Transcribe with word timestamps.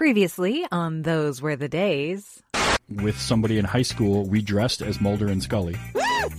Previously 0.00 0.66
on 0.72 1.02
Those 1.02 1.42
Were 1.42 1.56
the 1.56 1.68
Days. 1.68 2.42
With 2.88 3.20
somebody 3.20 3.58
in 3.58 3.66
high 3.66 3.82
school, 3.82 4.26
we 4.26 4.40
dressed 4.40 4.80
as 4.80 4.98
Mulder 4.98 5.26
and 5.26 5.42
Scully. 5.42 5.76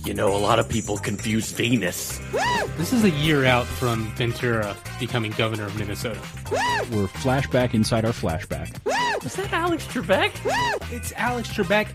You 0.04 0.14
know, 0.14 0.34
a 0.34 0.38
lot 0.38 0.58
of 0.58 0.68
people 0.68 0.98
confuse 0.98 1.52
Venus. 1.52 2.20
This 2.76 2.92
is 2.92 3.04
a 3.04 3.10
year 3.10 3.44
out 3.44 3.66
from 3.66 4.06
Ventura 4.16 4.76
becoming 4.98 5.30
governor 5.32 5.66
of 5.66 5.78
Minnesota. 5.78 6.20
We're 6.90 7.06
flashback 7.06 7.72
inside 7.72 8.04
our 8.04 8.12
flashback. 8.12 8.76
Was 9.22 9.36
that 9.36 9.52
Alex 9.52 9.86
Trebek? 9.86 10.32
It's 10.92 11.12
Alex 11.12 11.48
Trebek 11.50 11.86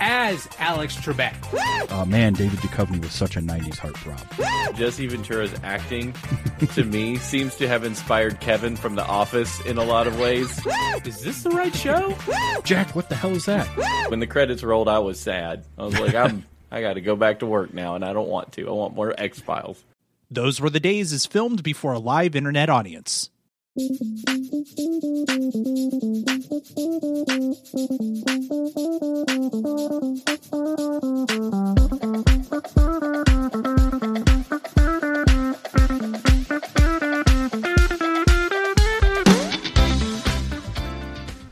as 0.00 0.46
Alex 0.60 0.94
Trebek. 0.96 1.34
Uh, 1.90 2.04
man, 2.04 2.34
David 2.34 2.60
Duchovny 2.60 3.00
was 3.00 3.10
such 3.10 3.36
a 3.36 3.40
90s 3.40 3.76
heartthrob. 3.78 4.76
Jesse 4.76 5.08
Ventura's 5.08 5.52
acting, 5.64 6.14
to 6.74 6.84
me, 6.84 7.16
seems 7.16 7.56
to 7.56 7.66
have 7.66 7.82
inspired 7.82 8.38
Kevin 8.38 8.76
from 8.76 8.94
The 8.94 9.04
Office 9.04 9.60
in 9.66 9.76
a 9.78 9.84
lot 9.84 10.06
of 10.06 10.20
ways. 10.20 10.48
Is 11.04 11.20
this 11.22 11.42
the 11.42 11.50
right 11.50 11.74
show? 11.74 12.14
Jack, 12.62 12.94
what 12.94 13.08
the 13.08 13.16
hell 13.16 13.34
is 13.34 13.46
that? 13.46 13.66
When 14.08 14.20
the 14.20 14.26
credits 14.28 14.62
rolled, 14.62 14.88
I 14.88 15.00
was 15.00 15.18
sad. 15.18 15.64
I 15.76 15.84
was 15.84 15.98
like, 15.98 16.14
I'm, 16.14 16.44
I 16.70 16.80
got 16.80 16.94
to 16.94 17.00
go 17.00 17.16
back 17.16 17.38
to 17.40 17.46
work 17.46 17.72
now, 17.72 17.94
and 17.94 18.04
I 18.04 18.12
don't 18.12 18.28
want 18.28 18.52
to. 18.52 18.68
I 18.68 18.72
want 18.72 18.94
more 18.94 19.14
X 19.16 19.40
Files. 19.40 19.84
Those 20.30 20.60
Were 20.60 20.70
the 20.70 20.80
Days 20.80 21.12
is 21.12 21.24
filmed 21.24 21.62
before 21.62 21.92
a 21.92 21.98
live 21.98 22.34
internet 22.34 22.68
audience. 22.68 23.30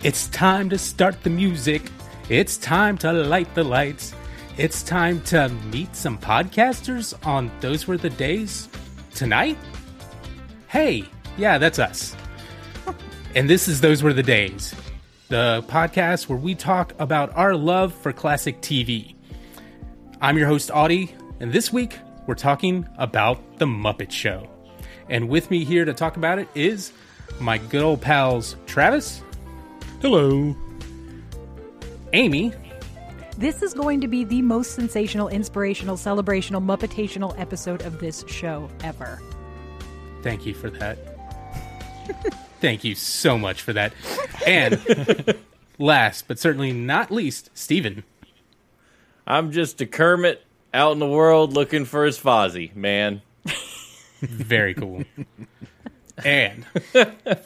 It's 0.02 0.28
time 0.28 0.68
to 0.70 0.78
start 0.78 1.22
the 1.22 1.30
music. 1.30 1.82
It's 2.28 2.56
time 2.56 2.98
to 2.98 3.12
light 3.12 3.54
the 3.54 3.64
lights. 3.64 4.12
It's 4.56 4.84
time 4.84 5.20
to 5.22 5.48
meet 5.72 5.96
some 5.96 6.16
podcasters 6.16 7.12
on 7.26 7.50
Those 7.58 7.88
Were 7.88 7.96
the 7.96 8.10
Days 8.10 8.68
tonight. 9.12 9.58
Hey, 10.68 11.06
yeah, 11.36 11.58
that's 11.58 11.80
us. 11.80 12.14
and 13.34 13.50
this 13.50 13.66
is 13.66 13.80
Those 13.80 14.04
Were 14.04 14.12
the 14.12 14.22
Days, 14.22 14.72
the 15.28 15.64
podcast 15.66 16.28
where 16.28 16.38
we 16.38 16.54
talk 16.54 16.92
about 17.00 17.34
our 17.36 17.56
love 17.56 17.92
for 17.92 18.12
classic 18.12 18.60
TV. 18.60 19.16
I'm 20.20 20.38
your 20.38 20.46
host, 20.46 20.70
Audie, 20.72 21.12
and 21.40 21.52
this 21.52 21.72
week 21.72 21.98
we're 22.28 22.36
talking 22.36 22.86
about 22.96 23.58
The 23.58 23.66
Muppet 23.66 24.12
Show. 24.12 24.48
And 25.08 25.28
with 25.28 25.50
me 25.50 25.64
here 25.64 25.84
to 25.84 25.92
talk 25.92 26.16
about 26.16 26.38
it 26.38 26.46
is 26.54 26.92
my 27.40 27.58
good 27.58 27.82
old 27.82 28.00
pals 28.00 28.54
Travis, 28.66 29.20
Hello. 30.00 30.54
Amy, 32.12 32.52
This 33.36 33.62
is 33.62 33.74
going 33.74 34.00
to 34.00 34.06
be 34.06 34.22
the 34.22 34.42
most 34.42 34.74
sensational, 34.76 35.28
inspirational, 35.28 35.96
celebrational, 35.96 36.62
Muppetational 36.62 37.36
episode 37.36 37.82
of 37.82 37.98
this 37.98 38.24
show 38.28 38.68
ever. 38.84 39.20
Thank 40.22 40.46
you 40.46 40.54
for 40.54 40.70
that. 40.70 40.98
Thank 42.60 42.84
you 42.84 42.94
so 42.94 43.36
much 43.36 43.60
for 43.62 43.72
that. 43.72 43.92
And 44.46 45.36
last 45.78 46.28
but 46.28 46.38
certainly 46.38 46.72
not 46.72 47.10
least, 47.10 47.50
Steven. 47.54 48.04
I'm 49.26 49.50
just 49.50 49.80
a 49.80 49.86
Kermit 49.86 50.44
out 50.72 50.92
in 50.92 51.00
the 51.00 51.08
world 51.08 51.52
looking 51.54 51.86
for 51.86 52.04
his 52.04 52.18
Fozzie, 52.18 52.74
man. 52.76 53.20
Very 54.20 54.74
cool. 54.74 55.02
and 56.24 56.64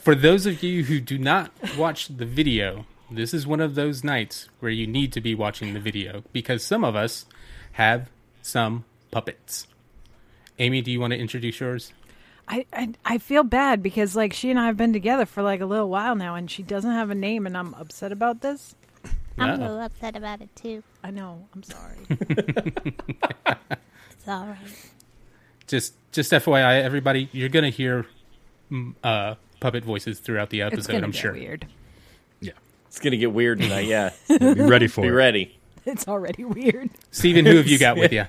for 0.01 0.13
those 0.13 0.45
of 0.45 0.61
you 0.61 0.83
who 0.83 0.99
do 0.99 1.17
not 1.17 1.51
watch 1.77 2.09
the 2.15 2.25
video, 2.25 2.85
this 3.11 3.33
is 3.33 3.45
one 3.47 3.59
of 3.59 3.75
those 3.75 4.03
nights 4.03 4.49
where 4.59 4.71
you 4.71 4.85
need 4.87 5.11
to 5.13 5.21
be 5.21 5.33
watching 5.35 5.73
the 5.73 5.79
video 5.79 6.23
because 6.33 6.63
some 6.63 6.83
of 6.83 6.95
us 6.95 7.25
have 7.73 8.09
some 8.41 8.85
puppets. 9.11 9.67
Amy, 10.59 10.81
do 10.81 10.91
you 10.91 10.99
want 10.99 11.11
to 11.13 11.19
introduce 11.19 11.59
yours? 11.59 11.93
I, 12.47 12.65
I 12.73 12.89
I 13.05 13.17
feel 13.19 13.43
bad 13.43 13.83
because 13.83 14.15
like 14.15 14.33
she 14.33 14.49
and 14.49 14.59
I 14.59 14.65
have 14.65 14.77
been 14.77 14.91
together 14.93 15.25
for 15.25 15.43
like 15.43 15.61
a 15.61 15.65
little 15.65 15.89
while 15.89 16.15
now, 16.15 16.35
and 16.35 16.49
she 16.49 16.63
doesn't 16.63 16.89
have 16.91 17.09
a 17.11 17.15
name, 17.15 17.45
and 17.45 17.55
I'm 17.57 17.73
upset 17.75 18.11
about 18.11 18.41
this. 18.41 18.75
I'm 19.37 19.49
a 19.49 19.53
Uh-oh. 19.53 19.57
little 19.61 19.79
upset 19.81 20.15
about 20.15 20.41
it 20.41 20.53
too. 20.55 20.83
I 21.03 21.11
know. 21.11 21.47
I'm 21.53 21.63
sorry. 21.63 21.97
It's 24.11 24.27
all 24.27 24.45
right. 24.47 24.57
Just 25.67 25.93
just 26.11 26.31
FYI, 26.31 26.81
everybody, 26.83 27.29
you're 27.31 27.47
gonna 27.49 27.69
hear 27.69 28.05
mm, 28.71 28.93
uh, 29.03 29.35
puppet 29.59 29.85
voices 29.85 30.19
throughout 30.19 30.49
the 30.49 30.61
episode. 30.63 30.91
gonna 30.91 31.05
I'm 31.05 31.11
get 31.11 31.21
sure. 31.21 31.33
weird. 31.33 31.67
It's 32.89 32.99
going 32.99 33.11
to 33.11 33.17
get 33.17 33.31
weird 33.31 33.59
tonight, 33.61 33.85
yeah. 33.85 34.09
Be 34.27 34.37
ready 34.53 34.87
for 34.87 35.01
it. 35.01 35.03
Be 35.03 35.09
it. 35.09 35.11
ready. 35.11 35.59
It's 35.85 36.07
already 36.07 36.43
weird. 36.43 36.89
Steven, 37.11 37.45
who 37.45 37.57
have 37.57 37.67
you 37.67 37.77
got 37.77 37.97
with 37.97 38.11
you? 38.19 38.25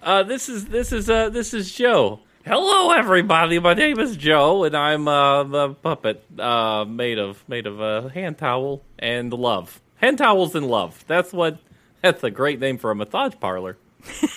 Uh, 0.00 0.22
this 0.22 0.48
is 0.48 0.66
this 0.66 0.92
is 0.92 1.10
uh 1.10 1.30
this 1.30 1.52
is 1.52 1.72
Joe. 1.74 2.20
Hello, 2.46 2.92
everybody. 2.92 3.58
My 3.58 3.74
name 3.74 3.98
is 3.98 4.16
Joe, 4.16 4.62
and 4.64 4.76
I'm 4.76 5.08
uh, 5.08 5.42
the 5.44 5.70
puppet 5.74 6.24
uh, 6.38 6.84
made 6.86 7.18
of 7.18 7.42
made 7.48 7.66
of 7.66 7.80
uh, 7.80 8.08
hand 8.08 8.38
towel 8.38 8.82
and 8.98 9.32
love. 9.32 9.80
Hand 9.96 10.18
towels 10.18 10.54
and 10.54 10.68
love. 10.68 11.04
That's 11.08 11.32
what. 11.32 11.58
That's 12.02 12.22
a 12.22 12.30
great 12.30 12.60
name 12.60 12.78
for 12.78 12.90
a 12.90 12.94
massage 12.94 13.32
parlor. 13.40 13.78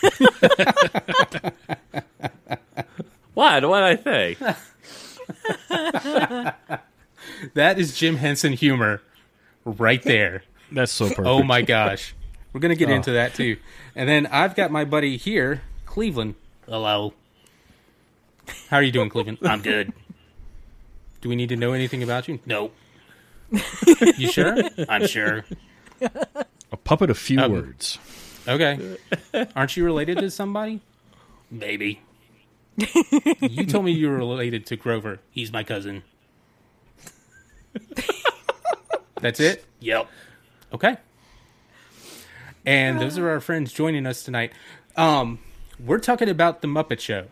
what? 3.33 3.65
What 3.65 3.83
I 3.83 3.97
say? 3.97 4.37
That 7.53 7.79
is 7.79 7.97
Jim 7.97 8.17
Henson 8.17 8.53
humor 8.53 9.01
right 9.65 10.01
there. 10.03 10.43
That's 10.71 10.91
so 10.91 11.07
perfect. 11.09 11.27
Oh 11.27 11.43
my 11.43 11.61
gosh. 11.61 12.13
We're 12.53 12.59
going 12.61 12.73
to 12.73 12.79
get 12.79 12.89
Oh. 12.89 12.95
into 12.95 13.11
that 13.11 13.33
too. 13.35 13.57
And 13.95 14.07
then 14.09 14.25
I've 14.27 14.55
got 14.55 14.71
my 14.71 14.85
buddy 14.85 15.17
here, 15.17 15.61
Cleveland. 15.85 16.35
Hello. 16.65 17.13
How 18.69 18.77
are 18.77 18.83
you 18.83 18.91
doing, 18.91 19.09
Cleveland? 19.09 19.39
I'm 19.43 19.61
good. 19.61 19.93
Do 21.21 21.29
we 21.29 21.35
need 21.35 21.49
to 21.49 21.55
know 21.55 21.73
anything 21.73 22.03
about 22.03 22.27
you? 22.27 22.39
No. 22.45 22.71
you 24.17 24.29
sure? 24.29 24.55
I'm 24.89 25.07
sure. 25.07 25.45
A 26.01 26.77
puppet 26.83 27.09
of 27.09 27.17
few 27.17 27.39
Um, 27.39 27.51
words. 27.53 27.97
Okay. 28.47 28.97
Aren't 29.55 29.75
you 29.77 29.83
related 29.85 30.17
to 30.19 30.29
somebody? 30.31 30.81
Maybe. 31.49 32.01
you 33.41 33.65
told 33.65 33.85
me 33.85 33.91
you 33.91 34.09
were 34.09 34.17
related 34.17 34.65
to 34.67 34.75
Grover. 34.75 35.19
He's 35.31 35.51
my 35.51 35.63
cousin. 35.63 36.03
That's 39.21 39.39
it? 39.39 39.65
Yep. 39.79 40.07
Okay. 40.73 40.97
And 42.65 42.99
those 42.99 43.17
are 43.17 43.29
our 43.29 43.39
friends 43.39 43.71
joining 43.71 44.05
us 44.05 44.23
tonight. 44.23 44.51
Um, 44.95 45.39
we're 45.79 45.99
talking 45.99 46.29
about 46.29 46.61
The 46.61 46.67
Muppet 46.67 46.99
Show, 46.99 47.27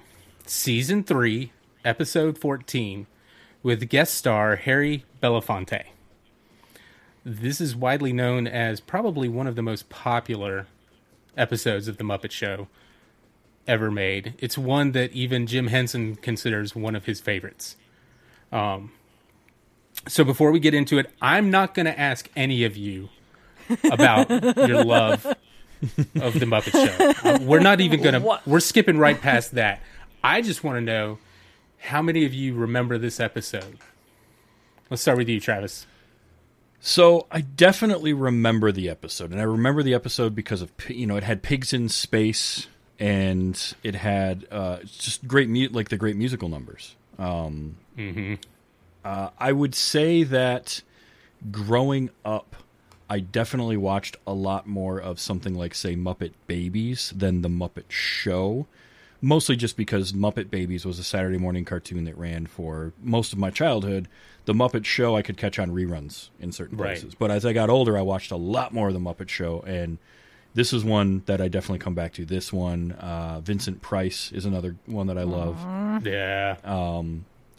Season 0.46 1.04
3, 1.04 1.52
Episode 1.84 2.38
14, 2.38 3.08
with 3.62 3.90
guest 3.90 4.14
star 4.14 4.56
Harry 4.56 5.04
Belafonte. 5.22 5.84
This 7.24 7.60
is 7.60 7.76
widely 7.76 8.14
known 8.14 8.48
as 8.48 8.80
probably 8.80 9.28
one 9.28 9.48
of 9.48 9.56
the 9.56 9.62
most 9.62 9.90
popular 9.90 10.68
episodes 11.36 11.88
of 11.88 11.98
The 11.98 12.04
Muppet 12.04 12.32
Show 12.32 12.68
ever 13.68 13.90
made. 13.90 14.36
It's 14.38 14.58
one 14.58 14.92
that 14.92 15.12
even 15.12 15.48
Jim 15.48 15.68
Henson 15.68 16.16
considers 16.16 16.76
one 16.76 16.96
of 16.96 17.06
his 17.06 17.20
favorites. 17.20 17.76
Um, 18.52 18.92
so 20.08 20.24
before 20.24 20.52
we 20.52 20.60
get 20.60 20.74
into 20.74 20.98
it, 20.98 21.12
I'm 21.22 21.52
not 21.52 21.74
going 21.74 21.86
to 21.86 22.00
ask 22.00 22.30
any 22.36 22.64
of 22.64 22.78
you 22.78 23.10
about 23.92 24.30
your 24.30 24.84
love 24.84 25.26
of 25.26 26.34
The 26.40 26.46
Muppet 26.46 26.72
Show. 26.72 27.30
Uh, 27.30 27.40
We're 27.42 27.60
not 27.60 27.82
even 27.82 28.02
going 28.02 28.22
to, 28.22 28.40
we're 28.46 28.60
skipping 28.60 28.98
right 28.98 29.20
past 29.20 29.52
that. 29.56 29.82
I 30.24 30.42
just 30.42 30.64
want 30.64 30.78
to 30.78 30.82
know 30.82 31.18
how 31.80 32.02
many 32.02 32.26
of 32.26 32.34
you 32.34 32.56
remember 32.56 32.98
this 32.98 33.20
episode? 33.20 33.78
Let's 34.90 35.02
start 35.02 35.18
with 35.18 35.30
you, 35.30 35.40
Travis. 35.40 35.86
So 36.80 37.26
I 37.32 37.42
definitely 37.42 38.14
remember 38.14 38.72
the 38.72 38.90
episode, 38.90 39.32
and 39.32 39.40
I 39.40 39.44
remember 39.44 39.82
the 39.82 39.96
episode 39.96 40.36
because 40.36 40.62
of 40.62 40.72
you 40.88 41.08
know 41.08 41.16
it 41.16 41.24
had 41.24 41.42
pigs 41.42 41.74
in 41.74 41.90
space, 41.90 42.68
and 43.00 43.60
it 43.82 43.96
had 43.96 44.46
uh, 44.52 44.78
just 44.84 45.28
great 45.28 45.50
mu- 45.50 45.70
like 45.72 45.90
the 45.90 45.98
great 45.98 46.16
musical 46.16 46.48
numbers. 46.48 46.96
Um, 47.18 47.78
uh, 49.06 49.30
I 49.38 49.52
would 49.52 49.76
say 49.76 50.24
that 50.24 50.82
growing 51.52 52.10
up, 52.26 52.56
I 53.10 53.20
definitely 53.20 53.78
watched 53.78 54.18
a 54.26 54.34
lot 54.34 54.68
more 54.68 55.00
of 55.00 55.20
something 55.20 55.54
like 55.54 55.76
say 55.76 55.96
Muppet 55.96 56.32
Babies 56.48 57.14
than 57.16 57.42
the 57.42 57.50
Muppet 57.50 57.90
Show. 57.90 58.66
Mostly 59.22 59.56
just 59.56 59.78
because 59.78 60.12
Muppet 60.12 60.50
Babies 60.50 60.86
was 60.86 61.00
a 61.00 61.04
Saturday 61.04 61.38
morning 61.38 61.66
cartoon 61.66 62.04
that 62.06 62.18
ran 62.18 62.46
for 62.48 62.94
most 63.02 63.32
of 63.32 63.40
my 63.40 63.50
childhood. 63.50 64.08
The 64.46 64.54
Muppet 64.54 64.86
Show 64.86 65.16
I 65.16 65.22
could 65.22 65.38
catch 65.38 65.58
on 65.58 65.72
reruns 65.72 66.30
in 66.40 66.52
certain 66.52 66.78
Right. 66.78 66.90
places. 66.90 67.16
But 67.16 67.32
as 67.32 67.46
I 67.46 67.54
got 67.54 67.70
older, 67.70 67.98
I 67.98 68.02
watched 68.02 68.32
a 68.32 68.36
lot 68.36 68.74
more 68.74 68.88
of 68.90 68.94
the 68.94 69.00
Muppet 69.00 69.30
Show, 69.30 69.64
and 69.66 69.98
this 70.54 70.74
is 70.74 70.84
one 70.84 71.24
that 71.26 71.42
I 71.42 71.48
definitely 71.48 71.80
come 71.80 71.96
back 71.96 72.14
to. 72.14 72.26
This 72.26 72.52
one, 72.54 72.92
uh, 72.94 73.40
Vincent 73.42 73.82
Price 73.82 74.32
is 74.32 74.46
another 74.46 74.76
one 74.86 75.08
that 75.08 75.18
I 75.18 75.24
love. 75.24 75.58
Yeah. 76.06 76.58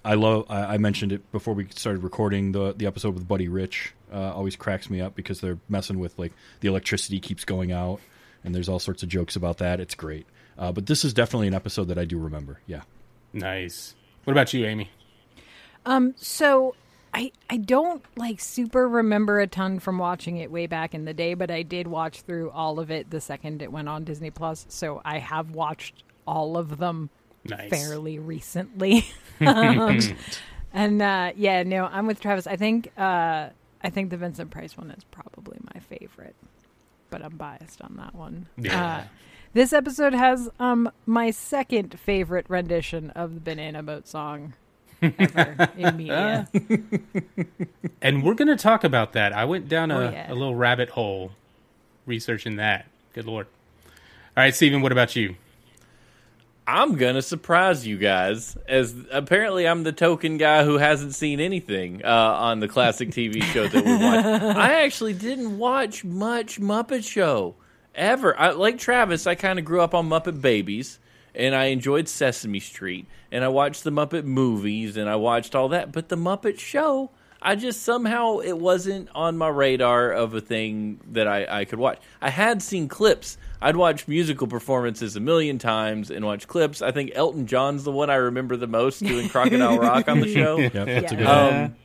I 0.06 0.14
love. 0.14 0.47
I, 0.49 0.75
I 0.75 0.79
mentioned 0.79 1.11
it 1.11 1.32
before 1.32 1.53
we 1.53 1.67
started 1.75 2.05
recording 2.05 2.53
the 2.53 2.73
the 2.73 2.87
episode 2.87 3.14
with 3.14 3.26
Buddy 3.26 3.49
Rich. 3.49 3.93
Uh, 4.12 4.32
always 4.32 4.55
cracks 4.55 4.88
me 4.88 5.00
up 5.00 5.17
because 5.17 5.41
they're 5.41 5.58
messing 5.69 5.99
with 5.99 6.17
like 6.17 6.32
the 6.61 6.69
electricity 6.69 7.19
keeps 7.19 7.44
going 7.44 7.73
out, 7.73 8.00
and 8.44 8.55
there's 8.55 8.69
all 8.69 8.79
sorts 8.79 9.03
of 9.03 9.08
jokes 9.08 9.35
about 9.35 9.58
that. 9.58 9.81
It's 9.81 9.97
great. 9.97 10.26
Uh, 10.56 10.70
but 10.70 10.87
this 10.87 11.05
is 11.05 11.12
definitely 11.12 11.49
an 11.49 11.55
episode 11.55 11.88
that 11.88 11.99
I 11.99 12.05
do 12.05 12.19
remember. 12.19 12.61
Yeah. 12.69 12.82
Nice. 13.32 13.97
What 14.23 14.32
about 14.32 14.55
you, 14.55 14.64
Amy? 14.64 14.91
Um, 15.85 16.14
so 16.17 16.76
I 17.12 17.32
I 17.50 17.56
don't 17.56 18.05
like 18.14 18.38
super 18.38 18.88
remember 18.88 19.41
a 19.41 19.49
ton 19.49 19.81
from 19.81 19.99
watching 19.99 20.37
it 20.37 20.53
way 20.53 20.69
back 20.69 20.94
in 20.94 21.05
the 21.05 21.14
day, 21.14 21.35
but 21.35 21.50
I 21.50 21.62
did 21.62 21.88
watch 21.88 22.20
through 22.20 22.50
all 22.50 22.79
of 22.79 22.93
it 22.93 23.11
the 23.11 23.20
second 23.20 23.61
it 23.61 23.73
went 23.73 23.88
on 23.88 24.05
Disney 24.05 24.31
Plus. 24.31 24.67
So 24.69 25.03
I 25.05 25.19
have 25.19 25.50
watched 25.50 26.05
all 26.29 26.56
of 26.56 26.79
them 26.79 27.11
Nice. 27.48 27.70
fairly 27.70 28.19
recently. 28.19 29.06
um, 29.40 29.98
and 30.72 31.02
uh, 31.02 31.32
yeah, 31.37 31.62
no, 31.62 31.87
I'm 31.87 32.06
with 32.06 32.20
Travis. 32.20 32.46
I 32.46 32.56
think 32.56 32.93
uh, 32.98 33.48
I 33.82 33.90
think 33.90 34.10
the 34.10 34.16
Vincent 34.16 34.50
Price 34.50 34.76
one 34.76 34.90
is 34.90 35.04
probably 35.04 35.58
my 35.75 35.81
favorite, 35.81 36.34
but 37.10 37.25
I'm 37.25 37.37
biased 37.37 37.81
on 37.82 37.96
that 37.98 38.14
one. 38.14 38.46
Yeah. 38.56 38.84
Uh, 38.96 39.02
this 39.52 39.72
episode 39.72 40.12
has 40.12 40.50
um, 40.60 40.90
my 41.06 41.31
second 41.31 41.98
favorite 41.98 42.46
rendition 42.48 43.10
of 43.10 43.34
the 43.34 43.40
Banana 43.40 43.82
Boat 43.82 44.06
song 44.06 44.52
ever 45.00 45.70
in 45.78 45.96
media. 45.96 46.46
And 48.02 48.22
we're 48.22 48.34
going 48.34 48.48
to 48.48 48.56
talk 48.56 48.84
about 48.84 49.12
that. 49.14 49.32
I 49.32 49.44
went 49.46 49.69
down 49.69 49.90
a, 49.90 49.98
Oh, 49.98 50.10
yeah. 50.10 50.31
a 50.31 50.34
little 50.34 50.54
rabbit 50.54 50.90
hole 50.90 51.32
researching 52.04 52.56
that. 52.56 52.87
Good 53.14 53.25
lord. 53.26 53.46
All 54.37 54.43
right, 54.43 54.54
Steven, 54.54 54.82
what 54.82 54.93
about 54.93 55.16
you? 55.16 55.37
I'm 56.68 56.96
gonna 56.96 57.22
surprise 57.22 57.86
you 57.86 57.96
guys, 57.96 58.56
as 58.66 58.94
apparently 59.12 59.68
I'm 59.68 59.84
the 59.84 59.92
token 59.92 60.36
guy 60.36 60.64
who 60.64 60.78
hasn't 60.78 61.14
seen 61.14 61.38
anything 61.38 62.04
uh, 62.04 62.08
on 62.08 62.58
the 62.58 62.66
classic 62.66 63.10
TV 63.10 63.42
show 63.42 63.68
that 63.68 63.84
we 63.84 63.92
watch. 63.92 64.56
I 64.56 64.82
actually 64.84 65.14
didn't 65.14 65.58
watch 65.58 66.04
much 66.04 66.60
Muppet 66.60 67.08
Show 67.08 67.54
ever. 67.94 68.36
I, 68.38 68.50
like 68.50 68.78
Travis, 68.78 69.28
I 69.28 69.36
kind 69.36 69.60
of 69.60 69.64
grew 69.64 69.80
up 69.80 69.94
on 69.94 70.08
Muppet 70.08 70.40
Babies, 70.40 70.98
and 71.36 71.54
I 71.54 71.66
enjoyed 71.66 72.08
Sesame 72.08 72.58
Street, 72.60 73.06
and 73.30 73.44
I 73.44 73.48
watched 73.48 73.84
the 73.84 73.92
Muppet 73.92 74.24
movies, 74.24 74.96
and 74.96 75.08
I 75.08 75.14
watched 75.16 75.54
all 75.54 75.69
that. 75.69 75.92
But 75.92 76.08
the 76.08 76.16
Muppet 76.16 76.58
Show, 76.58 77.10
I 77.42 77.54
just 77.54 77.82
somehow 77.82 78.38
it 78.38 78.58
wasn't 78.58 79.08
on 79.14 79.36
my 79.36 79.48
radar 79.48 80.10
of 80.10 80.34
a 80.34 80.40
thing 80.40 81.00
that 81.12 81.28
I, 81.28 81.60
I 81.60 81.64
could 81.64 81.78
watch. 81.78 81.98
I 82.20 82.30
had 82.30 82.62
seen 82.62 82.88
clips. 82.88 83.36
I'd 83.60 83.76
watch 83.76 84.08
musical 84.08 84.46
performances 84.46 85.16
a 85.16 85.20
million 85.20 85.58
times 85.58 86.10
and 86.10 86.24
watch 86.24 86.48
clips. 86.48 86.82
I 86.82 86.92
think 86.92 87.12
Elton 87.14 87.46
John's 87.46 87.84
the 87.84 87.92
one 87.92 88.10
I 88.10 88.14
remember 88.16 88.56
the 88.56 88.66
most 88.66 89.00
doing 89.02 89.28
Crocodile 89.28 89.78
Rock 89.80 90.08
on 90.08 90.20
the 90.20 90.32
show. 90.32 90.58
Yep. 90.58 90.72
That's 90.72 90.88
a 90.88 90.92
Yeah. 91.02 91.08
good 91.08 91.24
one. 91.24 91.54
Um, 91.64 91.76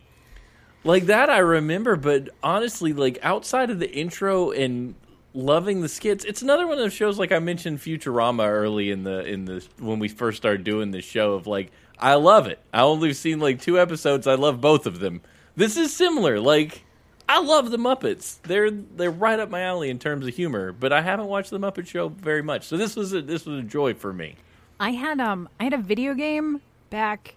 like 0.84 1.06
that 1.08 1.30
I 1.30 1.40
remember, 1.40 1.96
but 1.96 2.30
honestly, 2.42 2.94
like 2.94 3.20
outside 3.22 3.70
of 3.70 3.80
the 3.80 3.92
intro 3.92 4.52
and 4.52 4.96
loving 5.34 5.82
the 5.82 5.90
skits, 5.90 6.26
it's 6.26 6.42
another 6.42 6.66
one 6.66 6.74
of 6.74 6.80
those 6.80 6.94
shows. 6.94 7.20
Like 7.20 7.32
I 7.32 7.40
mentioned, 7.40 7.80
Futurama 7.80 8.48
early 8.50 8.90
in 8.90 9.04
the 9.04 9.24
in 9.26 9.46
the 9.46 9.64
when 9.80 10.00
we 10.00 10.08
first 10.08 10.38
started 10.38 10.64
doing 10.64 10.90
this 10.92 11.06
show. 11.06 11.34
Of 11.34 11.46
like, 11.46 11.72
I 12.00 12.16
love 12.16 12.48
it. 12.48 12.58
I 12.74 12.82
only 12.82 13.14
seen 13.14 13.40
like 13.40 13.62
two 13.62 13.80
episodes. 13.80 14.26
I 14.26 14.34
love 14.36 14.60
both 14.60 14.86
of 14.88 15.00
them. 15.00 15.22
This 15.56 15.78
is 15.78 15.96
similar. 15.96 16.40
Like 16.40 16.84
I 17.28 17.42
love 17.42 17.72
the 17.72 17.78
Muppets. 17.78 18.42
They're 18.44 18.72
they're 18.72 19.12
right 19.12 19.40
up 19.40 19.50
my 19.50 19.62
alley 19.62 19.90
in 19.90 20.00
terms 20.00 20.28
of 20.28 20.36
humor. 20.36 20.72
But 20.72 20.92
I 20.94 21.02
haven't 21.02 21.28
watched 21.28 21.50
the 21.50 21.60
Muppet 21.60 21.88
Show 21.88 22.10
very 22.10 22.42
much, 22.42 22.66
so 22.68 22.78
this 22.78 22.96
was 22.96 23.14
a, 23.14 23.22
this 23.22 23.46
was 23.46 23.60
a 23.60 23.64
joy 23.64 23.94
for 23.94 24.12
me. 24.14 24.36
I 24.80 24.92
had 24.92 25.20
um 25.20 25.48
I 25.60 25.66
had 25.66 25.74
a 25.74 25.78
video 25.78 26.14
game 26.14 26.62
back 26.90 27.36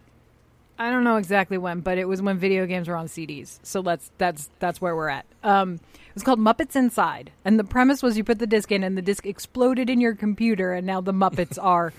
I 0.77 0.91
don't 0.91 1.05
know 1.05 1.17
exactly 1.17 1.57
when, 1.57 1.81
but 1.81 1.99
it 1.99 2.07
was 2.07 2.21
when 2.21 2.37
video 2.39 2.67
games 2.67 2.89
were 2.89 2.97
on 2.97 3.07
CDs. 3.07 3.59
So 3.63 3.81
let's 3.81 4.11
that's 4.19 4.51
that's 4.59 4.81
where 4.81 4.97
we're 4.97 5.09
at. 5.09 5.27
Um 5.43 5.75
it 5.75 6.15
was 6.15 6.23
called 6.23 6.39
Muppets 6.41 6.77
Inside. 6.77 7.33
And 7.45 7.59
the 7.59 7.65
premise 7.65 8.03
was 8.03 8.17
you 8.17 8.25
put 8.25 8.39
the 8.39 8.47
disc 8.47 8.71
in 8.73 8.83
and 8.85 8.97
the 8.97 9.03
disc 9.03 9.27
exploded 9.27 9.91
in 9.91 10.01
your 10.01 10.15
computer 10.15 10.73
and 10.73 10.87
now 10.87 11.01
the 11.01 11.13
Muppets 11.13 11.59
are 11.63 11.93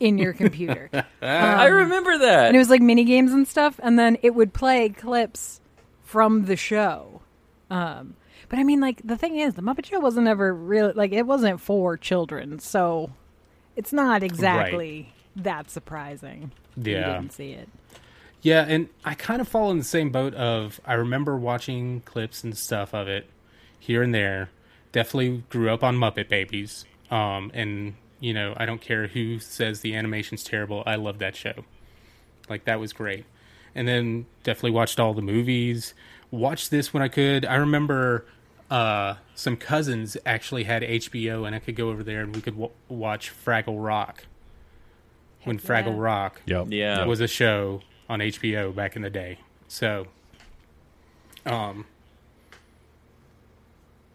in 0.00 0.18
your 0.18 0.32
computer. 0.32 0.90
I 1.20 1.66
remember 1.66 2.18
that. 2.18 2.46
and 2.48 2.56
it 2.56 2.58
was 2.58 2.70
like 2.70 2.82
mini 2.82 3.04
games 3.04 3.32
and 3.32 3.46
stuff 3.46 3.78
and 3.82 3.98
then 3.98 4.16
it 4.22 4.34
would 4.34 4.52
play 4.52 4.88
clips 4.88 5.60
from 6.12 6.44
the 6.44 6.56
show. 6.56 7.22
Um 7.70 8.14
but 8.50 8.58
I 8.58 8.64
mean 8.64 8.80
like 8.80 9.00
the 9.02 9.16
thing 9.16 9.38
is 9.38 9.54
the 9.54 9.62
Muppet 9.62 9.86
Show 9.86 9.98
wasn't 9.98 10.28
ever 10.28 10.52
really 10.54 10.92
like 10.92 11.12
it 11.12 11.26
wasn't 11.26 11.60
for 11.60 11.96
children. 11.96 12.58
So 12.58 13.10
it's 13.76 13.92
not 13.92 14.22
exactly 14.22 15.12
that 15.36 15.70
surprising. 15.70 16.52
if 16.76 16.86
You 16.86 16.94
Yeah. 16.96 17.12
didn't 17.14 17.32
see 17.32 17.52
it. 17.52 17.68
Yeah, 18.42 18.66
and 18.68 18.88
I 19.04 19.14
kind 19.14 19.40
of 19.40 19.48
fall 19.48 19.70
in 19.70 19.78
the 19.78 19.84
same 19.84 20.10
boat 20.10 20.34
of 20.34 20.80
I 20.84 20.94
remember 20.94 21.36
watching 21.36 22.02
clips 22.04 22.44
and 22.44 22.56
stuff 22.56 22.92
of 22.92 23.08
it 23.08 23.30
here 23.78 24.02
and 24.02 24.14
there. 24.14 24.50
Definitely 24.92 25.44
grew 25.48 25.70
up 25.70 25.82
on 25.82 25.96
Muppet 25.96 26.28
Babies. 26.28 26.84
Um, 27.10 27.50
and 27.54 27.94
you 28.20 28.34
know, 28.34 28.52
I 28.56 28.66
don't 28.66 28.80
care 28.80 29.06
who 29.06 29.38
says 29.38 29.80
the 29.80 29.94
animation's 29.94 30.44
terrible. 30.44 30.82
I 30.86 30.96
love 30.96 31.18
that 31.20 31.34
show. 31.36 31.64
Like 32.50 32.64
that 32.66 32.78
was 32.80 32.92
great. 32.92 33.24
And 33.74 33.88
then 33.88 34.26
definitely 34.42 34.72
watched 34.72 35.00
all 35.00 35.14
the 35.14 35.22
movies. 35.22 35.94
Watched 36.30 36.70
this 36.70 36.92
when 36.92 37.02
I 37.02 37.08
could. 37.08 37.44
I 37.44 37.54
remember 37.56 38.26
uh, 38.70 39.14
some 39.34 39.56
cousins 39.56 40.16
actually 40.26 40.64
had 40.64 40.82
HBO, 40.82 41.46
and 41.46 41.54
I 41.54 41.58
could 41.58 41.76
go 41.76 41.88
over 41.90 42.02
there 42.02 42.20
and 42.22 42.34
we 42.34 42.40
could 42.42 42.54
w- 42.54 42.70
watch 42.88 43.32
Fraggle 43.44 43.82
Rock. 43.84 44.24
When 45.44 45.58
Heck 45.58 45.66
Fraggle. 45.86 46.00
Rock 46.00 46.40
Yep. 46.46 46.66
Yeah. 46.70 47.04
was 47.04 47.20
a 47.20 47.26
show 47.26 47.80
on 48.08 48.20
HBO 48.20 48.74
back 48.74 48.94
in 48.94 49.02
the 49.02 49.10
day. 49.10 49.38
So, 49.68 50.06
um, 51.46 51.86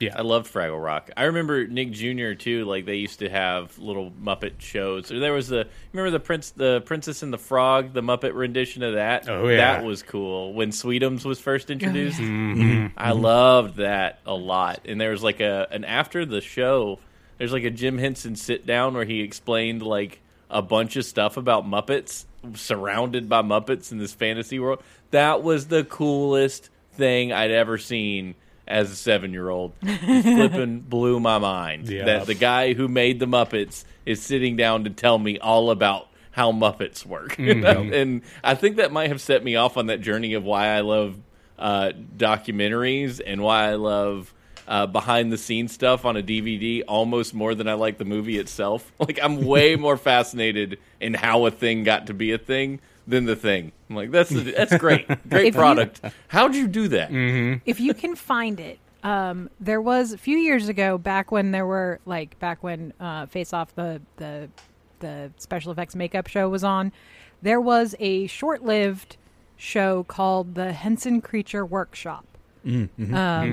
I 0.02 0.22
loved 0.22 0.52
Fraggle 0.52 0.84
Rock. 0.84 1.10
I 1.18 1.24
remember 1.24 1.66
Nick 1.68 1.92
Jr. 1.92 2.34
too. 2.34 2.66
Like 2.66 2.86
they 2.86 2.96
used 2.96 3.20
to 3.20 3.30
have 3.30 3.78
little 3.80 4.12
Muppet 4.12 4.60
shows. 4.60 5.10
There 5.10 5.34
was 5.34 5.48
the 5.48 5.68
remember 5.92 6.12
the 6.12 6.20
prince, 6.20 6.52
the 6.52 6.82
Princess 6.82 7.24
and 7.24 7.34
the 7.34 7.38
Frog, 7.38 7.94
the 7.94 8.02
Muppet 8.02 8.34
rendition 8.36 8.84
of 8.84 8.94
that. 8.94 9.28
Oh, 9.28 9.48
yeah. 9.48 9.58
that 9.58 9.84
was 9.84 10.04
cool 10.04 10.54
when 10.54 10.70
Sweetums 10.70 11.26
was 11.26 11.40
first 11.40 11.70
introduced. 11.72 12.20
Mm-hmm. 12.20 12.98
I 12.98 13.12
loved 13.12 13.78
that 13.78 14.20
a 14.26 14.36
lot. 14.36 14.82
And 14.86 15.02
there 15.02 15.12
was 15.12 15.24
like 15.24 15.40
a 15.40 15.68
an 15.72 15.84
after 15.84 16.26
the 16.26 16.42
show. 16.42 17.00
There's 17.38 17.54
like 17.54 17.64
a 17.64 17.72
Jim 17.72 17.98
Henson 17.98 18.36
sit 18.36 18.66
down 18.66 18.94
where 18.94 19.06
he 19.06 19.22
explained 19.22 19.82
like 19.82 20.22
a 20.50 20.62
bunch 20.62 20.96
of 20.96 21.06
stuff 21.06 21.38
about 21.38 21.66
Muppets, 21.66 22.26
surrounded 22.54 23.30
by 23.30 23.42
Muppets 23.42 23.92
in 23.92 23.98
this 23.98 24.14
fantasy 24.14 24.60
world. 24.60 24.82
That 25.12 25.44
was 25.44 25.68
the 25.68 25.84
coolest 25.84 26.70
thing 26.94 27.32
I'd 27.32 27.52
ever 27.52 27.78
seen 27.78 28.36
as 28.68 28.92
a 28.92 28.96
seven 28.96 29.34
year 29.34 29.50
old. 29.50 29.74
Flipping 29.82 30.82
blew 30.82 31.20
my 31.20 31.38
mind. 31.38 31.90
Yeah. 31.90 32.06
That 32.06 32.28
the 32.28 32.36
guy 32.36 32.74
who 32.74 32.88
made 32.88 33.20
the 33.20 33.26
Muppets 33.26 33.84
is 34.06 34.22
sitting 34.22 34.56
down 34.56 34.84
to 34.86 34.90
tell 34.90 35.18
me 35.18 35.40
all 35.40 35.72
about 35.72 36.08
how 36.32 36.52
Muppets 36.52 37.06
work. 37.06 37.38
and 37.40 38.22
I 38.44 38.56
think 38.56 38.78
that 38.78 38.92
might 38.92 39.10
have 39.10 39.22
set 39.22 39.44
me 39.44 39.56
off 39.56 39.78
on 39.78 39.88
that 39.88 40.02
journey 40.02 40.34
of 40.36 40.44
why 40.44 40.68
I 40.68 40.82
love 40.82 41.18
uh, 41.58 41.92
documentaries 42.16 43.20
and 43.26 43.42
why 43.42 43.70
I 43.72 43.76
love 43.76 44.34
uh, 44.68 44.86
behind 44.86 45.32
the 45.32 45.38
scenes 45.38 45.72
stuff 45.72 46.06
on 46.06 46.18
a 46.18 46.22
DVD 46.22 46.84
almost 46.88 47.34
more 47.34 47.56
than 47.56 47.68
I 47.68 47.74
like 47.74 47.98
the 47.98 48.06
movie 48.06 48.38
itself. 48.38 48.92
Like 49.00 49.20
I'm 49.24 49.46
way 49.46 49.78
more 49.78 49.96
fascinated 49.96 50.80
in 51.00 51.14
how 51.14 51.46
a 51.46 51.52
thing 51.52 51.84
got 51.84 52.08
to 52.08 52.14
be 52.14 52.34
a 52.34 52.38
thing 52.38 52.82
than 53.08 53.26
the 53.26 53.36
thing. 53.36 53.72
I'm 53.90 53.96
like 53.96 54.12
that's 54.12 54.30
that's 54.30 54.76
great, 54.78 55.08
great 55.30 55.48
If 55.48 55.56
you- 55.56 55.60
product. 55.60 56.02
How'd 56.28 56.56
you 56.56 56.68
do 56.68 56.88
that? 56.90 57.10
if 57.66 57.80
you 57.80 57.94
can 57.94 58.16
find 58.16 58.60
it, 58.60 58.80
um, 59.04 59.50
there 59.60 59.82
was 59.82 60.12
a 60.14 60.18
few 60.18 60.38
years 60.38 60.68
ago, 60.70 60.98
back 60.98 61.32
when 61.32 61.52
there 61.52 61.66
were 61.66 62.00
like 62.06 62.38
back 62.40 62.64
when 62.64 62.94
uh, 63.00 63.26
Face 63.28 63.54
Off 63.54 63.74
the 63.76 64.02
the 64.18 64.50
the 65.00 65.32
special 65.38 65.72
effects 65.72 65.96
makeup 65.96 66.28
show 66.28 66.50
was 66.50 66.64
on, 66.64 66.92
there 67.42 67.62
was 67.62 67.96
a 68.00 68.28
short 68.28 68.64
lived 68.64 69.16
show 69.56 70.04
called 70.04 70.56
the 70.56 70.74
Henson 70.74 71.22
Creature 71.22 71.66
Workshop. 71.66 72.26
Um, 72.66 72.90
I 73.14 73.44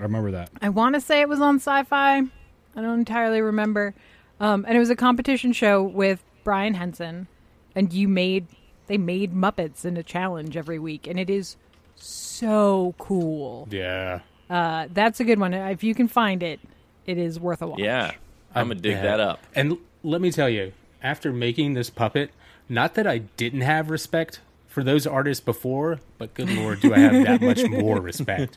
remember 0.00 0.30
that. 0.32 0.50
I 0.60 0.68
want 0.68 0.94
to 0.94 1.00
say 1.00 1.20
it 1.20 1.28
was 1.28 1.40
on 1.40 1.56
Sci-Fi. 1.56 2.18
I 2.18 2.80
don't 2.80 2.98
entirely 3.00 3.40
remember. 3.40 3.94
Um, 4.38 4.64
and 4.68 4.76
it 4.76 4.78
was 4.80 4.90
a 4.90 4.96
competition 4.96 5.52
show 5.52 5.82
with 5.82 6.22
Brian 6.44 6.74
Henson, 6.74 7.26
and 7.74 7.92
you 7.92 8.06
made 8.08 8.46
they 8.92 8.98
made 8.98 9.32
Muppets 9.32 9.86
in 9.86 9.96
a 9.96 10.02
challenge 10.02 10.54
every 10.54 10.78
week, 10.78 11.06
and 11.06 11.18
it 11.18 11.30
is 11.30 11.56
so 11.96 12.94
cool. 12.98 13.66
yeah. 13.70 14.20
Uh, 14.50 14.86
that's 14.92 15.18
a 15.18 15.24
good 15.24 15.38
one. 15.40 15.54
If 15.54 15.82
you 15.82 15.94
can 15.94 16.08
find 16.08 16.42
it, 16.42 16.60
it 17.06 17.16
is 17.16 17.40
worth 17.40 17.62
a 17.62 17.66
watch. 17.68 17.78
Yeah, 17.80 18.10
I'm 18.54 18.68
gonna 18.68 18.80
dig 18.80 18.92
Yeah. 18.96 19.02
that 19.02 19.18
up. 19.20 19.40
And 19.54 19.78
let 20.02 20.20
me 20.20 20.30
tell 20.30 20.50
you, 20.50 20.72
after 21.02 21.32
making 21.32 21.72
this 21.72 21.88
puppet, 21.88 22.32
not 22.68 22.92
that 22.96 23.06
I 23.06 23.18
didn't 23.38 23.62
have 23.62 23.88
respect 23.88 24.40
for 24.68 24.84
those 24.84 25.06
artists 25.06 25.42
before, 25.42 26.00
but 26.18 26.34
good 26.34 26.50
lord, 26.50 26.82
do 26.82 26.92
I 26.92 26.98
have 26.98 27.24
that 27.24 27.40
much 27.40 27.64
more 27.70 27.98
respect 27.98 28.56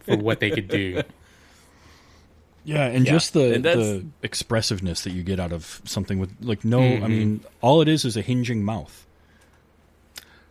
for 0.00 0.16
what 0.16 0.40
they 0.40 0.50
could 0.50 0.66
do. 0.66 1.02
Yeah, 2.64 2.86
and 2.86 3.06
just 3.06 3.32
the, 3.32 3.54
And 3.54 3.64
the 3.64 4.06
expressiveness 4.24 5.02
that 5.04 5.12
you 5.12 5.22
get 5.22 5.38
out 5.38 5.52
of 5.52 5.80
something 5.84 6.18
with 6.18 6.34
like 6.40 6.64
no, 6.64 6.80
I 6.80 7.06
mean, 7.06 7.42
all 7.60 7.80
it 7.80 7.86
is 7.86 8.04
is 8.04 8.16
a 8.16 8.22
hinging 8.22 8.64
mouth. 8.64 9.06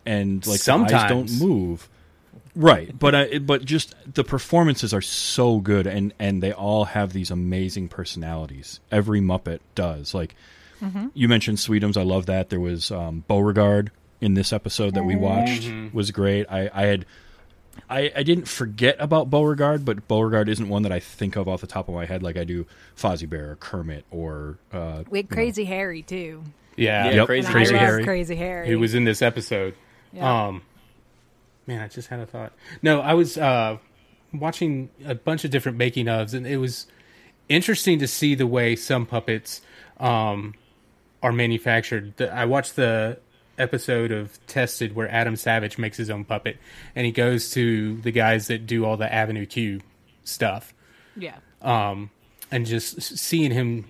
And 0.06 0.46
like 0.48 0.60
Sometimes. 0.60 0.94
eyes 0.94 1.10
don't 1.10 1.40
move. 1.40 1.90
Right, 2.54 2.98
but 2.98 3.16
uh, 3.16 3.40
but 3.40 3.64
just 3.64 3.96
the 4.14 4.24
performances 4.26 4.94
are 4.94 5.02
so 5.02 5.60
good, 5.60 5.88
and 5.88 6.14
and 6.20 6.44
they 6.44 6.52
all 6.52 6.86
have 6.86 7.14
these 7.14 7.32
amazing 7.32 7.88
personalities. 7.88 8.82
Every 8.92 9.22
Muppet 9.22 9.60
does. 9.74 10.14
Like 10.14 10.36
you 11.14 11.28
mentioned, 11.30 11.60
Sweetums. 11.60 11.96
I 11.96 12.04
love 12.04 12.26
that. 12.26 12.50
There 12.50 12.60
was 12.60 12.92
um, 12.92 13.24
Beauregard 13.28 13.92
in 14.20 14.34
this 14.34 14.52
episode 14.52 14.96
that 14.96 15.04
we 15.04 15.16
watched 15.16 15.72
was 15.94 16.12
great. 16.12 16.48
I, 16.50 16.70
I 16.74 16.86
had 16.88 17.06
I, 17.90 18.12
I 18.16 18.24
didn't 18.24 18.48
forget 18.48 18.96
about 19.00 19.30
Beauregard, 19.30 19.86
but 19.86 20.08
Beauregard 20.08 20.50
isn't 20.50 20.68
one 20.68 20.84
that 20.84 20.92
I 20.92 21.00
think 21.00 21.36
of 21.36 21.48
off 21.48 21.62
the 21.62 21.68
top 21.68 21.88
of 21.88 21.96
my 21.96 22.06
head 22.06 22.24
like 22.24 22.38
I 22.38 22.44
do 22.44 22.66
Fozzie 22.98 23.30
Bear 23.30 23.52
or 23.52 23.56
Kermit 23.56 24.06
or 24.12 24.58
uh, 24.72 25.04
We 25.10 25.20
had 25.20 25.30
Crazy 25.30 25.66
Harry 25.66 26.02
too. 26.02 26.44
Yeah. 26.76 27.06
Yeah, 27.06 27.12
Yep, 27.12 27.26
Crazy 27.28 27.46
And 27.48 27.54
Crazy 27.54 27.76
I 27.76 27.78
love 27.78 27.88
Harry. 27.88 28.04
Crazy 28.04 28.36
Harry. 28.36 28.70
Who 28.70 28.80
was 28.80 28.94
in 28.94 29.04
this 29.04 29.22
episode. 29.22 29.76
Yeah. 30.14 30.48
Um, 30.48 30.62
man, 31.68 31.82
I 31.82 31.88
just 31.88 32.10
had 32.10 32.20
a 32.20 32.26
thought. 32.26 32.54
No, 32.82 33.02
I 33.02 33.14
was 33.14 33.38
uh, 33.38 33.78
watching 34.34 34.90
a 35.06 35.16
bunch 35.16 35.46
of 35.46 35.52
different 35.52 35.78
making 35.78 36.06
ofs, 36.06 36.34
and 36.34 36.46
it 36.46 36.58
was 36.58 36.88
interesting 37.50 38.00
to 38.00 38.08
see 38.08 38.36
the 38.36 38.48
way 38.48 38.76
some 38.76 39.06
puppets 39.06 39.62
um, 40.00 40.54
are 41.22 41.32
manufactured. 41.32 42.16
The, 42.18 42.34
I 42.34 42.46
watched 42.46 42.76
the 42.76 43.20
episode 43.58 44.12
of 44.12 44.46
Tested 44.48 44.96
where 44.96 45.10
Adam 45.10 45.36
Savage 45.36 45.78
makes 45.78 45.98
his 45.98 46.10
own 46.10 46.26
puppet, 46.26 46.58
and 46.96 47.06
he 47.06 47.12
goes 47.12 47.52
to 47.52 47.98
the 48.02 48.12
guys 48.12 48.48
that 48.48 48.66
do 48.66 48.86
all 48.86 48.98
the 48.98 49.12
Avenue 49.12 49.46
Q 49.46 49.82
stuff 50.24 50.74
yeah. 51.16 51.36
um, 51.62 52.10
and 52.52 52.66
just 52.66 53.02
seeing 53.02 53.52
him, 53.52 53.86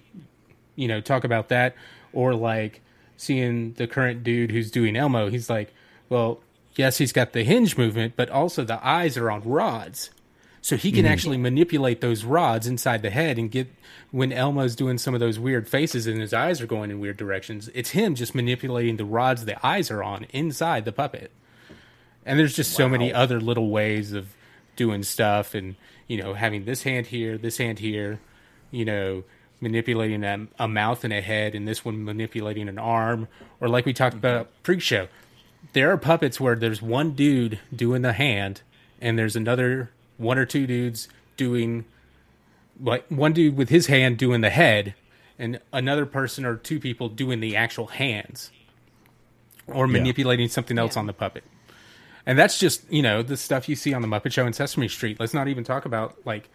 you 0.76 0.88
know, 0.88 1.02
talk 1.02 1.24
about 1.24 1.50
that, 1.50 1.76
or 2.14 2.36
like 2.36 2.82
seeing 3.18 3.74
the 3.74 3.88
current 3.88 4.24
dude 4.24 4.52
who's 4.52 4.72
doing 4.72 4.96
Elmo, 4.96 5.30
he's 5.30 5.50
like, 5.50 5.74
well, 6.12 6.42
yes, 6.76 6.98
he's 6.98 7.14
got 7.14 7.32
the 7.32 7.46
hinge 7.46 7.78
movement, 7.78 8.16
but 8.18 8.30
also 8.30 8.66
the 8.66 8.86
eyes 8.86 9.16
are 9.16 9.32
on 9.32 9.42
rods. 9.44 10.10
So 10.60 10.76
he 10.76 10.92
can 10.92 11.06
mm-hmm. 11.06 11.14
actually 11.14 11.38
manipulate 11.38 12.02
those 12.02 12.26
rods 12.26 12.68
inside 12.68 13.02
the 13.02 13.10
head 13.10 13.38
and 13.38 13.50
get 13.50 13.74
when 14.12 14.34
Elmo's 14.34 14.76
doing 14.76 14.98
some 14.98 15.14
of 15.14 15.22
those 15.22 15.40
weird 15.40 15.70
faces 15.70 16.08
and 16.08 16.20
his 16.20 16.34
eyes 16.34 16.60
are 16.60 16.68
going 16.68 16.92
in 16.92 17.00
weird 17.00 17.16
directions. 17.16 17.70
It's 17.74 17.92
him 17.92 18.14
just 18.14 18.36
manipulating 18.36 18.98
the 18.98 19.06
rods 19.06 19.46
the 19.46 19.66
eyes 19.66 19.90
are 19.90 20.04
on 20.04 20.26
inside 20.32 20.84
the 20.84 20.92
puppet. 20.92 21.32
And 22.26 22.38
there's 22.38 22.58
just 22.58 22.74
so 22.74 22.90
many 22.90 23.14
other 23.14 23.40
little 23.40 23.70
ways 23.70 24.12
of 24.12 24.36
doing 24.76 25.04
stuff 25.04 25.56
and, 25.56 25.78
you 26.08 26.22
know, 26.22 26.34
having 26.34 26.66
this 26.66 26.84
hand 26.84 27.08
here, 27.08 27.38
this 27.38 27.58
hand 27.58 27.80
here, 27.80 28.20
you 28.70 28.84
know, 28.84 29.24
manipulating 29.62 30.26
a, 30.26 30.48
a 30.60 30.68
mouth 30.68 31.06
and 31.06 31.14
a 31.14 31.22
head, 31.22 31.56
and 31.56 31.68
this 31.68 31.86
one 31.86 32.04
manipulating 32.04 32.68
an 32.68 32.78
arm. 32.78 33.30
Or 33.62 33.70
like 33.70 33.86
we 33.86 33.94
talked 33.94 34.16
about 34.16 34.48
mm-hmm. 34.48 34.62
pre 34.64 34.80
show, 34.80 35.08
there 35.74 35.92
are 35.92 35.98
puppets 35.98 36.40
where 36.40 36.56
there's 36.56 36.82
one 36.82 37.12
dude 37.12 37.60
doing 37.76 38.02
the 38.02 38.14
hand, 38.14 38.62
and 39.00 39.18
there's 39.18 39.36
another 39.36 39.90
one 40.18 40.38
or 40.38 40.46
two 40.46 40.68
dudes 40.68 41.08
doing, 41.38 41.86
like, 42.80 43.06
one 43.10 43.34
dude 43.34 43.56
with 43.58 43.70
his 43.70 43.88
hand 43.88 44.18
doing 44.18 44.42
the 44.42 44.50
head, 44.50 44.94
and 45.40 45.60
another 45.74 46.06
person 46.06 46.46
or 46.46 46.56
two 46.56 46.80
people 46.80 47.10
doing 47.10 47.40
the 47.40 47.56
actual 47.56 47.88
hands 47.88 48.52
or 49.68 49.88
manipulating 49.88 50.48
something 50.50 50.78
else 50.78 50.96
Yeah. 50.96 51.00
on 51.00 51.06
the 51.08 51.14
puppet. 51.14 51.44
And 52.26 52.38
that's 52.38 52.60
just, 52.60 52.84
you 52.92 53.02
know, 53.02 53.24
the 53.24 53.38
stuff 53.38 53.68
you 53.68 53.76
see 53.76 53.94
on 53.94 54.02
the 54.04 54.08
Muppet 54.08 54.32
Show 54.32 54.46
and 54.46 54.54
Sesame 54.56 54.88
Street. 54.88 55.20
Let's 55.20 55.34
not 55.34 55.48
even 55.48 55.64
talk 55.64 55.86
about 55.86 56.18
like 56.26 56.50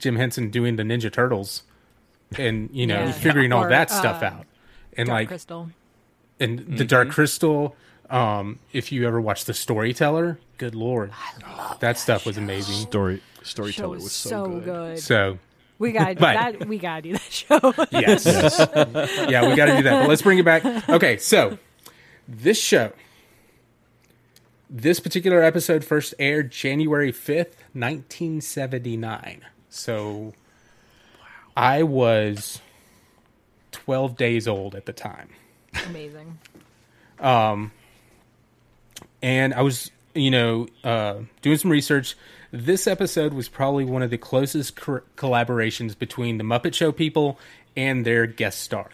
Jim 0.00 0.16
Henson 0.16 0.50
doing 0.50 0.74
the 0.76 0.82
Ninja 0.82 1.12
Turtles 1.12 1.62
and, 2.36 2.68
you 2.72 2.86
know, 2.88 3.04
Yeah. 3.04 3.12
figuring 3.12 3.52
all 3.52 3.64
Or, 3.66 3.68
that 3.68 3.88
stuff 3.90 4.22
uh, 4.22 4.26
out. 4.26 4.46
And 4.96 5.06
Dark 5.06 5.18
like 5.20 5.28
Crystal. 5.28 5.70
and 6.40 6.76
the 6.76 6.84
Dark 6.84 7.10
Crystal, 7.10 7.76
um, 8.10 8.58
if 8.72 8.92
you 8.92 9.06
ever 9.06 9.20
watched 9.20 9.46
The 9.46 9.54
Storyteller, 9.54 10.38
good 10.58 10.74
lord. 10.74 11.12
that, 11.80 11.98
stuff 11.98 12.26
was 12.26 12.36
amazing. 12.36 12.74
story 12.86 13.20
storyteller 13.42 13.94
was 13.96 14.04
was 14.04 14.12
so, 14.12 14.28
so, 14.30 14.46
good. 14.48 14.64
good. 14.64 14.98
So 15.00 15.38
We 15.78 15.92
got 15.92 16.16
But- 16.16 16.58
that. 16.58 16.68
We 16.68 16.78
gotta 16.78 17.02
do 17.02 17.12
that 17.14 17.22
show. 17.32 17.74
Yes. 17.90 18.24
yeah, 19.28 19.48
we 19.48 19.56
got 19.56 19.66
to 19.66 19.76
do 19.78 19.82
that. 19.84 20.00
But 20.02 20.08
let's 20.08 20.22
bring 20.22 20.38
it 20.38 20.44
back. 20.44 20.64
Okay, 20.88 21.16
so 21.16 21.58
this 22.28 22.58
show, 22.60 22.92
this 24.70 25.00
particular 25.00 25.42
episode 25.42 25.84
first 25.84 26.14
aired 26.18 26.50
January 26.52 27.12
5th, 27.12 27.56
1979. 27.74 29.42
So 29.68 30.32
I 31.56 31.82
was 31.82 32.60
12 33.72 34.16
days 34.16 34.46
old 34.46 34.74
at 34.74 34.86
the 34.86 34.92
time. 34.92 35.30
Amazing. 35.86 36.38
And 39.22 39.54
I 39.54 39.62
was, 39.62 39.90
you 40.14 40.30
know, 40.30 40.66
uh, 40.84 41.20
doing 41.40 41.56
some 41.56 41.70
research. 41.70 42.16
This 42.50 42.86
episode 42.86 43.32
was 43.32 43.48
probably 43.48 43.84
one 43.84 44.02
of 44.02 44.10
the 44.10 44.18
closest 44.18 44.76
cor- 44.76 45.04
collaborations 45.16 45.98
between 45.98 46.38
the 46.38 46.44
Muppet 46.44 46.74
Show 46.74 46.92
people 46.92 47.38
and 47.76 48.04
their 48.04 48.26
guest 48.26 48.60
star. 48.60 48.90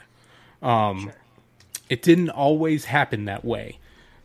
Um, 0.63 1.13
It 1.89 2.03
didn't 2.03 2.29
always 2.31 2.85
happen 2.85 3.25
that 3.25 3.45
way, 3.45 3.79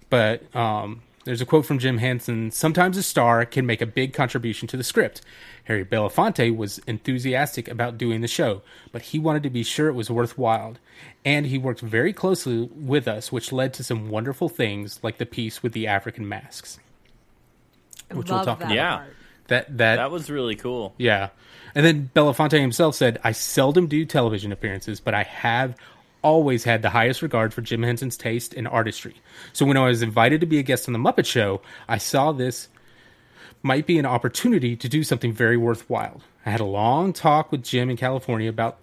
but 0.09 0.53
um, 0.53 1.01
there's 1.23 1.39
a 1.39 1.45
quote 1.45 1.65
from 1.65 1.79
Jim 1.79 1.97
Henson: 1.97 2.51
"Sometimes 2.51 2.97
a 2.97 3.03
star 3.03 3.45
can 3.45 3.65
make 3.65 3.81
a 3.81 3.85
big 3.85 4.13
contribution 4.13 4.67
to 4.67 4.77
the 4.77 4.83
script." 4.83 5.21
Harry 5.65 5.85
Belafonte 5.85 6.55
was 6.55 6.79
enthusiastic 6.79 7.67
about 7.67 7.97
doing 7.97 8.21
the 8.21 8.27
show, 8.27 8.61
but 8.91 9.01
he 9.03 9.19
wanted 9.19 9.43
to 9.43 9.49
be 9.49 9.63
sure 9.63 9.87
it 9.87 9.93
was 9.93 10.09
worthwhile, 10.09 10.75
and 11.23 11.45
he 11.45 11.57
worked 11.57 11.79
very 11.79 12.11
closely 12.11 12.69
with 12.75 13.07
us, 13.07 13.31
which 13.31 13.51
led 13.51 13.73
to 13.73 13.83
some 13.83 14.09
wonderful 14.09 14.49
things 14.49 14.99
like 15.03 15.17
the 15.17 15.25
piece 15.25 15.63
with 15.63 15.71
the 15.73 15.87
African 15.87 16.27
masks. 16.27 16.79
Which 18.11 18.29
we'll 18.29 18.43
talk 18.43 18.59
that 18.59 18.65
about. 18.65 18.75
Yeah. 18.75 19.05
That 19.47 19.77
that 19.77 19.95
That 19.97 20.11
was 20.11 20.29
really 20.29 20.55
cool. 20.55 20.93
yeah. 20.97 21.29
And 21.75 21.85
then 21.85 22.11
Belafonte 22.15 22.59
himself 22.59 22.95
said, 22.95 23.19
I 23.23 23.31
seldom 23.31 23.87
do 23.87 24.05
television 24.05 24.51
appearances, 24.51 24.99
but 24.99 25.13
I 25.15 25.23
have 25.23 25.75
always 26.21 26.63
had 26.63 26.81
the 26.81 26.89
highest 26.89 27.21
regard 27.21 27.53
for 27.53 27.61
Jim 27.61 27.83
Henson's 27.83 28.15
taste 28.15 28.53
and 28.53 28.67
artistry. 28.67 29.15
So 29.53 29.65
when 29.65 29.75
I 29.75 29.87
was 29.87 30.01
invited 30.01 30.39
to 30.41 30.47
be 30.47 30.59
a 30.59 30.63
guest 30.63 30.87
on 30.87 30.93
The 30.93 30.99
Muppet 30.99 31.25
Show, 31.25 31.61
I 31.87 31.97
saw 31.97 32.31
this 32.31 32.69
might 33.63 33.87
be 33.87 33.97
an 33.97 34.05
opportunity 34.05 34.75
to 34.75 34.89
do 34.89 35.03
something 35.03 35.31
very 35.33 35.57
worthwhile. 35.57 36.21
I 36.45 36.51
had 36.51 36.59
a 36.59 36.65
long 36.65 37.13
talk 37.13 37.51
with 37.51 37.63
Jim 37.63 37.89
in 37.89 37.97
California 37.97 38.49
about 38.49 38.77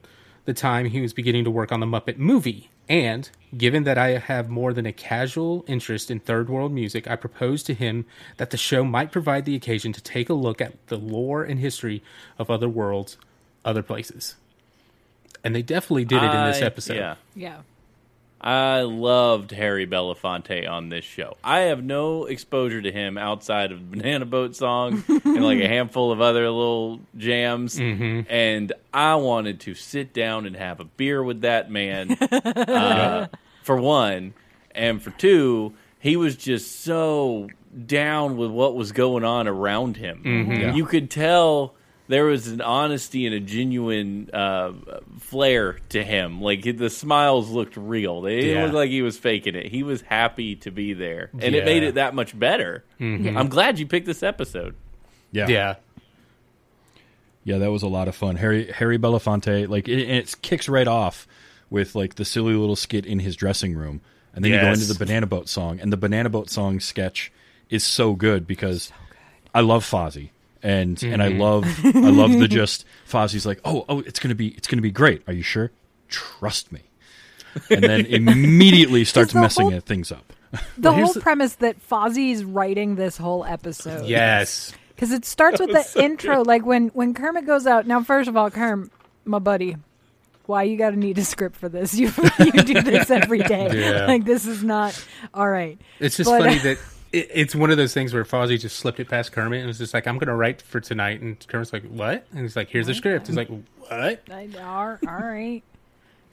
the 0.46 0.54
time 0.54 0.86
he 0.86 1.02
was 1.02 1.12
beginning 1.12 1.44
to 1.44 1.50
work 1.50 1.70
on 1.70 1.80
the 1.80 1.86
Muppet 1.86 2.16
movie. 2.16 2.70
And 2.88 3.30
given 3.56 3.84
that 3.84 3.98
I 3.98 4.18
have 4.18 4.48
more 4.48 4.72
than 4.72 4.86
a 4.86 4.92
casual 4.92 5.64
interest 5.68 6.10
in 6.10 6.18
third 6.18 6.48
world 6.48 6.72
music, 6.72 7.08
I 7.08 7.14
proposed 7.14 7.66
to 7.66 7.74
him 7.74 8.06
that 8.38 8.50
the 8.50 8.56
show 8.56 8.82
might 8.82 9.12
provide 9.12 9.44
the 9.44 9.54
occasion 9.54 9.92
to 9.92 10.02
take 10.02 10.28
a 10.28 10.34
look 10.34 10.60
at 10.60 10.86
the 10.88 10.96
lore 10.96 11.44
and 11.44 11.60
history 11.60 12.02
of 12.38 12.50
other 12.50 12.68
worlds, 12.68 13.16
other 13.64 13.82
places. 13.82 14.34
And 15.44 15.54
they 15.54 15.62
definitely 15.62 16.04
did 16.06 16.22
it 16.22 16.34
in 16.34 16.46
this 16.46 16.62
I- 16.62 16.66
episode. 16.66 16.96
Yeah. 16.96 17.14
Yeah. 17.36 17.58
I 18.40 18.82
loved 18.82 19.50
Harry 19.50 19.86
Belafonte 19.86 20.68
on 20.68 20.88
this 20.88 21.04
show. 21.04 21.36
I 21.44 21.60
have 21.60 21.84
no 21.84 22.24
exposure 22.24 22.80
to 22.80 22.90
him 22.90 23.18
outside 23.18 23.70
of 23.70 23.90
Banana 23.90 24.24
Boat 24.24 24.56
song 24.56 25.04
and 25.08 25.44
like 25.44 25.58
a 25.60 25.68
handful 25.68 26.10
of 26.10 26.20
other 26.22 26.48
little 26.48 27.00
jams. 27.18 27.78
And 28.28 28.72
I 28.94 29.16
wanted 29.16 29.60
to 29.60 29.74
sit 29.74 30.14
down 30.14 30.46
and 30.46 30.56
have 30.56 30.80
a 30.80 30.84
beer 30.84 31.22
with 31.22 31.42
that 31.42 31.70
man, 31.70 32.12
uh, 32.32 33.28
for 33.62 33.76
one. 33.76 34.32
And 34.74 35.02
for 35.02 35.10
two, 35.10 35.74
he 35.98 36.16
was 36.16 36.34
just 36.36 36.80
so 36.80 37.48
down 37.86 38.36
with 38.38 38.50
what 38.50 38.74
was 38.74 38.92
going 38.92 39.22
on 39.24 39.46
around 39.48 39.96
him. 39.98 40.22
You 40.74 40.86
could 40.86 41.10
tell 41.10 41.74
there 42.10 42.24
was 42.26 42.48
an 42.48 42.60
honesty 42.60 43.24
and 43.24 43.34
a 43.34 43.40
genuine 43.40 44.28
uh, 44.32 44.72
flair 45.20 45.78
to 45.90 46.02
him. 46.04 46.40
Like 46.40 46.62
the 46.76 46.90
smiles 46.90 47.48
looked 47.50 47.76
real. 47.76 48.20
They 48.20 48.40
didn't 48.40 48.56
Yeah. 48.56 48.64
look 48.64 48.74
like 48.74 48.90
he 48.90 49.02
was 49.02 49.16
faking 49.16 49.54
it. 49.54 49.66
He 49.66 49.82
was 49.82 50.02
happy 50.02 50.56
to 50.56 50.70
be 50.70 50.92
there, 50.92 51.30
and 51.40 51.54
it 51.54 51.64
made 51.64 51.82
it 51.82 51.94
that 51.94 52.14
much 52.14 52.38
better. 52.38 52.84
I'm 53.00 53.48
glad 53.48 53.78
you 53.78 53.86
picked 53.86 54.06
this 54.06 54.22
episode. 54.22 54.74
Yeah. 55.32 55.48
Yeah. 55.48 55.74
Yeah, 57.44 57.58
that 57.58 57.70
was 57.70 57.82
a 57.82 57.88
lot 57.88 58.06
of 58.08 58.14
fun. 58.14 58.36
Harry 58.36 58.70
Harry 58.70 58.98
Belafonte, 58.98 59.68
like 59.68 59.88
it, 59.88 59.98
it 59.98 60.34
kicks 60.42 60.68
right 60.68 60.86
off 60.86 61.26
with 61.70 61.94
like 61.94 62.16
the 62.16 62.24
silly 62.24 62.54
little 62.54 62.76
skit 62.76 63.06
in 63.06 63.18
his 63.20 63.34
dressing 63.36 63.74
room, 63.74 64.00
and 64.34 64.44
then 64.44 64.52
you 64.52 64.60
go 64.60 64.68
into 64.72 64.84
the 64.86 64.98
Banana 64.98 65.26
Boat 65.26 65.48
song, 65.48 65.80
and 65.80 65.92
the 65.92 65.96
Banana 65.96 66.28
Boat 66.28 66.50
song 66.50 66.80
sketch 66.80 67.32
is 67.70 67.82
so 67.84 68.14
good 68.14 68.46
because 68.46 68.92
I 69.54 69.60
love 69.62 69.84
Fozzie, 69.88 70.30
and 70.62 71.02
and 71.02 71.22
I 71.22 71.30
mm-hmm. 71.30 71.40
love 71.40 71.64
I 71.84 72.10
love 72.10 72.32
the 72.38 72.48
just 72.48 72.84
Fozzie's 73.08 73.46
like, 73.46 73.60
oh 73.64 73.84
oh, 73.88 74.00
it's 74.00 74.18
gonna 74.18 74.34
be 74.34 74.48
it's 74.48 74.66
gonna 74.66 74.82
be 74.82 74.90
great. 74.90 75.22
Are 75.26 75.32
you 75.32 75.42
sure? 75.42 75.70
Trust 76.08 76.72
me, 76.72 76.80
and 77.70 77.84
then 77.84 78.06
immediately 78.06 79.04
starts 79.04 79.34
messing 79.34 79.70
whole- 79.70 79.80
things 79.80 80.10
up. 80.12 80.32
The 80.76 80.92
here's 80.92 81.06
whole 81.06 81.14
the- 81.14 81.20
premise 81.20 81.54
that 81.56 81.80
Fozzie's 81.86 82.44
writing 82.44 82.96
this 82.96 83.16
whole 83.16 83.44
episode. 83.44 84.06
Yes. 84.06 84.72
Because 84.88 85.12
it 85.12 85.24
starts 85.24 85.60
with 85.60 85.70
the 85.70 86.02
intro, 86.02 86.42
like 86.42 86.66
when 86.66 86.88
when 86.88 87.14
Kermit 87.14 87.46
goes 87.46 87.66
out. 87.66 87.86
Now, 87.86 88.02
first 88.02 88.28
of 88.28 88.36
all, 88.36 88.50
Kerm, 88.50 88.90
my 89.24 89.38
buddy, 89.38 89.76
why 90.44 90.64
you 90.64 90.76
got 90.76 90.90
to 90.90 90.96
need 90.96 91.16
a 91.16 91.24
script 91.24 91.56
for 91.56 91.68
this? 91.70 91.94
You 91.98 92.12
you 92.38 92.52
do 92.52 92.82
this 92.82 93.10
every 93.10 93.38
day. 93.38 93.80
Yeah. 93.80 94.06
Like 94.06 94.24
this 94.24 94.44
is 94.44 94.62
not 94.62 95.02
all 95.32 95.48
right. 95.48 95.80
It's 96.00 96.16
just 96.16 96.28
But- 96.28 96.42
funny 96.42 96.58
that 96.58 96.78
it, 97.12 97.28
it's 97.32 97.54
one 97.54 97.70
of 97.70 97.76
those 97.76 97.92
things 97.94 98.12
where 98.14 98.24
Fozzie 98.24 98.58
just 98.60 98.76
slipped 98.76 99.00
it 99.00 99.08
past 99.08 99.32
Kermit 99.32 99.58
and 99.60 99.66
was 99.68 99.78
just 99.78 99.94
like, 99.94 100.06
"I'm 100.06 100.16
going 100.18 100.28
to 100.28 100.34
write 100.34 100.62
for 100.62 100.80
tonight," 100.80 101.20
and 101.20 101.44
Kermit's 101.48 101.72
like, 101.72 101.84
"What?" 101.84 102.26
And 102.32 102.40
he's 102.40 102.56
like, 102.56 102.68
"Here's 102.68 102.86
the 102.86 102.94
script." 102.94 103.26
He's 103.26 103.36
like, 103.36 103.48
"What?" 103.48 103.90
I, 104.30 104.48
all, 104.60 104.98
all 105.08 105.18
right. 105.26 105.62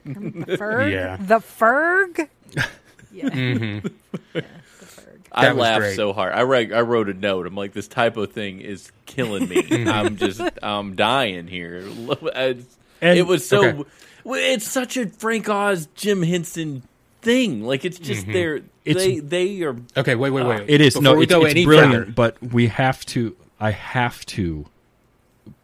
The 0.04 0.12
Ferg. 0.58 0.90
Yeah. 0.92 1.16
The 1.20 1.36
Ferg. 1.38 2.28
Yeah. 3.10 3.30
Mm-hmm. 3.30 3.86
yeah. 4.34 4.40
The 4.80 4.86
Ferg. 4.86 5.18
I 5.32 5.42
That 5.46 5.56
was 5.56 5.62
laughed 5.62 5.80
great. 5.80 5.96
so 5.96 6.12
hard. 6.12 6.34
I 6.34 6.42
write, 6.42 6.72
I 6.74 6.82
wrote 6.82 7.08
a 7.08 7.14
note. 7.14 7.46
I'm 7.46 7.54
like, 7.54 7.72
this 7.72 7.88
typo 7.88 8.26
thing 8.26 8.60
is 8.60 8.92
killing 9.06 9.48
me. 9.48 9.64
I'm 9.90 10.18
just, 10.18 10.42
I'm 10.62 10.94
dying 10.94 11.46
here. 11.46 11.76
It's- 11.78 12.64
And- 13.00 13.18
it 13.18 13.26
was 13.26 13.48
so. 13.48 13.64
Okay. 13.64 13.84
well, 14.24 14.40
It's 14.52 14.68
such 14.68 14.98
a 14.98 15.06
Frank 15.08 15.48
Oz, 15.48 15.88
Jim 15.94 16.22
Henson 16.22 16.82
thing. 17.22 17.64
Like 17.64 17.86
it's 17.86 17.98
just 17.98 18.26
they're 18.26 18.60
It's- 18.88 19.04
they 19.04 19.18
they 19.20 19.62
are. 19.62 19.76
Okay, 19.96 20.14
wait, 20.14 20.30
wait, 20.30 20.46
wait. 20.46 20.64
It 20.68 20.80
is 20.80 20.94
Before 20.94 21.02
no, 21.02 21.14
we 21.14 21.24
it's, 21.24 21.32
go 21.32 21.44
it's 21.44 21.50
any 21.54 21.64
brilliant. 21.64 21.92
further- 21.94 22.12
But 22.12 22.42
we 22.42 22.68
have 22.68 23.04
to. 23.06 23.36
I 23.60 23.70
have 23.72 24.24
to 24.26 24.66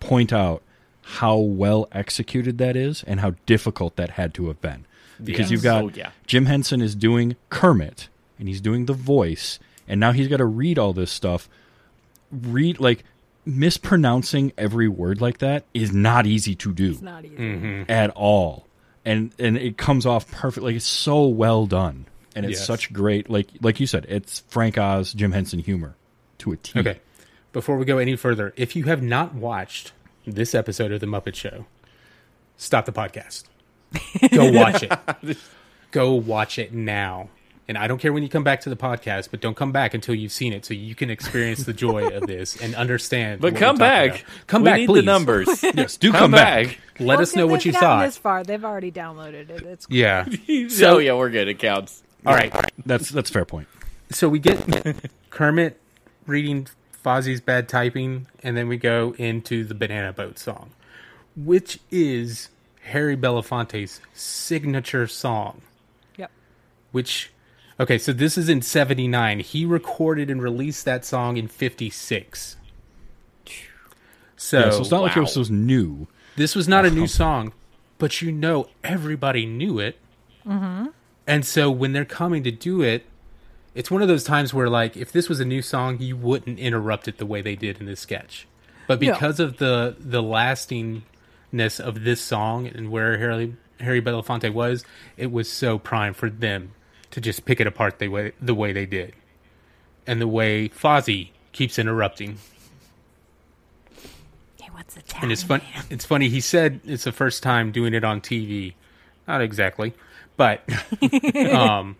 point 0.01 0.33
out 0.33 0.63
how 1.03 1.37
well 1.37 1.87
executed 1.93 2.59
that 2.59 2.77
is, 2.77 3.03
and 3.07 3.21
how 3.21 3.35
difficult 3.47 3.97
that 3.97 4.11
had 4.11 4.35
to 4.35 4.49
have 4.49 4.61
been. 4.61 4.87
Because 5.23 5.43
Yes. 5.47 5.51
you've 5.53 5.63
got 5.63 5.85
Oh, 5.85 5.91
yeah. 5.95 6.11
Jim 6.27 6.47
Henson 6.47 6.81
is 6.81 6.95
doing 6.95 7.37
Kermit, 7.51 8.09
and 8.39 8.49
he's 8.49 8.61
doing 8.61 8.87
the 8.87 8.95
voice, 8.95 9.59
and 9.87 10.01
now 10.01 10.13
he's 10.13 10.27
got 10.29 10.39
to 10.39 10.45
read 10.47 10.79
all 10.79 10.93
this 10.93 11.11
stuff. 11.13 11.49
Read 12.33 12.81
like 12.81 13.05
mispronouncing 13.47 14.53
every 14.57 14.89
word 14.89 15.21
like 15.21 15.39
that 15.39 15.65
is 15.75 15.93
not 15.93 16.27
easy 16.27 16.55
to 16.57 16.73
do 16.73 16.93
It's 16.93 17.03
not 17.03 17.25
easy. 17.25 17.37
Mm-hmm. 17.37 17.91
at 17.91 18.09
all 18.11 18.67
and 19.05 19.33
and 19.39 19.59
it 19.59 19.77
comes 19.77 20.07
off 20.07 20.31
perfect 20.31 20.65
like 20.65 20.75
it's 20.75 20.87
so 20.87 21.27
well 21.27 21.67
done 21.67 22.07
and 22.35 22.45
it's 22.47 22.59
Yes. 22.59 22.67
such 22.67 22.93
great 22.93 23.29
like 23.31 23.49
like 23.61 23.81
you 23.81 23.87
said 23.87 24.07
it's 24.09 24.41
frank 24.49 24.77
oz 24.79 25.13
jim 25.13 25.33
henson 25.33 25.59
humor 25.59 25.97
to 26.39 26.53
a 26.53 26.57
t 26.57 26.79
Okay. 26.79 27.01
Before 27.53 27.77
we 27.77 27.85
go 27.85 27.99
any 27.99 28.17
further, 28.17 28.53
if 28.57 28.75
you 28.75 28.85
have 28.85 29.01
not 29.03 29.33
watched 29.35 29.93
this 30.27 30.57
episode 30.57 30.91
of 30.91 30.99
The 31.01 31.07
Muppet 31.07 31.37
Show, 31.37 31.67
stop 32.57 32.85
the 32.85 32.93
podcast. 32.93 33.45
Go 34.33 34.51
watch 34.61 34.83
it. 34.83 35.39
Go 35.93 36.15
watch 36.15 36.59
it 36.59 36.73
now. 36.73 37.29
And 37.67 37.79
I 37.79 37.87
don't 37.87 37.99
care 37.99 38.13
when 38.13 38.23
you 38.25 38.29
come 38.29 38.43
back 38.45 38.61
to 38.63 38.71
the 38.71 38.77
podcast, 38.77 39.29
but 39.31 39.41
don't 39.41 39.57
come 39.57 39.73
back 39.73 39.95
until 39.95 40.15
you've 40.15 40.33
seen 40.33 40.53
it 40.53 40.67
so 40.67 40.75
you 40.75 40.95
can 40.95 41.09
experience 41.09 41.65
the 41.65 41.73
joy 41.73 42.09
of 42.09 42.27
this 42.27 42.61
and 42.61 42.75
understand. 42.75 43.41
But 43.41 43.53
what 43.55 43.61
come 43.61 43.77
we're 43.77 43.79
back. 43.79 44.09
about. 44.11 44.47
Come 44.49 44.63
we 44.63 44.69
back, 44.71 44.79
need 44.81 44.87
please. 44.87 45.01
the 45.01 45.03
numbers. 45.07 45.63
yes 45.75 45.97
do 45.97 46.11
come, 46.11 46.19
come, 46.21 46.31
back, 46.33 46.67
back. 46.67 46.79
Let 46.99 47.07
Well, 47.07 47.21
us 47.23 47.35
know 47.37 47.47
what 47.47 47.65
you 47.65 47.73
gotten 47.73 47.87
thought. 47.89 48.05
This 48.05 48.19
far, 48.19 48.45
they've 48.45 48.65
already 48.65 48.93
downloaded 48.93 49.49
it. 49.49 49.63
It's 49.63 49.87
Yeah. 49.89 50.27
oh 50.83 50.99
yeah, 50.99 51.15
we're 51.15 51.31
good. 51.31 51.49
It 51.49 51.59
counts. 51.59 52.03
All 52.27 52.35
right. 52.35 52.53
that's 52.87 53.11
that's 53.11 53.31
a 53.31 53.33
fair 53.33 53.45
point 53.45 53.69
So 54.11 54.29
we 54.29 54.39
get 54.39 54.59
Kermit 55.31 55.81
reading 56.27 56.69
Fozzie's 57.05 57.41
bad 57.41 57.69
typing, 57.69 58.29
and 58.43 58.57
then 58.57 58.67
we 58.67 58.79
go 58.79 59.15
into 59.19 59.65
the 59.65 59.75
Banana 59.75 60.13
Boat 60.13 60.39
song, 60.39 60.71
which 61.37 61.79
is 61.91 62.49
Harry 62.85 63.17
Belafonte's 63.17 64.01
signature 64.15 65.07
song. 65.07 65.61
yep. 66.17 66.31
Which, 66.93 67.31
okay, 67.79 67.99
so 67.99 68.15
this 68.15 68.39
is 68.39 68.49
in 68.49 68.63
'79. 68.63 69.41
He 69.41 69.67
recorded 69.67 70.31
and 70.31 70.43
released 70.43 70.87
that 70.87 71.05
song 71.05 71.37
in 71.37 71.47
'56. 71.47 72.57
So, 74.37 74.59
yeah, 74.59 74.71
so 74.71 74.81
it's 74.81 74.91
not 74.91 75.03
like 75.03 75.17
it 75.17 75.21
wow. 75.21 75.29
was 75.37 75.51
new 75.51 76.07
this 76.37 76.55
was 76.55 76.69
not 76.69 76.85
a 76.85 76.91
new 76.91 77.07
song, 77.23 77.53
but 77.99 78.23
you 78.23 78.33
know 78.33 78.69
everybody 78.83 79.47
knew 79.47 79.79
it. 79.79 79.99
Mm-hmm. 80.47 80.89
And 81.27 81.45
so 81.45 81.71
when 81.71 81.93
they're 81.93 82.05
coming 82.05 82.43
to 82.45 82.51
do 82.51 82.83
it, 82.83 83.07
it's 83.75 83.91
one 83.91 84.03
of 84.03 84.09
those 84.09 84.25
times 84.25 84.53
where, 84.55 84.69
like, 84.69 84.97
if 84.97 85.11
this 85.11 85.29
was 85.29 85.41
a 85.41 85.45
new 85.45 85.63
song, 85.63 85.99
you 85.99 86.17
wouldn't 86.17 86.59
interrupt 86.59 87.09
it 87.09 87.19
the 87.19 87.27
way 87.27 87.43
they 87.43 87.57
did 87.57 87.81
in 87.81 87.87
this 87.87 88.01
sketch. 88.01 88.47
But 88.87 89.03
Yeah. 89.03 89.13
because 89.15 89.41
of 89.41 89.57
the 89.57 89.97
the 89.99 90.23
lastingness 90.23 91.81
of 91.81 92.05
this 92.05 92.21
song 92.21 92.67
and 92.67 92.91
where 92.91 93.17
Harry 93.19 93.57
Harry 93.81 94.01
Belafonte 94.03 94.53
was, 94.53 94.85
it 95.17 95.33
was 95.33 95.51
so 95.51 95.79
prime 95.79 96.13
for 96.15 96.29
them 96.31 96.73
to 97.11 97.21
just 97.21 97.45
pick 97.47 97.61
it 97.61 97.67
apart 97.67 97.99
the 97.99 98.09
way 98.09 98.33
the 98.41 98.55
way 98.55 98.73
they 98.73 98.87
did, 98.87 99.15
and 100.07 100.21
the 100.21 100.29
way 100.29 100.69
Fozzie 100.69 101.31
keeps 101.53 101.79
interrupting. 101.79 102.39
Hey, 104.61 104.69
what's 104.73 104.95
the 104.95 105.03
And 105.23 105.33
it's 105.33 105.43
fun. 105.43 105.63
It's 105.91 106.05
funny. 106.05 106.29
He 106.29 106.41
said 106.41 106.81
it's 106.85 107.05
the 107.05 107.13
first 107.13 107.43
time 107.43 107.73
doing 107.73 107.95
it 107.95 108.05
on 108.05 108.21
TV. 108.21 108.75
Not 109.27 109.41
exactly, 109.41 109.95
but 110.37 110.63
um, 111.53 111.97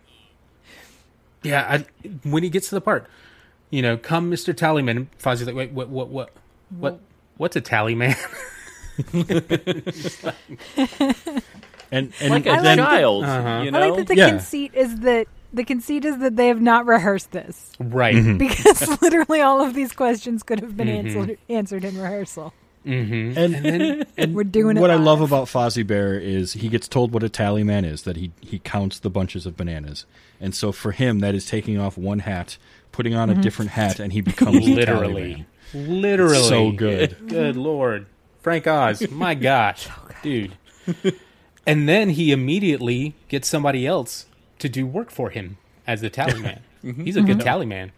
yeah. 1.43 1.79
I, 2.03 2.07
when 2.23 2.43
he 2.43 2.49
gets 2.49 2.69
to 2.69 2.75
the 2.75 2.81
part, 2.81 3.07
you 3.69 3.81
know, 3.81 3.97
come 3.97 4.29
Mister 4.29 4.53
Tallyman. 4.53 5.07
Fozzie's 5.21 5.47
like, 5.47 5.55
wait, 5.55 5.71
what, 5.71 5.89
what, 5.89 6.09
what, 6.09 6.29
what, 6.69 6.99
what's 7.37 7.55
a 7.55 7.61
tallyman? 7.61 8.15
and 11.91 12.13
and 12.19 12.29
Like 12.31 12.45
a 12.45 12.49
I 12.51 12.53
like 12.55 12.63
then 12.63 12.77
the- 12.77 12.83
child, 12.83 13.23
Uh-huh. 13.23 13.61
you 13.63 13.67
I 13.67 13.69
know. 13.69 13.79
like 13.79 13.95
that 13.97 14.07
the 14.07 14.15
Yeah. 14.15 14.29
conceit 14.29 14.73
is 14.73 14.99
that 15.01 15.27
the 15.53 15.63
conceit 15.63 16.03
is 16.05 16.17
that 16.19 16.35
they 16.35 16.47
have 16.47 16.61
not 16.61 16.85
rehearsed 16.85 17.31
this 17.31 17.71
right. 17.79 18.37
because 18.37 19.01
literally 19.01 19.41
all 19.41 19.61
of 19.61 19.73
these 19.73 19.91
questions 19.93 20.43
could 20.43 20.59
have 20.59 20.75
been 20.75 20.87
Mm-hmm. 20.87 21.07
answered 21.17 21.37
answered 21.49 21.83
in 21.85 21.97
rehearsal. 21.97 22.53
Mm-hmm. 22.85 23.37
and, 23.37 23.53
then 23.55 24.05
and 24.17 24.35
We're 24.35 24.43
doing 24.43 24.77
it 24.77 24.79
what 24.79 24.91
I 24.91 24.95
love 24.95 25.21
about 25.21 25.47
Fozzie 25.47 25.85
Bear 25.85 26.19
is 26.19 26.53
he 26.53 26.69
gets 26.69 26.87
told 26.87 27.11
what 27.11 27.23
a 27.23 27.29
tally 27.29 27.63
man 27.63 27.83
is 27.83 28.03
that 28.03 28.15
he 28.15 28.31
he 28.41 28.59
counts 28.59 28.99
the 28.99 29.09
bunches 29.09 29.45
of 29.45 29.57
bananas, 29.57 30.05
and 30.39 30.53
so 30.53 30.71
for 30.71 30.91
him 30.91 31.19
that 31.19 31.33
is 31.33 31.47
taking 31.47 31.79
off 31.79 31.97
one 31.97 32.19
hat, 32.19 32.57
putting 32.91 33.15
on 33.15 33.29
a 33.29 33.33
mm-hmm. 33.33 33.41
different 33.41 33.71
hat, 33.71 33.99
and 33.99 34.13
he 34.13 34.21
becomes 34.21 34.53
the 34.53 34.59
tally 34.59 34.75
literally, 34.75 35.47
man. 35.73 36.01
literally, 36.01 36.43
So 36.43 36.71
good. 36.71 37.17
Good 37.27 37.55
lord, 37.55 38.05
Frank 38.41 38.67
Oz. 38.67 39.09
My 39.09 39.33
gosh, 39.33 39.87
dude. 40.21 40.55
and 41.65 41.89
then 41.89 42.11
he 42.11 42.31
immediately 42.31 43.15
gets 43.29 43.47
somebody 43.47 43.87
else 43.87 44.27
to 44.59 44.69
do 44.69 44.85
work 44.85 45.09
for 45.09 45.31
him 45.31 45.57
as 45.87 46.01
the 46.01 46.09
tally 46.09 46.39
man. 46.39 46.61
Mm-hmm. 46.83 47.03
He's 47.03 47.15
a 47.15 47.21
good 47.21 47.39
tally 47.39 47.65
man. 47.65 47.91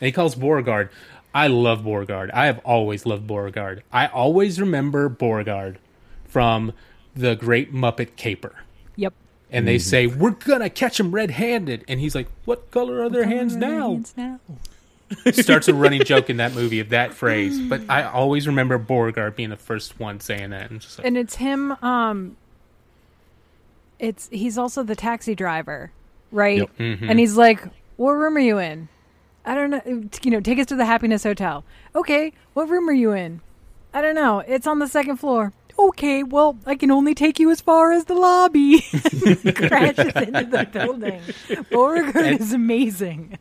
And 0.00 0.06
he 0.06 0.12
calls 0.12 0.34
Beauregard. 0.34 0.90
I 1.34 1.48
love 1.48 1.82
Beauregard. 1.82 2.30
I 2.30 2.46
have 2.46 2.60
always 2.60 3.04
loved 3.04 3.26
Beauregard. 3.26 3.82
I 3.92 4.06
always 4.06 4.60
remember 4.60 5.08
Beauregard 5.08 5.78
from 6.24 6.72
the 7.14 7.34
Great 7.34 7.74
Muppet 7.74 8.14
Caper. 8.16 8.54
Yep. 8.96 9.14
And 9.50 9.66
they 9.66 9.78
say, 9.78 10.06
We're 10.06 10.30
gonna 10.30 10.70
catch 10.70 10.98
him 11.00 11.12
red 11.12 11.32
handed. 11.32 11.84
And 11.88 12.00
he's 12.00 12.14
like, 12.14 12.28
What 12.44 12.70
color 12.70 13.02
are 13.02 13.10
their 13.10 13.24
hands 13.24 13.56
now? 13.56 13.90
Hands 13.90 14.14
now. 14.16 14.40
starts 15.32 15.66
a 15.68 15.74
running 15.74 16.04
joke 16.04 16.30
in 16.30 16.36
that 16.36 16.54
movie 16.54 16.78
of 16.80 16.90
that 16.90 17.12
phrase. 17.12 17.60
But 17.60 17.82
I 17.88 18.04
always 18.04 18.46
remember 18.46 18.78
Beauregard 18.78 19.34
being 19.34 19.50
the 19.50 19.56
first 19.56 19.98
one 19.98 20.20
saying 20.20 20.50
that. 20.50 20.70
And 20.70 20.80
just 20.80 20.98
like, 20.98 21.06
And 21.06 21.16
it's 21.16 21.34
him. 21.34 21.72
Um, 21.82 22.36
it's 23.98 24.28
he's 24.30 24.58
also 24.58 24.82
the 24.82 24.96
taxi 24.96 25.34
driver, 25.34 25.90
right? 26.30 26.58
Yep. 26.58 26.78
Mm-hmm. 26.78 27.10
And 27.10 27.18
he's 27.18 27.36
like, 27.36 27.60
"What 27.96 28.12
room 28.12 28.36
are 28.36 28.40
you 28.40 28.58
in?" 28.58 28.88
I 29.44 29.54
don't 29.54 29.70
know. 29.70 30.08
You 30.22 30.30
know, 30.30 30.40
take 30.40 30.58
us 30.58 30.66
to 30.66 30.76
the 30.76 30.86
Happiness 30.86 31.22
Hotel. 31.22 31.64
Okay, 31.94 32.32
what 32.54 32.68
room 32.68 32.88
are 32.88 32.92
you 32.94 33.12
in? 33.12 33.40
I 33.92 34.00
don't 34.00 34.14
know. 34.14 34.38
It's 34.40 34.66
on 34.66 34.78
the 34.78 34.88
second 34.88 35.18
floor. 35.18 35.52
Okay, 35.78 36.22
well, 36.22 36.56
I 36.66 36.76
can 36.76 36.90
only 36.90 37.14
take 37.14 37.38
you 37.38 37.50
as 37.50 37.60
far 37.60 37.92
as 37.92 38.04
the 38.06 38.14
lobby. 38.14 38.80
Crashes 39.54 39.98
into 40.16 40.44
the 40.50 40.68
building. 40.72 41.20
Beauregard 41.70 42.40
is 42.40 42.52
amazing. 42.52 43.38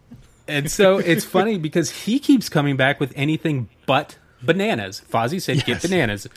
and 0.47 0.69
so 0.69 0.97
it's 0.97 1.23
funny 1.25 1.57
because 1.57 1.89
he 2.05 2.19
keeps 2.19 2.49
coming 2.49 2.75
back 2.75 2.99
with 2.99 3.13
anything 3.15 3.69
but 3.85 4.17
bananas. 4.41 5.01
Fozzie 5.09 5.41
said, 5.41 5.63
"Get 5.65 5.81
bananas." 5.81 6.27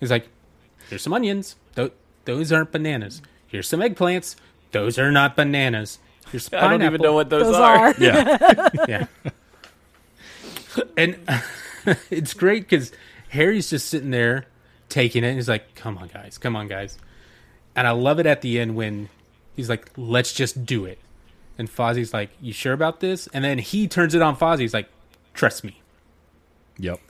He's 0.00 0.10
like, 0.10 0.28
"Here's 0.88 1.02
some 1.02 1.12
onions. 1.12 1.56
Tho- 1.74 1.92
those 2.24 2.50
aren't 2.50 2.72
bananas. 2.72 3.20
Here's 3.46 3.68
some 3.68 3.80
eggplants. 3.80 4.36
Those 4.72 4.98
are 4.98 5.12
not 5.12 5.36
bananas. 5.36 5.98
Here's 6.30 6.52
I 6.52 6.68
don't 6.68 6.82
even 6.82 7.00
know 7.00 7.12
what 7.14 7.28
those, 7.30 7.44
Those 7.44 7.56
are. 7.56 7.78
are. 7.88 7.94
Yeah, 7.98 8.68
yeah. 8.88 9.06
And 10.96 11.18
it's 12.10 12.32
great 12.34 12.68
because 12.68 12.92
Harry's 13.30 13.68
just 13.70 13.88
sitting 13.88 14.10
there 14.10 14.46
taking 14.88 15.24
it. 15.24 15.28
And 15.28 15.36
he's 15.36 15.48
like, 15.48 15.74
"Come 15.74 15.98
on, 15.98 16.08
guys, 16.08 16.38
come 16.38 16.56
on, 16.56 16.68
guys." 16.68 16.98
And 17.74 17.86
I 17.86 17.90
love 17.90 18.18
it 18.18 18.26
at 18.26 18.40
the 18.42 18.58
end 18.60 18.76
when 18.76 19.08
he's 19.56 19.68
like, 19.68 19.90
"Let's 19.96 20.32
just 20.32 20.64
do 20.64 20.84
it." 20.84 20.98
And 21.58 21.68
Fozzie's 21.70 22.14
like, 22.14 22.30
"You 22.40 22.52
sure 22.52 22.72
about 22.72 23.00
this?" 23.00 23.26
And 23.34 23.44
then 23.44 23.58
he 23.58 23.88
turns 23.88 24.14
it 24.14 24.22
on 24.22 24.36
Fozzie. 24.36 24.60
He's 24.60 24.74
like, 24.74 24.88
"Trust 25.34 25.64
me." 25.64 25.80
yep. 26.78 27.00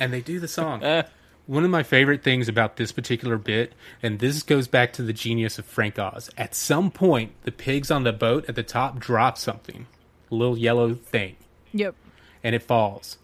And 0.00 0.12
they 0.12 0.20
do 0.20 0.40
the 0.40 0.48
song. 0.48 0.82
Uh, 0.82 1.04
One 1.46 1.64
of 1.64 1.70
my 1.70 1.82
favorite 1.82 2.22
things 2.22 2.48
about 2.48 2.76
this 2.76 2.90
particular 2.90 3.36
bit, 3.36 3.74
and 4.02 4.18
this 4.18 4.42
goes 4.42 4.66
back 4.66 4.94
to 4.94 5.02
the 5.02 5.12
genius 5.12 5.58
of 5.58 5.66
Frank 5.66 5.98
Oz. 5.98 6.30
At 6.38 6.54
some 6.54 6.90
point, 6.90 7.32
the 7.42 7.52
pigs 7.52 7.90
on 7.90 8.02
the 8.04 8.12
boat 8.14 8.46
at 8.48 8.54
the 8.54 8.62
top 8.62 8.98
drop 8.98 9.36
something, 9.36 9.86
a 10.30 10.34
little 10.34 10.56
yellow 10.56 10.94
thing 10.94 11.36
Yep. 11.74 11.94
and 12.42 12.54
it 12.54 12.62
falls. 12.62 13.18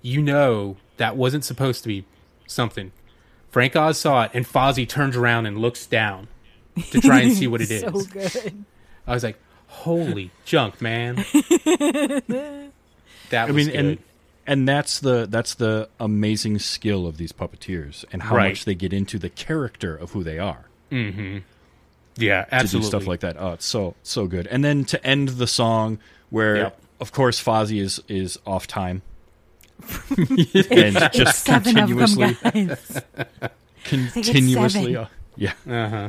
You 0.00 0.22
know 0.22 0.78
that 0.96 1.16
wasn't 1.18 1.44
supposed 1.44 1.82
to 1.82 1.88
be 1.88 2.06
something. 2.46 2.92
Frank 3.50 3.76
Oz 3.76 3.98
saw 3.98 4.22
it, 4.22 4.30
and 4.32 4.46
Fozzie 4.46 4.88
turns 4.88 5.14
around 5.16 5.44
and 5.44 5.58
looks 5.58 5.84
down 5.84 6.28
to 6.92 7.00
try 7.00 7.20
and 7.20 7.32
see 7.34 7.46
what 7.46 7.60
it 7.60 7.70
is. 7.70 7.82
So 7.82 7.90
good. 7.90 8.64
I 9.06 9.12
was 9.12 9.22
like, 9.24 9.36
"Holy 9.66 10.30
junk, 10.46 10.80
man!" 10.80 11.16
That 13.30 13.48
I 13.48 13.52
was 13.52 13.54
mean, 13.54 13.66
good. 13.66 13.74
and 13.84 13.98
and 14.46 14.66
that's 14.68 14.98
the 15.00 15.26
that's 15.28 15.54
the 15.54 15.88
amazing 15.98 16.58
skill 16.58 17.06
of 17.06 17.16
these 17.18 17.32
puppeteers 17.32 18.04
and 18.12 18.22
how 18.22 18.36
Right. 18.36 18.48
much 18.50 18.64
they 18.64 18.74
get 18.74 18.92
into 18.92 19.18
the 19.18 19.28
character 19.30 19.94
of 19.96 20.12
who 20.12 20.22
they 20.24 20.38
are 20.38 20.64
yeah, 20.90 22.44
to 22.44 22.54
absolutely 22.54 22.80
do 22.80 22.88
stuff 22.88 23.06
like 23.06 23.20
that. 23.20 23.36
Oh, 23.38 23.52
it's 23.52 23.64
so 23.66 23.94
so 24.02 24.26
good. 24.26 24.46
And 24.48 24.64
then 24.64 24.84
to 24.86 25.04
end 25.06 25.28
the 25.30 25.46
song, 25.46 25.98
where 26.30 26.56
Yep. 26.56 26.80
of 27.00 27.12
course 27.12 27.42
Fozzie 27.42 27.80
is 27.80 28.02
is 28.08 28.38
off 28.46 28.66
time, 28.66 29.02
and 30.70 30.96
just 31.12 31.44
Seven 31.44 31.78
of 31.78 31.88
continuously 31.88 32.32
them, 32.32 32.66
guys. 32.66 33.02
continuously, 33.84 34.96
uh, 34.96 35.06
yeah. 35.36 35.52
Uh-huh. 35.68 36.08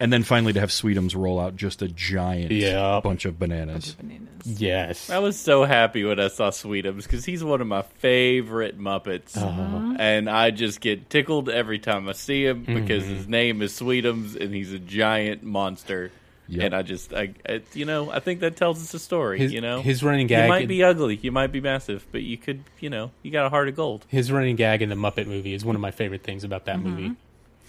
And 0.00 0.10
then 0.10 0.22
finally 0.22 0.54
to 0.54 0.60
have 0.60 0.70
Sweetums 0.70 1.14
roll 1.14 1.38
out 1.38 1.56
just 1.56 1.82
a 1.82 1.88
giant 1.88 2.50
Yep. 2.50 3.02
bunch 3.02 3.26
of 3.26 3.38
bananas. 3.38 3.94
Bananas. 4.00 4.28
Yes. 4.46 5.10
I 5.10 5.18
was 5.18 5.38
so 5.38 5.64
happy 5.64 6.02
when 6.04 6.18
I 6.18 6.28
saw 6.28 6.48
Sweetums 6.50 7.02
because 7.02 7.26
he's 7.26 7.44
one 7.44 7.60
of 7.60 7.66
my 7.66 7.82
favorite 7.82 8.80
Muppets, 8.80 9.36
uh-huh. 9.36 9.46
Uh-huh. 9.60 9.96
and 9.98 10.30
I 10.30 10.52
just 10.52 10.80
get 10.80 11.10
tickled 11.10 11.50
every 11.50 11.78
time 11.78 12.08
I 12.08 12.12
see 12.12 12.46
him 12.46 12.64
mm-hmm. 12.64 12.74
because 12.80 13.04
his 13.04 13.28
name 13.28 13.60
is 13.60 13.78
Sweetums 13.78 14.40
and 14.40 14.54
he's 14.54 14.72
a 14.72 14.78
giant 14.78 15.42
monster. 15.42 16.10
Yep. 16.48 16.64
And 16.64 16.74
I 16.74 16.82
just, 16.82 17.12
I, 17.12 17.34
I, 17.48 17.60
you 17.74 17.84
know, 17.84 18.10
I 18.10 18.18
think 18.18 18.40
that 18.40 18.56
tells 18.56 18.82
us 18.82 18.92
a 18.94 18.98
story. 18.98 19.38
His- 19.38 19.52
you 19.52 19.60
know, 19.60 19.82
his 19.82 20.02
running 20.02 20.26
gag. 20.26 20.38
You 20.38 20.42
gag 20.44 20.48
might 20.62 20.68
be 20.68 20.82
ugly, 20.82 21.16
you 21.22 21.30
might 21.30 21.52
be 21.52 21.60
massive, 21.60 22.06
but 22.10 22.22
you 22.22 22.38
could, 22.38 22.64
you 22.80 22.88
know, 22.90 23.10
you 23.22 23.30
got 23.30 23.44
a 23.44 23.50
heart 23.50 23.68
of 23.68 23.76
gold. 23.76 24.06
His 24.08 24.32
running 24.32 24.56
gag 24.56 24.80
in 24.80 24.88
the 24.88 24.96
Muppet 24.96 25.26
movie 25.26 25.52
is 25.52 25.62
one 25.64 25.76
of 25.76 25.82
my 25.82 25.90
favorite 25.90 26.22
things 26.22 26.42
about 26.42 26.64
that 26.64 26.78
Mm-hmm. 26.78 26.88
movie. 26.90 27.16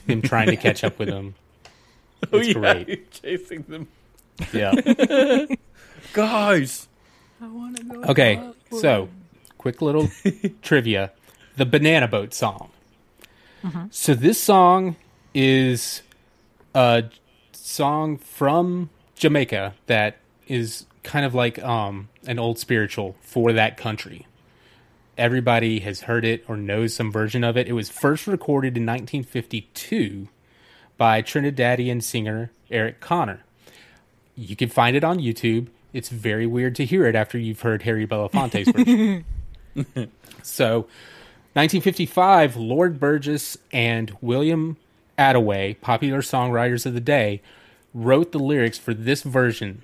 Him 0.07 0.21
trying 0.23 0.47
to 0.47 0.55
catch 0.55 0.83
up 0.85 0.97
with 0.97 1.09
him. 1.09 1.35
Oh, 2.31 2.37
It's 2.37 2.47
yeah, 2.49 2.53
great. 2.53 2.87
you're 2.87 2.97
chasing 3.11 3.63
them, 3.67 3.87
Yeah. 4.53 4.73
guys. 6.13 6.87
Okay, 7.41 8.39
so 8.79 9.09
quick 9.57 9.81
little 9.81 10.09
trivia: 10.61 11.11
the 11.57 11.65
Banana 11.65 12.07
Boat 12.07 12.33
song. 12.33 12.69
So 13.91 14.13
this 14.15 14.41
song 14.41 14.95
is 15.35 16.01
a 16.73 17.03
song 17.51 18.17
from 18.17 18.89
Jamaica 19.15 19.75
that 19.85 20.17
is 20.47 20.85
kind 21.03 21.25
of 21.25 21.35
like 21.35 21.61
um, 21.63 22.09
an 22.25 22.39
old 22.39 22.57
spiritual 22.57 23.15
for 23.21 23.53
that 23.53 23.77
country. 23.77 24.25
Everybody 25.17 25.79
has 25.81 26.01
heard 26.01 26.25
it 26.25 26.43
or 26.47 26.57
knows 26.57 26.95
some 26.95 27.11
version 27.11 27.43
of 27.43 27.55
it. 27.55 27.67
It 27.67 27.73
was 27.73 27.89
first 27.89 28.25
recorded 28.25 28.77
in 28.77 28.85
1952 28.85 30.27
by 31.01 31.19
Trinidadian 31.23 32.03
singer 32.03 32.51
Eric 32.69 32.99
Connor. 32.99 33.43
You 34.35 34.55
can 34.55 34.69
find 34.69 34.95
it 34.95 35.03
on 35.03 35.17
YouTube. 35.17 35.69
It's 35.93 36.09
very 36.09 36.45
weird 36.45 36.75
to 36.75 36.85
hear 36.85 37.07
it 37.07 37.15
after 37.15 37.39
you've 37.39 37.61
heard 37.61 37.81
Harry 37.81 38.05
Belafonte's 38.05 38.69
version. 38.69 39.25
so, 40.43 40.81
1955, 41.53 42.55
Lord 42.55 42.99
Burgess 42.99 43.57
and 43.73 44.15
William 44.21 44.77
Attaway, 45.17 45.81
popular 45.81 46.21
songwriters 46.21 46.85
of 46.85 46.93
the 46.93 47.01
day, 47.01 47.41
wrote 47.95 48.31
the 48.31 48.37
lyrics 48.37 48.77
for 48.77 48.93
this 48.93 49.23
version 49.23 49.81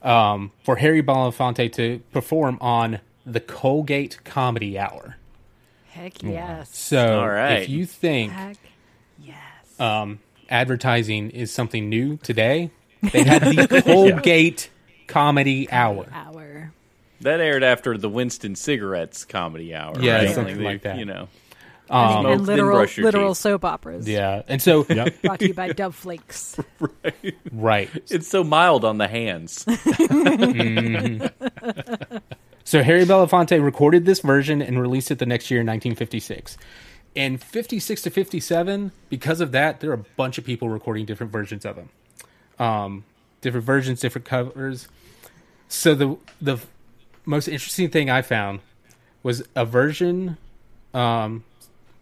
um, 0.00 0.50
for 0.62 0.76
Harry 0.76 1.02
Belafonte 1.02 1.70
to 1.74 2.00
perform 2.10 2.56
on 2.62 3.00
the 3.26 3.40
Colgate 3.40 4.24
Comedy 4.24 4.78
Hour. 4.78 5.18
Heck 5.90 6.22
yes. 6.22 6.74
So, 6.74 7.20
All 7.20 7.28
right. 7.28 7.60
If 7.60 7.68
you 7.68 7.84
think 7.84 8.32
Heck 8.32 8.56
yes. 9.22 9.78
um, 9.78 10.20
advertising 10.48 11.30
is 11.30 11.50
something 11.52 11.88
new 11.88 12.16
today, 12.18 12.70
They 13.02 13.22
had 13.24 13.42
the 13.42 13.82
Colgate 13.86 14.70
Comedy 15.06 15.70
Hour. 15.70 16.06
Hour. 16.12 16.72
That 17.20 17.40
aired 17.40 17.62
after 17.62 17.96
the 17.96 18.08
Winston 18.08 18.54
Cigarettes 18.54 19.24
comedy 19.24 19.74
hour. 19.74 19.94
Yeah, 19.98 20.16
right? 20.16 20.34
something 20.34 20.58
they- 20.58 20.64
like 20.64 20.82
that. 20.82 20.98
You 20.98 21.06
know, 21.06 21.28
and, 21.88 22.26
and 22.26 22.46
literal 22.46 22.86
literal 22.98 23.30
teeth. 23.34 23.38
soap 23.38 23.64
operas. 23.64 24.08
Yeah, 24.08 24.42
and 24.48 24.60
so 24.60 24.84
Yep. 24.90 25.22
Brought 25.22 25.38
to 25.40 25.48
you 25.48 25.54
by 25.54 25.72
Dove 25.72 25.94
Flakes. 25.94 26.58
right. 27.52 27.88
it's 28.10 28.28
so 28.28 28.42
mild 28.44 28.84
on 28.84 28.98
the 28.98 29.08
hands. 29.08 29.64
Mm-hmm. 29.64 31.26
So 32.64 32.82
Harry 32.82 33.04
Belafonte 33.04 33.62
recorded 33.62 34.06
this 34.06 34.20
version 34.20 34.62
and 34.62 34.80
released 34.80 35.10
it 35.10 35.18
the 35.18 35.26
next 35.26 35.50
year 35.50 35.60
in 35.60 35.66
1956. 35.66 36.56
In 37.14 37.38
56 37.38 38.02
to 38.02 38.10
57, 38.10 38.90
because 39.08 39.40
of 39.40 39.52
that, 39.52 39.80
there 39.80 39.90
are 39.90 39.94
a 39.94 40.04
bunch 40.16 40.36
of 40.36 40.44
people 40.44 40.68
recording 40.68 41.06
different 41.06 41.30
versions 41.30 41.64
of 41.64 41.76
them. 41.76 41.88
Um, 42.58 43.04
different 43.40 43.64
versions, 43.64 44.00
different 44.00 44.24
covers. 44.24 44.88
So 45.68 45.94
the 45.94 46.16
the 46.40 46.58
most 47.24 47.48
interesting 47.48 47.90
thing 47.90 48.10
I 48.10 48.22
found 48.22 48.60
was 49.22 49.42
a 49.54 49.64
version 49.64 50.36
um, 50.92 51.44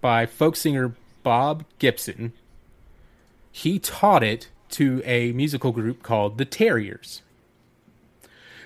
by 0.01 0.27
folk 0.27 0.57
singer 0.57 0.94
Bob 1.22 1.64
Gibson. 1.79 2.33
He 3.51 3.79
taught 3.79 4.22
it 4.22 4.48
to 4.70 5.03
a 5.05 5.33
musical 5.33 5.72
group 5.72 6.03
called 6.03 6.38
the 6.38 6.46
Tarriers. 6.46 7.20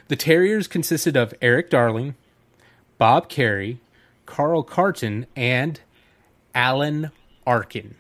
The 0.09 0.17
Tarriers 0.17 0.69
consisted 0.69 1.17
of 1.17 1.35
Erik 1.43 1.69
Darling, 1.69 2.15
Bob 2.99 3.29
Carey, 3.29 3.81
Carl 4.25 4.63
Carton, 4.63 5.27
and 5.35 5.81
Alan 6.57 7.13
Arkin. 7.47 7.95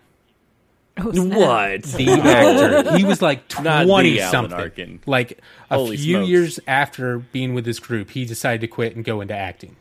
Oh, 0.99 1.05
what? 1.27 1.83
The 1.83 2.09
actor. 2.11 2.97
He 2.97 3.05
was 3.05 3.21
like 3.21 3.47
20 3.49 4.19
Alan 4.19 4.31
something. 4.33 4.59
Arkin. 4.59 5.01
Like 5.07 5.39
a 5.71 5.77
Holy 5.77 5.97
few 5.99 6.15
smokes. 6.17 6.29
years 6.31 6.61
after 6.67 7.19
being 7.19 7.55
with 7.55 7.67
this 7.67 7.79
group, 7.79 8.11
he 8.11 8.25
decided 8.25 8.63
to 8.63 8.67
quit 8.67 8.97
and 8.97 9.05
go 9.05 9.21
into 9.21 9.35
acting. 9.37 9.77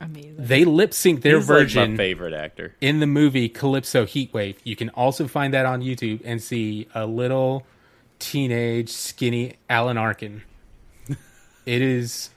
Amazing. 0.00 0.34
They 0.38 0.64
lip 0.64 0.94
sync 0.94 1.20
their 1.22 1.36
He's 1.38 1.48
like 1.50 1.58
version 1.58 1.90
my 1.92 1.96
favorite 1.98 2.32
actor. 2.32 2.74
in 2.80 3.00
the 3.00 3.06
movie 3.06 3.48
Calypso 3.50 4.06
Heatwave. 4.06 4.56
You 4.64 4.76
can 4.76 4.88
also 4.90 5.26
find 5.28 5.52
that 5.52 5.66
on 5.66 5.82
YouTube 5.82 6.22
and 6.24 6.40
see 6.42 6.88
a 6.94 7.04
little 7.04 7.66
teenage 8.18 8.88
skinny 8.90 9.56
Alan 9.68 9.98
Arkin. 9.98 10.42
it 11.66 11.82
is 11.82 12.30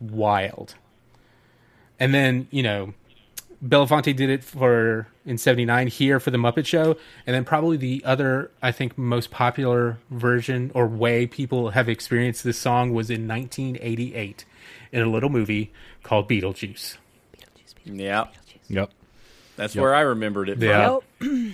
wild. 0.00 0.74
And 2.00 2.12
then, 2.12 2.48
you 2.50 2.62
know, 2.62 2.94
Belafonte 3.64 4.14
did 4.16 4.28
it 4.28 4.42
for 4.42 5.06
in 5.24 5.38
79 5.38 5.86
here 5.86 6.18
for 6.18 6.30
the 6.32 6.38
Muppet 6.38 6.66
Show 6.66 6.96
and 7.26 7.34
then 7.34 7.44
probably 7.44 7.76
the 7.76 8.02
other 8.04 8.50
I 8.60 8.72
think 8.72 8.98
most 8.98 9.30
popular 9.30 9.98
version 10.10 10.72
or 10.74 10.86
way 10.88 11.26
people 11.28 11.70
have 11.70 11.88
experienced 11.88 12.42
this 12.42 12.58
song 12.58 12.92
was 12.92 13.08
in 13.08 13.28
1988 13.28 14.44
in 14.90 15.02
a 15.02 15.06
little 15.06 15.30
movie 15.30 15.72
called 16.02 16.28
Beetlejuice. 16.28 16.96
Yeah, 17.84 18.24
Yep. 18.68 18.90
that's 19.56 19.74
Yep. 19.74 19.82
where 19.82 19.94
I 19.94 20.00
remembered 20.00 20.48
it. 20.48 20.58
Yeah. 20.58 20.98
From. 21.18 21.28
Yep. 21.28 21.52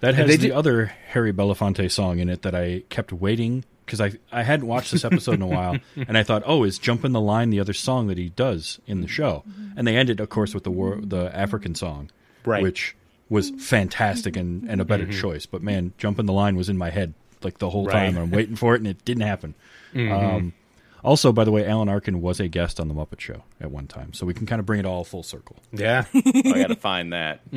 That 0.00 0.14
has 0.14 0.26
they 0.28 0.36
the 0.36 0.42
did- 0.48 0.52
other 0.52 0.92
Harry 1.08 1.32
Belafonte 1.32 1.90
song 1.90 2.18
in 2.18 2.28
it 2.28 2.42
that 2.42 2.54
I 2.54 2.82
kept 2.88 3.12
waiting 3.12 3.64
because 3.88 4.00
I 4.00 4.12
I 4.30 4.42
hadn't 4.42 4.66
watched 4.66 4.92
this 4.92 5.04
episode 5.04 5.34
in 5.36 5.42
a 5.42 5.46
while, 5.46 5.78
and 5.96 6.16
I 6.16 6.22
thought, 6.22 6.42
oh, 6.46 6.64
is 6.64 6.78
"Jump 6.78 7.04
in 7.04 7.12
the 7.12 7.20
Line" 7.20 7.50
the 7.50 7.60
other 7.60 7.72
song 7.72 8.06
that 8.08 8.18
he 8.18 8.28
does 8.30 8.78
in 8.86 9.00
the 9.00 9.08
show? 9.08 9.42
Mm-hmm. 9.48 9.78
And 9.78 9.86
they 9.86 9.96
ended, 9.96 10.20
of 10.20 10.28
course, 10.28 10.54
with 10.54 10.64
the 10.64 10.70
war, 10.70 10.98
the 11.02 11.34
African 11.36 11.74
song, 11.74 12.10
Right. 12.44 12.62
which 12.62 12.94
was 13.30 13.50
fantastic 13.58 14.36
and, 14.36 14.68
and 14.68 14.80
a 14.80 14.84
better 14.84 15.04
mm-hmm. 15.04 15.20
choice. 15.20 15.46
But 15.46 15.62
man, 15.62 15.92
"Jump 15.98 16.18
in 16.18 16.26
the 16.26 16.32
Line" 16.32 16.56
was 16.56 16.68
in 16.68 16.78
my 16.78 16.90
head 16.90 17.14
like 17.42 17.58
the 17.58 17.70
whole 17.70 17.86
Right. 17.86 17.92
time. 17.94 18.08
and 18.16 18.18
I'm 18.18 18.30
waiting 18.30 18.56
for 18.56 18.74
it, 18.74 18.78
and 18.78 18.86
it 18.88 19.04
didn't 19.04 19.22
happen. 19.22 19.54
Mm-hmm. 19.94 20.12
Um, 20.12 20.52
also, 21.04 21.32
by 21.32 21.44
the 21.44 21.50
way, 21.52 21.66
Alan 21.66 21.88
Arkin 21.88 22.20
was 22.20 22.40
a 22.40 22.48
guest 22.48 22.78
on 22.80 22.88
the 22.88 22.94
Muppet 22.94 23.20
Show 23.20 23.42
at 23.60 23.70
one 23.70 23.86
time, 23.86 24.12
so 24.12 24.26
we 24.26 24.34
can 24.34 24.46
kind 24.46 24.60
of 24.60 24.66
bring 24.66 24.80
it 24.80 24.86
all 24.86 25.04
full 25.04 25.22
circle. 25.22 25.56
Yeah. 25.72 26.04
I 26.14 26.42
got 26.42 26.66
to 26.68 26.76
find 26.76 27.12
that. 27.12 27.40
I 27.52 27.56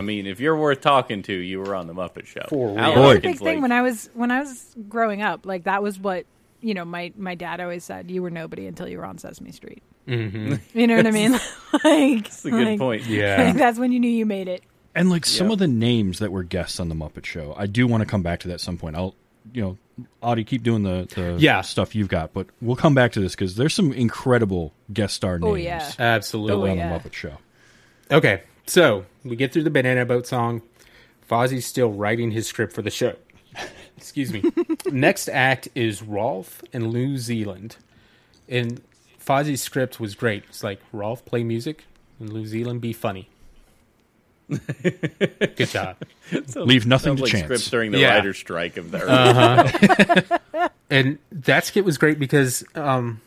mean, 0.00 0.26
if 0.26 0.40
you're 0.40 0.56
worth 0.56 0.80
talking 0.80 1.22
to, 1.24 1.32
you 1.32 1.58
were 1.60 1.74
on 1.74 1.86
the 1.86 1.94
Muppet 1.94 2.26
Show. 2.26 2.42
For 2.48 2.68
real. 2.68 2.78
Alan 2.78 2.94
That 2.94 3.00
was 3.00 3.04
a 3.04 3.14
Arkin's 3.16 3.22
big 3.22 3.38
thing 3.38 3.54
like- 3.56 3.62
when 3.62 3.72
I 3.72 3.82
was 3.82 4.10
when 4.14 4.30
I 4.30 4.40
was 4.40 4.74
growing 4.88 5.22
up. 5.22 5.44
Like 5.46 5.64
that 5.64 5.82
was 5.82 5.98
what 5.98 6.24
you 6.60 6.74
know. 6.74 6.84
My 6.84 7.12
my 7.16 7.34
dad 7.34 7.60
always 7.60 7.84
said, 7.84 8.10
"You 8.10 8.22
were 8.22 8.30
nobody 8.30 8.66
until 8.66 8.88
you 8.88 8.98
were 8.98 9.04
on 9.04 9.18
Sesame 9.18 9.52
Street." 9.52 9.82
Mm-hmm. 10.08 10.54
You 10.78 10.86
know 10.86 10.96
what 10.96 11.06
I 11.06 11.10
mean? 11.10 11.32
like, 11.84 12.24
That's 12.24 12.44
a 12.44 12.50
good 12.50 12.66
like- 12.66 12.78
point. 12.78 13.06
Yeah. 13.06 13.42
like, 13.44 13.56
that's 13.56 13.78
when 13.78 13.92
you 13.92 14.00
knew 14.00 14.08
you 14.10 14.24
made 14.24 14.48
it. 14.48 14.62
And 14.94 15.10
like 15.10 15.26
some 15.26 15.48
Yep. 15.48 15.52
of 15.52 15.58
the 15.60 15.68
names 15.68 16.18
that 16.20 16.32
were 16.32 16.42
guests 16.42 16.80
on 16.80 16.88
the 16.88 16.94
Muppet 16.94 17.26
Show, 17.26 17.54
I 17.58 17.66
do 17.66 17.86
want 17.86 18.00
to 18.00 18.06
come 18.06 18.22
back 18.22 18.40
to 18.40 18.48
that 18.48 18.54
at 18.54 18.60
some 18.62 18.78
point. 18.78 18.96
I'll, 18.96 19.14
you 19.52 19.60
know, 19.62 19.78
Audie, 20.22 20.44
keep 20.44 20.62
doing 20.62 20.82
the, 20.82 21.08
the 21.14 21.36
Yeah. 21.38 21.60
stuff 21.62 21.94
you've 21.94 22.08
got, 22.08 22.32
but 22.32 22.46
we'll 22.60 22.76
come 22.76 22.94
back 22.94 23.12
to 23.12 23.20
this 23.20 23.32
because 23.34 23.56
there's 23.56 23.74
some 23.74 23.92
incredible 23.92 24.72
guest 24.92 25.14
star 25.14 25.34
oh, 25.34 25.38
names 25.38 25.52
Oh, 25.52 25.54
yeah. 25.56 25.78
that 25.78 26.00
Absolutely. 26.00 26.56
were 26.62 26.70
on 26.70 26.76
yeah. 26.78 26.98
the 26.98 27.08
Muppet 27.08 27.12
Show. 27.12 27.38
Okay, 28.10 28.42
so 28.66 29.04
we 29.24 29.36
get 29.36 29.52
through 29.52 29.64
the 29.64 29.70
Banana 29.70 30.04
Boat 30.06 30.26
song. 30.26 30.62
Fozzie's 31.28 31.66
still 31.66 31.92
writing 31.92 32.30
his 32.30 32.46
script 32.46 32.72
for 32.72 32.82
the 32.82 32.90
show. 32.90 33.14
Excuse 33.96 34.32
me. 34.32 34.42
Next 34.90 35.28
act 35.28 35.68
is 35.74 36.02
Rolf 36.02 36.62
and 36.72 36.92
New 36.92 37.18
Zealand. 37.18 37.76
And 38.48 38.80
Fozzie's 39.18 39.60
script 39.60 40.00
was 40.00 40.14
great. 40.14 40.44
It's 40.48 40.64
like 40.64 40.80
Rolf 40.92 41.24
play 41.26 41.42
music 41.44 41.84
and 42.18 42.32
New 42.32 42.46
Zealand 42.46 42.80
be 42.80 42.92
funny. 42.94 43.28
Good 44.82 45.68
job. 45.68 45.96
Leave 46.56 46.86
nothing 46.86 47.16
to 47.16 47.22
like 47.22 47.30
chance. 47.32 47.44
scripts 47.44 47.70
during 47.70 47.92
the 47.92 47.98
Yeah. 47.98 48.14
writer's 48.14 48.38
strike 48.38 48.76
of 48.76 48.90
the 48.90 49.00
early 49.00 50.68
And 50.90 51.18
that 51.30 51.64
skit 51.66 51.84
was 51.84 51.98
great 51.98 52.18
because 52.18 52.64
um, 52.74 53.20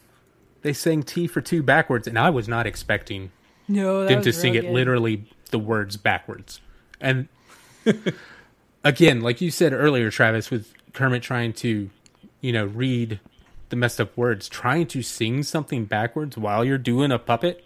they 0.64 0.74
sang 0.74 1.04
Tea 1.04 1.28
for 1.28 1.42
Two 1.42 1.62
backwards, 1.62 2.08
and 2.08 2.18
I 2.18 2.30
was 2.32 2.48
not 2.48 2.66
expecting 2.66 3.32
No, 3.68 4.08
them 4.08 4.22
to 4.24 4.34
sing 4.34 4.54
real 4.54 4.64
it 4.64 4.66
good. 4.68 4.74
literally 4.74 5.26
the 5.52 5.60
words 5.60 5.96
backwards. 5.98 6.60
And 7.00 7.28
again, 8.84 9.22
like 9.22 9.42
you 9.42 9.52
said 9.52 9.74
earlier, 9.74 10.10
Travis, 10.10 10.50
with 10.50 10.74
Kermit 10.94 11.22
trying 11.24 11.54
to, 11.54 11.90
you 12.42 12.52
know, 12.52 12.66
read 12.66 13.20
the 13.70 13.76
messed 13.76 14.02
up 14.02 14.16
words, 14.18 14.50
trying 14.50 14.88
to 14.88 15.02
sing 15.02 15.44
something 15.44 15.86
backwards 15.86 16.38
while 16.38 16.66
you're 16.66 16.78
doing 16.78 17.12
a 17.12 17.20
puppet. 17.20 17.64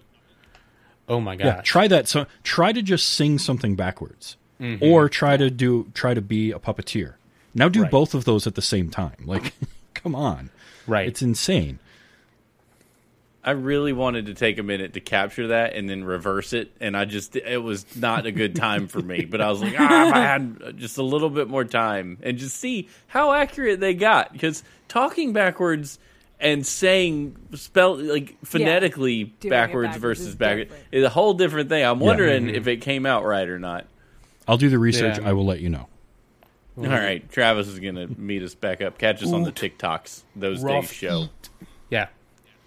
Oh 1.08 1.20
my 1.20 1.36
god! 1.36 1.46
Yeah, 1.46 1.62
try 1.62 1.88
that. 1.88 2.08
So 2.08 2.26
try 2.44 2.72
to 2.72 2.82
just 2.82 3.08
sing 3.14 3.38
something 3.40 3.76
backwards, 3.76 4.38
or 4.82 5.08
try 5.10 5.38
to 5.38 5.50
do 5.50 5.92
try 5.94 6.14
to 6.14 6.22
be 6.22 6.52
a 6.52 6.60
puppeteer. 6.60 7.14
Now 7.54 7.70
do 7.70 7.84
Right. 7.84 7.92
both 7.92 8.14
of 8.14 8.26
those 8.26 8.48
at 8.48 8.56
the 8.56 8.62
same 8.62 8.90
time. 8.90 9.16
Like, 9.26 9.54
come 9.94 10.16
on, 10.16 10.50
right. 10.88 11.08
it's 11.08 11.22
insane. 11.22 11.80
I 13.44 13.52
really 13.52 13.94
wanted 13.94 14.26
to 14.26 14.34
take 14.34 14.58
a 14.58 14.64
minute 14.64 14.94
to 14.94 15.00
capture 15.02 15.50
that 15.50 15.76
and 15.76 15.88
then 15.88 16.04
reverse 16.04 16.52
it, 16.52 16.72
and 16.82 16.98
I 16.98 17.06
just 17.06 17.36
it 17.36 17.60
was 17.62 17.86
not 17.96 18.26
a 18.26 18.32
good 18.32 18.56
time 18.56 18.88
for 18.88 19.00
me. 19.00 19.26
But 19.26 19.40
I 19.40 19.52
was 19.52 19.62
like, 19.62 19.76
ah, 19.80 20.08
if 20.10 20.14
I 20.16 20.22
had 20.22 20.78
just 20.80 20.98
a 20.98 21.04
little 21.04 21.30
bit 21.30 21.48
more 21.48 21.64
time 21.64 22.18
and 22.24 22.40
just 22.40 22.58
see 22.58 22.90
how 23.06 23.34
accurate 23.34 23.80
they 23.80 23.94
got, 23.94 24.34
because 24.34 24.64
talking 24.88 25.32
backwards 25.32 26.00
and 26.46 26.66
saying 26.66 27.36
spell 27.56 27.98
like 27.98 28.38
phonetically 28.46 29.24
Doing 29.24 29.36
it 29.42 29.50
backwards, 29.50 29.88
backwards 29.88 29.98
versus 29.98 30.28
is 30.28 30.36
backwards 30.36 30.70
different. 30.70 30.88
is 30.92 31.04
a 31.04 31.10
whole 31.10 31.34
different 31.34 31.70
thing. 31.70 31.84
I'm 31.84 32.00
wondering 32.00 32.46
mm-hmm. 32.46 32.56
if 32.56 32.68
it 32.68 32.78
came 32.78 33.08
out 33.08 33.26
right 33.26 33.50
or 33.50 33.58
not. 33.58 33.88
I'll 34.48 34.58
do 34.58 34.70
the 34.70 34.78
research. 34.78 35.18
Yeah. 35.18 35.30
I 35.30 35.34
will 35.34 35.46
let 35.46 35.60
you 35.60 35.70
know. 35.70 35.88
All 36.78 36.84
mm-hmm. 36.84 36.94
right, 36.94 37.32
Travis 37.32 37.68
is 37.68 37.80
gonna 37.80 38.08
meet 38.08 38.44
us 38.44 38.54
back 38.54 38.82
up, 38.82 39.00
catch 39.00 39.24
us 39.24 39.34
on 39.34 39.42
the 39.42 39.52
TikToks 39.52 40.22
those 40.36 40.62
Rough 40.62 40.84
days 40.90 40.94
show. 40.94 41.30
yeah. 41.90 42.10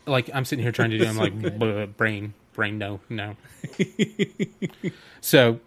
Like 0.07 0.29
I'm 0.35 0.45
sitting 0.45 0.65
here 0.65 0.73
trying 0.73 0.91
to 0.91 0.99
do 0.99 1.07
I'm 1.07 1.17
like 1.17 1.97
brain 1.97 2.35
brain 2.55 2.79
no 2.79 2.99
no. 3.09 3.37
so 5.21 5.61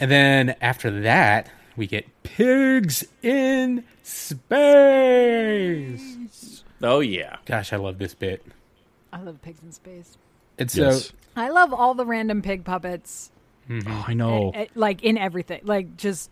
and 0.00 0.10
then 0.10 0.56
after 0.60 1.02
that 1.02 1.50
we 1.76 1.86
get 1.86 2.06
pigs 2.24 3.04
in 3.22 3.84
space. 4.02 4.54
Oh 6.84 7.00
yeah, 7.00 7.36
Gosh, 7.46 7.72
I 7.72 7.76
love 7.76 7.98
this 7.98 8.14
bit. 8.14 8.44
I 9.12 9.20
love 9.20 9.40
pigs 9.42 9.60
in 9.62 9.72
space. 9.72 10.16
And 10.58 10.70
so 10.70 11.00
I 11.36 11.48
love 11.48 11.72
all 11.72 11.94
the 11.94 12.06
random 12.06 12.42
pig 12.42 12.64
puppets, 12.64 13.30
Oh, 13.70 14.04
I 14.06 14.12
know. 14.14 14.50
eh, 14.54 14.62
eh, 14.62 14.66
like 14.74 15.02
in 15.02 15.16
everything. 15.18 15.60
Like 15.64 15.96
just 15.96 16.30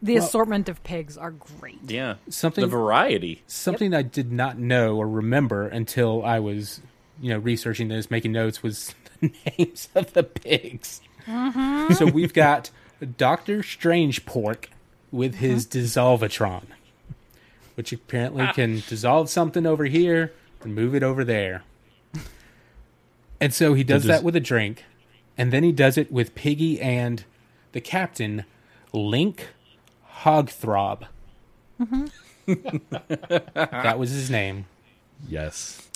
the 0.00 0.16
assortment 0.16 0.68
of 0.68 0.82
pigs 0.84 1.16
are 1.18 1.30
great. 1.32 1.78
yeah, 1.90 2.14
Something- 2.28 2.62
the 2.62 2.68
variety. 2.68 3.42
something 3.46 3.94
I 3.94 4.02
did 4.02 4.32
not 4.32 4.58
know 4.58 4.96
or 4.96 5.08
remember 5.08 5.66
until 5.68 6.24
I 6.24 6.38
was, 6.40 6.80
you 7.20 7.30
know, 7.30 7.38
researching 7.38 7.88
this, 7.88 8.10
making 8.10 8.32
notes 8.32 8.62
was 8.62 8.94
the 9.20 9.32
names 9.58 9.88
of 9.94 10.12
the 10.12 10.22
pigs. 10.24 11.00
So 11.26 12.06
we've 12.06 12.34
got 12.34 12.70
Doctor 13.16 13.58
Strangepork 13.58 14.66
with 15.12 15.36
his 15.36 15.66
Dissolvatron, 15.66 16.64
which 17.74 17.92
apparently 17.92 18.46
can 18.54 18.82
dissolve 18.88 19.28
something 19.30 19.66
over 19.66 19.84
here 19.84 20.32
and 20.62 20.74
move 20.74 20.94
it 20.94 21.02
over 21.02 21.24
there. 21.24 21.62
And 23.40 23.52
so 23.52 23.74
he 23.74 23.82
does 23.82 24.02
dis- 24.02 24.08
that 24.08 24.22
with 24.22 24.36
a 24.36 24.40
drink, 24.40 24.84
and 25.36 25.52
then 25.52 25.64
he 25.64 25.72
does 25.72 25.98
it 25.98 26.12
with 26.12 26.34
Piggy 26.34 26.80
and 26.80 27.24
the 27.72 27.80
captain, 27.80 28.44
Link 28.92 29.48
Hogthrob. 30.20 31.06
Mm-hmm. 31.80 32.76
that 33.54 33.98
was 33.98 34.10
his 34.10 34.30
name. 34.30 34.66
yes. 35.28 35.88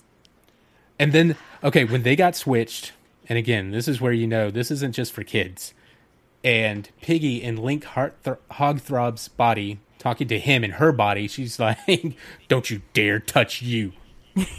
And 0.99 1.13
then, 1.13 1.37
okay, 1.63 1.85
when 1.85 2.03
they 2.03 2.17
got 2.17 2.35
switched, 2.35 2.93
and 3.29 3.39
again, 3.39 3.71
this 3.71 3.87
is 3.87 4.01
where 4.01 4.13
you 4.13 4.27
know 4.27 4.51
this 4.51 4.71
isn't 4.71 4.93
just 4.95 5.13
for 5.13 5.23
kids. 5.23 5.75
And 6.43 6.89
Piggy 7.03 7.43
in 7.43 7.57
Link 7.57 7.85
Heart 7.85 8.25
Th- 8.25 8.37
Hogthrob's 8.53 9.29
body, 9.29 9.79
talking 10.07 10.29
to 10.29 10.39
him 10.39 10.63
in 10.63 10.73
her 10.73 10.93
body, 10.93 11.27
she's 11.27 11.59
like, 11.67 12.17
"Don't 12.49 12.71
you 12.71 12.83
dare 12.93 13.19
touch 13.19 13.61
you." 13.61 13.93
it's 14.37 14.51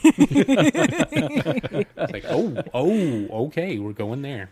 like, 2.11 2.25
oh, 2.27 2.63
oh, 2.73 3.45
okay, 3.45 3.79
we're 3.79 3.93
going 3.93 4.23
there. 4.23 4.49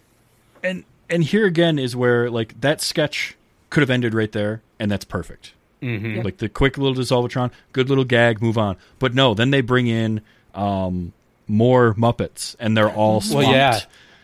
And 0.63 0.85
and 1.09 1.23
here 1.23 1.45
again 1.45 1.77
is 1.79 1.95
where 1.95 2.29
like 2.29 2.59
that 2.61 2.79
sketch 2.79 3.35
could 3.69 3.81
have 3.81 3.89
ended 3.89 4.13
right 4.13 4.31
there, 4.31 4.61
and 4.79 4.89
that's 4.89 5.05
perfect. 5.05 5.53
Mm-hmm. 5.81 6.21
Like 6.21 6.37
the 6.37 6.47
quick 6.47 6.77
little 6.77 6.95
dissolvatron, 6.95 7.51
good 7.73 7.89
little 7.89 8.05
gag, 8.05 8.41
move 8.41 8.57
on. 8.57 8.77
But 8.99 9.13
no, 9.13 9.33
then 9.33 9.51
they 9.51 9.61
bring 9.61 9.87
in 9.87 10.21
um, 10.53 11.11
more 11.47 11.93
Muppets, 11.95 12.55
and 12.59 12.77
they're 12.77 12.89
all 12.89 13.21
Well, 13.31 13.51
yeah, 13.51 13.81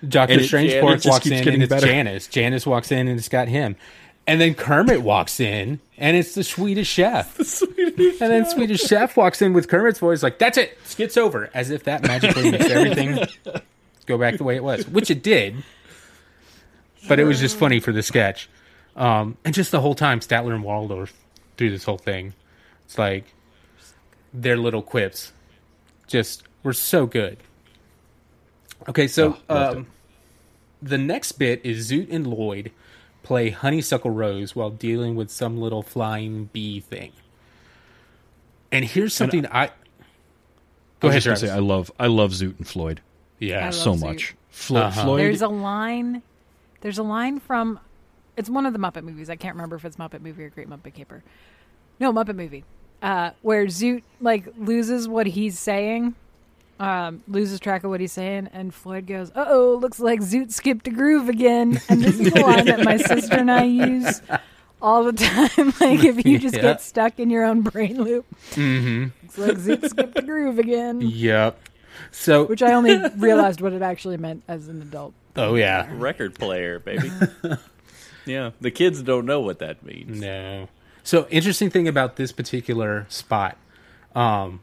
Doctor 0.07 0.34
And 0.34 0.41
it- 0.41 0.45
Strange 0.45 0.71
Janice 0.71 1.05
walks 1.05 1.27
in, 1.27 1.47
and 1.47 1.63
it's 1.63 1.69
better. 1.69 1.86
Janice. 1.86 2.27
Janice 2.27 2.65
walks 2.65 2.91
in, 2.91 3.07
and 3.07 3.19
it's 3.19 3.29
got 3.29 3.47
him. 3.47 3.75
And 4.27 4.39
then 4.39 4.53
Kermit 4.53 5.01
walks 5.01 5.39
in, 5.39 5.79
and 5.97 6.15
it's 6.15 6.36
the 6.36 6.43
Swedish 6.43 6.88
Chef. 6.88 7.62
And 7.97 8.31
then 8.31 8.45
Swedish 8.45 8.81
Chef 8.81 9.17
walks 9.17 9.41
in 9.41 9.53
with 9.53 9.67
Kermit's 9.67 9.99
voice, 9.99 10.23
like, 10.23 10.38
"That's 10.39 10.57
it, 10.57 10.77
skits 10.86 11.17
over," 11.17 11.49
as 11.53 11.71
if 11.71 11.84
that 11.84 12.03
magically 12.03 12.51
makes 12.51 12.65
everything 12.65 13.19
go 14.05 14.17
back 14.17 14.38
the 14.38 14.43
way 14.43 14.55
it 14.55 14.63
was, 14.63 14.88
which 14.88 15.12
it 15.12 15.21
did. 15.23 15.63
But 17.07 17.19
it 17.19 17.25
was 17.25 17.39
just 17.39 17.57
funny 17.57 17.79
for 17.79 17.91
the 17.91 18.01
sketch, 18.03 18.47
um, 18.95 19.38
and 19.43 19.53
just 19.53 19.71
the 19.71 19.81
whole 19.81 19.95
time 19.95 20.19
Statler 20.19 20.53
and 20.53 20.63
Waldorf 20.63 21.13
through 21.57 21.71
this 21.71 21.84
whole 21.84 21.97
thing. 21.97 22.34
It's 22.86 22.97
like 22.97 23.25
their 24.34 24.57
little 24.57 24.81
quips 24.84 25.34
just 26.07 26.43
were 26.63 26.73
so 26.73 27.05
good. 27.05 27.38
Okay, 28.88 29.07
so 29.07 29.38
Oh, 29.49 29.71
um, 29.77 29.88
the 30.81 30.97
next 30.97 31.34
bit 31.34 31.62
is 31.63 31.91
Zoot 31.91 32.12
and 32.12 32.25
Floyd 32.25 32.71
play 33.32 33.50
Honeysuckle 33.50 34.12
Rose 34.12 34.58
while 34.58 34.70
dealing 34.72 35.15
with 35.15 35.32
some 35.32 35.58
little 35.58 35.82
flying 35.82 36.50
bee 36.52 36.82
thing. 36.82 37.13
And 38.74 38.84
here's 38.84 39.13
something 39.13 39.46
I. 39.48 39.63
I 39.63 39.67
Go 41.00 41.08
was 41.08 41.12
ahead, 41.13 41.22
just 41.24 41.26
Travis. 41.41 41.41
say 41.41 41.50
I 41.50 41.60
love 41.60 41.89
I 41.98 42.08
love 42.08 42.32
Zoot 42.32 42.58
and 42.58 42.67
Floyd 42.67 43.00
yeah. 43.39 43.70
So 43.70 43.94
Zoot. 43.96 44.02
much. 44.02 44.36
Flo- 44.50 44.82
Uh-huh. 44.82 45.04
Floyd, 45.04 45.20
There's 45.22 45.41
a 45.41 45.48
line. 45.48 46.22
There's 46.82 46.98
a 46.98 47.04
line 47.04 47.39
from. 47.39 47.80
It's 48.36 48.50
one 48.50 48.65
of 48.65 48.74
the 48.74 48.80
Muppet 48.80 49.04
movies. 49.04 49.30
I 49.30 49.38
can't 49.38 49.56
remember 49.56 49.78
if 49.78 49.86
it's 49.86 49.96
Muppet 49.96 50.20
movie 50.22 50.44
or 50.44 50.50
Great 50.50 50.70
Muppet 50.70 50.94
Caper. 50.94 51.24
No, 52.02 52.12
Muppet 52.12 52.36
movie. 52.36 52.65
Uh, 53.02 53.32
where 53.44 53.65
Zoot 53.67 54.04
like 54.20 54.46
loses 54.58 55.08
what 55.08 55.26
he's 55.26 55.58
saying, 55.58 56.15
um, 56.82 57.22
loses 57.28 57.60
track 57.60 57.84
of 57.84 57.91
what 57.91 58.02
he's 58.02 58.12
saying, 58.12 58.50
and 58.52 58.74
Floyd 58.74 59.06
goes, 59.06 59.30
"Uh 59.36 59.46
oh, 59.48 59.78
looks 59.80 60.00
like 60.00 60.20
Zoot 60.22 60.52
skipped 60.52 60.88
a 60.88 60.89
groove 60.89 61.30
again." 61.30 61.80
And 61.88 62.02
this 62.04 62.20
is 62.20 62.32
the 62.34 62.39
line 62.41 62.65
that 62.65 62.84
my 62.84 62.98
sister 62.98 63.36
and 63.38 63.52
I 63.52 63.63
use 63.63 64.22
all 64.82 65.04
the 65.04 65.13
time. 65.13 65.74
like 65.80 66.04
if 66.04 66.26
you 66.26 66.39
just 66.39 66.56
Yeah. 66.56 66.63
get 66.63 66.82
stuck 66.82 67.20
in 67.20 67.30
your 67.30 67.46
own 67.46 67.62
brain 67.62 68.02
loop, 68.02 68.26
mm-hmm. 68.52 69.10
it's 69.24 69.38
like 69.38 69.58
Zoot 69.58 69.88
skipped 69.89 70.17
a 70.17 70.22
groove 70.24 70.58
again. 70.58 71.02
Yep. 71.02 71.60
So, 72.10 72.46
Which 72.46 72.63
I 72.63 72.74
only 72.74 72.98
realized 73.17 73.62
what 73.62 73.74
it 73.74 73.84
actually 73.84 74.17
meant 74.17 74.44
as 74.48 74.67
an 74.67 74.82
adult. 74.82 75.13
oh 75.36 75.54
yeah, 75.56 75.88
record 75.94 76.34
player, 76.34 76.80
baby. 76.80 77.12
yeah, 78.26 78.52
the 78.60 78.72
kids 78.72 79.04
don't 79.04 79.26
know 79.28 79.39
what 79.39 79.60
that 79.60 79.84
means. 79.84 80.20
no. 80.20 80.67
So 81.04 81.28
interesting 81.30 81.70
thing 81.70 81.88
about 81.88 82.15
this 82.15 82.32
particular 82.32 83.06
spot, 83.10 83.58
um, 84.15 84.62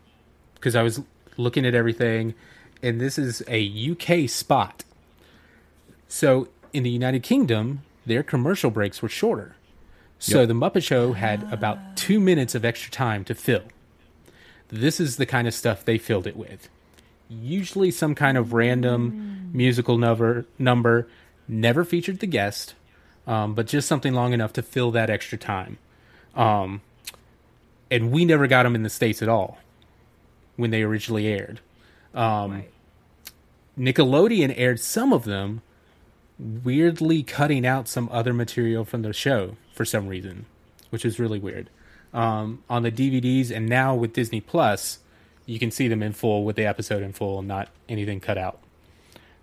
because 0.55 0.75
I 0.75 0.83
was 0.83 1.01
looking 1.39 1.65
at 1.65 1.75
everything, 1.75 2.35
and 2.83 3.01
this 3.01 3.19
is 3.19 3.43
a 3.49 3.91
UK 3.91 4.29
spot. 4.29 4.85
So 6.09 6.49
in 6.75 6.83
the 6.83 6.91
United 6.91 7.23
Kingdom, 7.23 7.83
their 8.05 8.23
commercial 8.23 8.71
breaks 8.71 9.01
were 9.01 9.09
shorter. 9.09 9.55
So 10.19 10.45
the 10.45 10.55
Muppet 10.55 10.83
Show 10.83 11.13
had 11.13 11.51
about 11.53 11.97
two 11.97 12.19
minutes 12.19 12.57
of 12.57 12.65
extra 12.65 12.91
time 12.91 13.25
to 13.27 13.35
fill. 13.35 13.63
This 14.69 14.99
is 14.99 15.17
the 15.17 15.27
kind 15.27 15.47
of 15.47 15.55
stuff 15.55 15.85
they 15.85 15.97
filled 15.97 16.27
it 16.27 16.37
with. 16.37 16.69
Usually 17.29 17.91
some 17.93 18.15
kind 18.15 18.37
of 18.37 18.53
random 18.53 19.51
musical 19.53 19.97
number, 19.97 20.45
number 20.59 21.07
never 21.47 21.85
featured 21.85 22.19
the 22.19 22.27
guest, 22.27 22.75
um, 23.29 23.55
but 23.55 23.67
just 23.67 23.87
something 23.87 24.13
long 24.13 24.33
enough 24.33 24.53
to 24.55 24.63
fill 24.63 24.91
that 24.91 25.09
extra 25.09 25.39
time. 25.39 25.79
Um, 26.35 26.81
and 27.91 28.11
we 28.11 28.25
never 28.25 28.47
got 28.47 28.65
them 28.65 28.75
in 28.75 28.83
the 28.83 28.91
States 28.91 29.23
at 29.23 29.29
all 29.29 29.59
when 30.59 30.71
they 30.71 30.83
originally 30.83 31.27
aired. 31.27 31.61
Um, 32.15 32.51
Right. 32.53 32.71
Nickelodeon 33.79 34.53
aired 34.57 34.81
some 34.81 35.13
of 35.13 35.25
them, 35.25 35.63
weirdly 36.37 37.23
cutting 37.23 37.65
out 37.65 37.87
some 37.87 38.09
other 38.11 38.35
material 38.35 38.85
from 38.85 39.03
the 39.03 39.13
show 39.13 39.57
for 39.73 39.85
some 39.85 40.09
reason, 40.09 40.47
which 40.91 41.05
is 41.05 41.21
really 41.21 41.39
weird. 41.39 41.71
Um, 42.13 42.65
on 42.69 42.83
the 42.83 42.91
DVDs 42.91 43.53
and 43.55 43.69
now 43.69 43.95
with 43.95 44.13
Disney 44.13 44.41
Plus, 44.41 44.99
you 45.47 45.61
can 45.61 45.71
see 45.71 45.87
them 45.87 46.03
in 46.03 46.13
full 46.13 46.45
with 46.45 46.57
the 46.57 46.67
episode 46.67 47.05
in 47.05 47.13
full 47.13 47.41
not 47.43 47.69
anything 47.89 48.19
cut 48.19 48.37
out. 48.37 48.59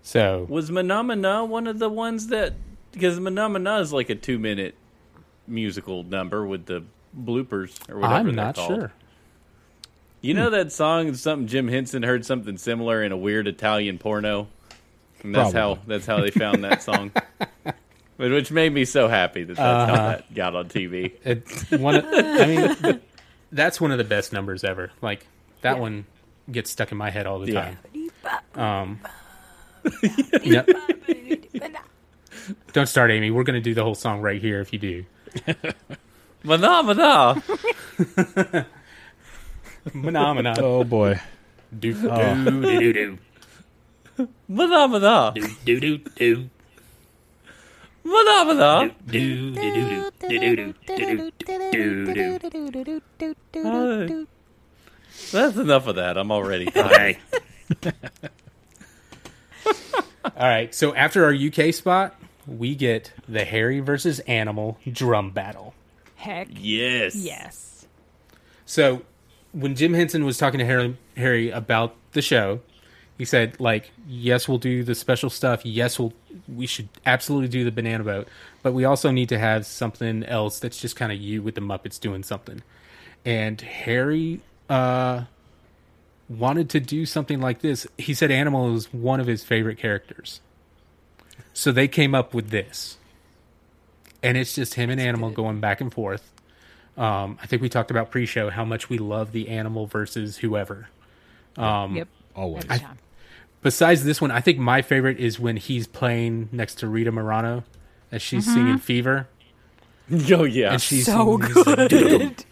So 0.02 0.46
Was 0.50 0.70
Mahna 0.70 1.00
Mahna 1.02 1.48
one 1.48 1.66
of 1.66 1.78
the 1.78 1.88
ones 1.88 2.26
that 2.26 2.52
because 2.92 3.18
Mahna 3.18 3.50
Mahna 3.50 3.80
is 3.80 3.92
like 3.92 4.10
a 4.10 4.14
two 4.14 4.38
minute 4.38 4.74
musical 5.46 6.02
number 6.02 6.46
with 6.46 6.66
the 6.66 6.84
bloopers 7.18 7.78
or 7.88 7.96
whatever 8.00 8.28
I'm 8.28 8.34
not 8.34 8.56
sure. 8.56 8.92
You 10.20 10.34
know 10.34 10.50
that 10.50 10.72
song? 10.72 11.14
Something 11.14 11.46
Jim 11.46 11.68
Henson 11.68 12.02
heard 12.02 12.24
something 12.24 12.56
similar 12.58 13.02
in 13.02 13.12
a 13.12 13.16
weird 13.16 13.46
Italian 13.46 13.98
porno, 13.98 14.48
and 15.22 15.34
that's 15.34 15.52
how 15.52 15.78
that's 15.86 16.06
how 16.06 16.20
they 16.20 16.30
found 16.30 16.64
that 16.64 16.82
song. 16.82 17.12
Which 18.16 18.50
made 18.50 18.72
me 18.72 18.86
so 18.86 19.08
happy 19.08 19.44
that 19.44 19.56
that's 19.56 19.60
how 19.90 19.94
Uh-huh. 19.94 20.08
that 20.08 20.34
got 20.34 20.56
on 20.56 20.68
TV. 20.68 21.12
It's 21.22 21.70
one. 21.70 21.96
Of, 21.96 22.04
I 22.08 22.46
mean, 22.46 23.00
that's 23.52 23.78
one 23.80 23.90
of 23.92 23.98
the 23.98 24.04
best 24.04 24.32
numbers 24.32 24.64
ever. 24.64 24.90
Like 25.02 25.26
that 25.60 25.76
Yeah. 25.76 25.80
one 25.80 26.06
gets 26.50 26.70
stuck 26.70 26.90
in 26.92 26.98
my 26.98 27.10
head 27.10 27.26
all 27.26 27.38
the 27.38 27.52
Yeah. 27.52 27.74
time. 28.54 28.54
Um, 28.54 29.00
yep. 30.42 30.68
Don't 32.72 32.86
start, 32.88 33.10
Amy. 33.10 33.30
We're 33.30 33.44
going 33.44 33.60
to 33.60 33.64
do 33.64 33.74
the 33.74 33.82
whole 33.84 33.94
song 33.94 34.20
right 34.22 34.40
here 34.40 34.60
if 34.60 34.72
you 34.72 34.78
do. 34.78 35.04
Mana 36.42 36.82
mana. 36.82 37.42
Phenomena. 39.90 40.54
Oh 40.58 40.84
boy. 40.84 41.20
Do 41.78 41.92
do 41.92 42.62
do 42.80 42.92
do 42.92 43.18
Mahna 44.50 44.86
mahna. 44.88 45.34
do 45.34 45.80
do 45.80 45.98
do 45.98 45.98
do 46.16 46.50
Mahna 48.04 48.44
mahna. 48.46 48.94
do 49.06 49.52
do 49.52 49.60
do 49.60 50.12
do 50.28 50.72
do 53.18 53.34
do 53.52 54.06
do. 54.06 54.26
That's 55.32 55.56
enough 55.56 55.86
of 55.86 55.96
that. 55.96 56.16
I'm 56.16 56.30
already 56.30 56.68
Okay. 56.68 57.18
All 60.24 60.48
right. 60.48 60.74
So 60.74 60.94
after 60.94 61.24
our 61.24 61.34
UK 61.34 61.72
spot, 61.74 62.18
we 62.46 62.74
get 62.74 63.12
the 63.28 63.44
Harry 63.44 63.80
versus 63.80 64.18
Animal 64.20 64.78
drum 64.90 65.30
battle. 65.30 65.74
Heck 66.16 66.48
Yes. 66.50 67.14
yes. 67.16 67.86
So 68.64 69.02
when 69.56 69.74
Jim 69.74 69.94
Henson 69.94 70.26
was 70.26 70.36
talking 70.36 70.58
to 70.58 70.66
Harry, 70.66 70.96
Harry 71.16 71.50
about 71.50 71.96
the 72.12 72.20
show, 72.20 72.60
he 73.16 73.24
said, 73.24 73.58
like, 73.58 73.90
yes, 74.06 74.46
we'll 74.46 74.58
do 74.58 74.84
the 74.84 74.94
special 74.94 75.30
stuff. 75.30 75.64
Yes, 75.64 75.98
we'll 75.98 76.12
we 76.46 76.66
should 76.66 76.90
absolutely 77.06 77.48
do 77.48 77.64
the 77.64 77.72
banana 77.72 78.04
boat, 78.04 78.28
but 78.62 78.74
we 78.74 78.84
also 78.84 79.10
need 79.10 79.30
to 79.30 79.38
have 79.38 79.64
something 79.64 80.22
else 80.24 80.60
that's 80.60 80.78
just 80.78 80.94
kind 80.94 81.10
of 81.10 81.18
you 81.18 81.42
with 81.42 81.54
the 81.54 81.62
Muppets 81.62 81.98
doing 81.98 82.22
something. 82.22 82.62
And 83.24 83.58
Harry 83.62 84.42
uh, 84.68 85.24
wanted 86.28 86.68
to 86.70 86.80
do 86.80 87.06
something 87.06 87.40
like 87.40 87.62
this. 87.62 87.86
He 87.96 88.12
said 88.12 88.30
Animal 88.30 88.70
was 88.70 88.92
one 88.92 89.20
of 89.20 89.26
his 89.26 89.42
favorite 89.42 89.78
characters, 89.78 90.42
so 91.54 91.72
they 91.72 91.88
came 91.88 92.14
up 92.14 92.34
with 92.34 92.50
this. 92.50 92.98
And 94.22 94.36
it's 94.36 94.54
just 94.54 94.74
him 94.74 94.90
and 94.90 95.00
Animal 95.00 95.30
going 95.30 95.60
back 95.60 95.80
and 95.80 95.92
forth. 95.92 96.30
Um, 96.96 97.38
I 97.42 97.46
think 97.46 97.60
we 97.62 97.68
talked 97.68 97.90
about 97.90 98.10
pre-show 98.10 98.48
how 98.50 98.64
much 98.64 98.88
we 98.88 98.98
love 98.98 99.32
the 99.32 99.48
animal 99.48 99.86
versus 99.86 100.38
whoever. 100.38 100.88
yep. 101.58 102.08
Always. 102.34 102.64
Every 102.64 102.78
time. 102.78 102.98
Besides 103.62 104.04
this 104.04 104.20
one, 104.20 104.30
I 104.30 104.40
think 104.40 104.58
my 104.58 104.82
favorite 104.82 105.18
is 105.18 105.40
when 105.40 105.56
he's 105.56 105.86
playing 105.86 106.48
next 106.52 106.76
to 106.76 106.86
Rita 106.88 107.10
Moreno 107.12 107.64
as 108.12 108.22
she's 108.22 108.44
Mm-hmm. 108.46 108.54
singing 108.54 108.78
"Fever" 108.78 109.28
Oh 110.30 110.44
yeah. 110.44 110.72
and 110.72 110.80
she's 110.82 111.06
So 111.06 111.38
singing, 111.40 111.64
like, 111.64 111.90
good. 111.90 112.44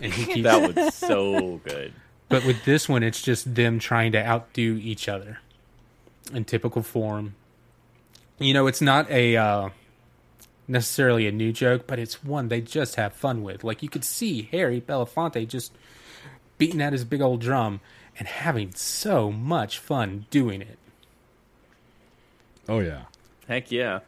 and 0.00 0.12
he 0.12 0.24
keeps, 0.34 0.42
that 0.42 0.74
was 0.74 0.94
so 0.94 1.60
good. 1.64 1.92
But 2.28 2.44
with 2.44 2.64
this 2.64 2.88
one, 2.88 3.02
it's 3.02 3.22
just 3.22 3.54
them 3.54 3.78
trying 3.78 4.12
to 4.12 4.18
outdo 4.26 4.78
each 4.82 5.08
other 5.08 5.38
in 6.32 6.44
typical 6.44 6.82
form. 6.82 7.34
You 8.38 8.54
know, 8.54 8.66
it's 8.66 8.80
not 8.80 9.08
a 9.10 9.36
uh, 9.36 9.68
necessarily 10.66 11.26
a 11.26 11.32
new 11.32 11.52
joke, 11.52 11.86
but 11.86 11.98
it's 11.98 12.24
one 12.24 12.48
they 12.48 12.60
just 12.60 12.96
have 12.96 13.12
fun 13.12 13.42
with. 13.42 13.64
Like 13.64 13.82
you 13.82 13.88
could 13.88 14.04
see 14.04 14.48
Harry 14.52 14.80
Belafonte 14.80 15.46
just 15.48 15.72
beating 16.58 16.80
at 16.80 16.92
his 16.92 17.04
big 17.04 17.20
old 17.20 17.40
drum 17.40 17.80
and 18.18 18.28
having 18.28 18.72
so 18.74 19.30
much 19.30 19.78
fun 19.78 20.26
doing 20.30 20.62
it. 20.62 20.78
Oh 22.68 22.80
yeah. 22.80 23.02
Heck 23.48 23.70
yeah. 23.70 24.00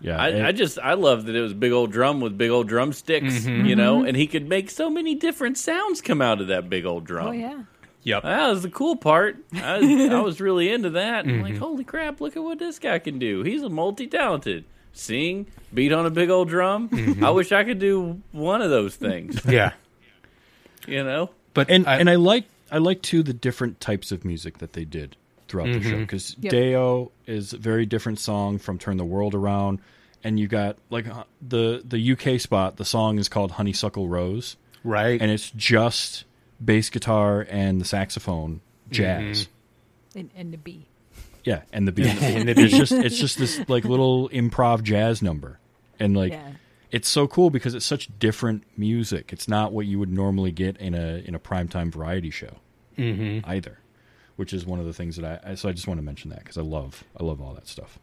Yeah. 0.00 0.16
I, 0.16 0.28
it- 0.28 0.44
I 0.46 0.52
just 0.52 0.78
I 0.78 0.94
love 0.94 1.26
that 1.26 1.36
it 1.36 1.40
was 1.40 1.54
big 1.54 1.72
old 1.72 1.92
drum 1.92 2.20
with 2.20 2.36
big 2.36 2.50
old 2.50 2.68
drumsticks, 2.68 3.40
mm-hmm. 3.40 3.66
you 3.66 3.76
know, 3.76 3.98
mm-hmm. 3.98 4.08
and 4.08 4.16
he 4.16 4.26
could 4.26 4.48
make 4.48 4.70
so 4.70 4.90
many 4.90 5.14
different 5.14 5.58
sounds 5.58 6.00
come 6.00 6.20
out 6.20 6.40
of 6.40 6.48
that 6.48 6.68
big 6.68 6.84
old 6.84 7.04
drum. 7.04 7.28
Oh 7.28 7.32
yeah. 7.32 7.62
Yep. 8.04 8.24
That 8.24 8.48
was 8.48 8.62
the 8.62 8.70
cool 8.70 8.96
part. 8.96 9.36
I 9.54 9.78
was, 9.78 10.10
I 10.10 10.20
was 10.22 10.40
really 10.40 10.72
into 10.72 10.90
that. 10.90 11.24
I'm 11.24 11.40
like, 11.40 11.52
mm-hmm. 11.52 11.62
holy 11.62 11.84
crap, 11.84 12.20
look 12.20 12.36
at 12.36 12.42
what 12.42 12.58
this 12.58 12.80
guy 12.80 12.98
can 12.98 13.20
do. 13.20 13.42
He's 13.42 13.62
a 13.62 13.68
multi 13.68 14.08
talented. 14.08 14.64
Sing, 14.92 15.46
beat 15.72 15.92
on 15.92 16.06
a 16.06 16.10
big 16.10 16.30
old 16.30 16.48
drum. 16.48 16.88
Mm-hmm. 16.88 17.24
I 17.24 17.30
wish 17.30 17.50
I 17.52 17.64
could 17.64 17.78
do 17.78 18.20
one 18.32 18.60
of 18.62 18.70
those 18.70 18.94
things, 18.94 19.40
Yeah. 19.48 19.72
you 20.86 21.02
know? 21.02 21.30
But 21.54 21.70
and 21.70 21.86
I, 21.86 21.96
and 21.98 22.08
I 22.10 22.16
like 22.16 22.44
I 22.70 22.78
like 22.78 23.02
too 23.02 23.22
the 23.22 23.32
different 23.32 23.80
types 23.80 24.12
of 24.12 24.24
music 24.24 24.58
that 24.58 24.72
they 24.72 24.84
did 24.84 25.16
throughout 25.48 25.66
the 25.66 25.82
show 25.82 25.90
mm-hmm. 25.90 26.00
because 26.00 26.36
Yep. 26.40 26.50
Day-O 26.50 27.12
is 27.26 27.52
a 27.52 27.58
very 27.58 27.84
different 27.84 28.18
song 28.18 28.58
from 28.58 28.78
Turn 28.78 28.96
the 28.96 29.04
World 29.04 29.34
Around, 29.34 29.80
and 30.24 30.40
you 30.40 30.48
got 30.48 30.76
like 30.90 31.06
uh, 31.06 31.24
the 31.46 31.82
the 31.84 32.12
UK 32.12 32.40
spot. 32.40 32.76
The 32.76 32.84
song 32.84 33.18
is 33.18 33.28
called 33.28 33.52
Honeysuckle 33.52 34.08
Rose, 34.08 34.56
right. 34.84 35.20
and 35.20 35.30
it's 35.30 35.50
just 35.50 36.24
bass 36.64 36.88
guitar 36.90 37.46
and 37.50 37.80
the 37.80 37.84
saxophone 37.84 38.60
jazz. 38.90 39.44
Mm-hmm. 39.44 40.18
And, 40.18 40.30
and 40.36 40.52
the 40.52 40.58
B. 40.58 40.86
Yeah, 41.44 41.62
and 41.72 41.86
the 41.86 41.92
beat. 41.96 42.06
And 42.06 42.48
the 42.48 42.60
it's 42.60 42.76
just 42.76 42.92
it's 42.92 43.18
just 43.18 43.38
this 43.38 43.60
like 43.68 43.84
little 43.84 44.28
improv 44.30 44.82
jazz 44.82 45.22
number, 45.22 45.58
and 45.98 46.16
like 46.16 46.32
Yeah. 46.32 46.52
it's 46.90 47.08
so 47.08 47.26
cool 47.26 47.50
because 47.50 47.74
it's 47.74 47.86
such 47.86 48.10
different 48.18 48.64
music. 48.76 49.32
It's 49.32 49.48
not 49.48 49.72
what 49.72 49.86
you 49.86 49.98
would 49.98 50.12
normally 50.12 50.52
get 50.52 50.76
in 50.78 50.94
a 50.94 51.22
in 51.24 51.34
a 51.34 51.38
primetime 51.40 51.92
variety 51.92 52.30
show 52.30 52.56
mm-hmm. 52.96 53.48
either, 53.48 53.78
which 54.36 54.52
is 54.52 54.64
one 54.66 54.78
of 54.78 54.86
the 54.86 54.92
things 54.92 55.16
that 55.16 55.42
I, 55.44 55.52
I 55.52 55.54
so 55.54 55.68
I 55.68 55.72
just 55.72 55.86
want 55.86 55.98
to 55.98 56.04
mention 56.04 56.30
that 56.30 56.40
because 56.40 56.58
I 56.58 56.62
love 56.62 57.04
I 57.18 57.24
love 57.24 57.40
all 57.40 57.54
that 57.54 57.68
stuff. 57.68 57.98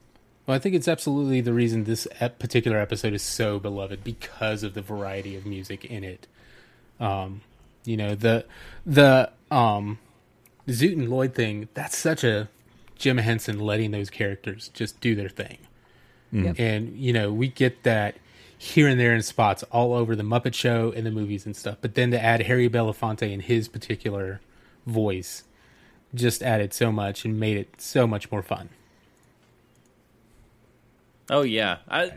Well, 0.45 0.56
I 0.56 0.60
think 0.60 0.73
it's 0.73 0.88
absolutely 0.88 1.41
the 1.41 1.54
reason 1.54 1.84
this 1.84 2.08
particular 2.39 2.80
episode 2.80 3.13
is 3.13 3.21
so 3.21 3.60
beloved 3.60 4.04
because 4.04 4.63
of 4.63 4.73
the 4.73 4.82
variety 4.82 5.36
of 5.36 5.45
music 5.45 5.86
in 5.86 6.04
it. 6.04 6.28
Um, 6.99 7.41
you 7.86 7.95
know 7.97 8.15
the 8.15 8.45
the 8.86 9.32
um, 9.52 9.99
Zoot 10.67 10.93
and 10.93 11.08
Floyd 11.08 11.34
thing. 11.36 11.69
That's 11.73 11.97
such 11.97 12.23
a 12.23 12.49
Jim 12.99 13.17
Henson 13.17 13.59
letting 13.59 13.89
those 13.91 14.09
characters 14.12 14.69
just 14.73 15.01
do 15.01 15.15
their 15.15 15.29
thing, 15.29 15.57
Yep. 16.31 16.55
and 16.59 16.95
you 16.97 17.12
know 17.13 17.31
we 17.33 17.47
get 17.47 17.81
that 17.83 18.15
here 18.57 18.88
and 18.88 18.99
there 18.99 19.15
in 19.15 19.21
spots 19.23 19.63
all 19.71 19.93
over 19.93 20.15
the 20.15 20.23
Muppet 20.23 20.53
Show 20.53 20.91
and 20.95 21.05
the 21.05 21.12
movies 21.12 21.45
and 21.45 21.55
stuff. 21.55 21.77
But 21.81 21.95
then 21.95 22.12
to 22.12 22.21
add 22.21 22.41
Harry 22.43 22.69
Belafonte 22.69 23.31
in 23.31 23.39
his 23.39 23.67
particular 23.69 24.41
voice 24.85 25.43
just 26.13 26.43
added 26.43 26.73
so 26.73 26.91
much 26.91 27.23
and 27.23 27.39
made 27.39 27.55
it 27.57 27.79
so 27.81 28.05
much 28.05 28.29
more 28.31 28.43
fun. 28.43 28.67
Oh 31.29 31.43
yeah. 31.43 31.77
I, 31.88 32.05
uh, 32.07 32.12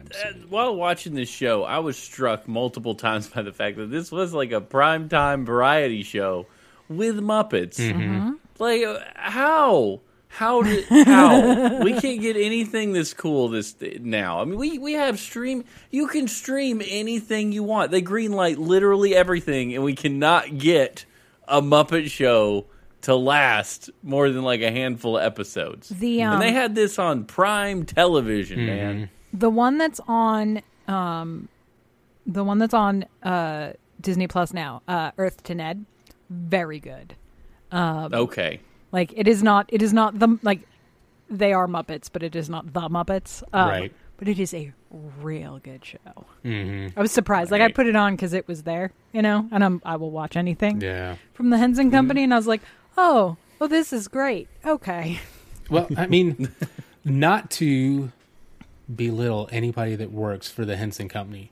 while 0.49 0.75
watching 0.75 1.15
this 1.15 1.29
show, 1.29 1.65
I 1.65 1.79
was 1.79 1.99
struck 1.99 2.49
multiple 2.49 2.95
times 3.07 3.29
by 3.29 3.43
the 3.43 3.53
fact 3.53 3.77
that 3.77 3.91
this 3.91 4.11
was 4.11 4.33
like 4.33 4.53
a 4.53 4.61
primetime 4.61 5.45
variety 5.45 6.03
show 6.03 6.47
with 6.89 7.17
Muppets. 7.21 7.79
Like 8.59 8.83
uh, 8.83 9.01
how? 9.15 10.01
How 10.35 10.63
did 10.63 10.85
how 11.07 11.83
we 11.83 11.93
can't 12.01 12.21
get 12.21 12.37
anything 12.37 12.93
this 12.93 13.13
cool 13.13 13.49
this 13.49 13.77
now? 14.01 14.41
I 14.41 14.45
mean, 14.47 14.59
we 14.59 14.79
we 14.79 14.95
have 14.95 15.19
stream. 15.19 15.65
You 15.91 16.07
can 16.07 16.27
stream 16.27 16.81
anything 16.87 17.53
you 17.53 17.63
want. 17.63 17.91
They 17.91 18.01
greenlight 18.03 18.57
literally 18.57 19.15
everything, 19.15 19.75
and 19.75 19.85
we 19.85 19.95
cannot 19.95 20.57
get 20.59 21.05
a 21.47 21.61
Muppet 21.61 22.11
show 22.11 22.65
to 23.03 23.15
last 23.15 23.91
more 24.03 24.31
than 24.31 24.43
like 24.43 24.63
a 24.63 24.71
handful 24.71 25.19
of 25.19 25.25
episodes. 25.25 25.91
The 25.91 26.23
um, 26.23 26.35
and 26.35 26.43
they 26.43 26.53
had 26.53 26.75
this 26.75 26.99
on 26.99 27.25
prime 27.25 27.85
television, 27.85 28.65
man. 28.65 29.11
the 29.35 29.51
one 29.51 29.77
that's 29.77 30.01
on 30.09 30.63
um 30.89 31.49
the 32.27 32.43
one 32.43 32.59
that's 32.59 32.75
on 32.75 33.05
uh 33.23 33.73
Disney 34.01 34.29
Plus 34.29 34.55
now, 34.55 34.81
uh 34.89 35.11
Earth 35.19 35.43
to 35.45 35.55
Ned, 35.55 35.85
very 36.31 36.81
good. 36.81 37.17
Okay. 37.73 38.61
Like 38.93 39.13
it 39.17 39.27
is 39.27 39.43
not 39.43 39.69
it 39.73 39.83
is 39.83 39.93
not 39.93 40.19
the 40.19 40.39
like 40.43 40.61
they 41.29 41.53
are 41.53 41.67
Muppets, 41.67 42.09
but 42.13 42.23
it 42.23 42.37
is 42.37 42.49
not 42.51 42.73
the 42.73 42.89
Muppets. 42.89 43.43
Um, 43.53 43.69
Right. 43.69 43.93
But 44.19 44.29
it 44.29 44.39
is 44.39 44.55
a 44.55 44.73
real 45.21 45.59
good 45.59 45.85
show. 45.85 46.27
Mm-hmm. 46.45 46.97
I 46.97 47.03
was 47.03 47.11
surprised. 47.11 47.51
Like 47.51 47.61
I 47.63 47.73
put 47.73 47.87
it 47.89 47.97
on 47.97 48.15
because 48.15 48.33
it 48.35 48.47
was 48.47 48.63
there, 48.63 48.93
you 49.13 49.21
know, 49.21 49.49
and 49.51 49.65
I'm 49.65 49.83
I 49.85 49.97
will 49.97 50.13
watch 50.13 50.37
anything 50.37 50.81
Yeah. 50.81 51.17
from 51.35 51.51
the 51.51 51.59
Henson 51.59 51.91
Company, 51.91 52.23
and 52.23 52.33
I 52.33 52.37
was 52.37 52.47
like, 52.47 52.61
oh, 52.97 53.37
oh, 53.61 53.67
this 53.67 53.93
is 53.93 54.07
great. 54.07 54.47
Okay, 54.65 55.19
Well, 55.69 55.89
I 55.97 56.07
mean, 56.07 56.51
not 57.05 57.51
to 57.53 58.13
belittle 58.95 59.49
anybody 59.51 59.97
that 59.97 60.13
works 60.13 60.49
for 60.49 60.65
the 60.65 60.77
Henson 60.77 61.09
Company, 61.09 61.51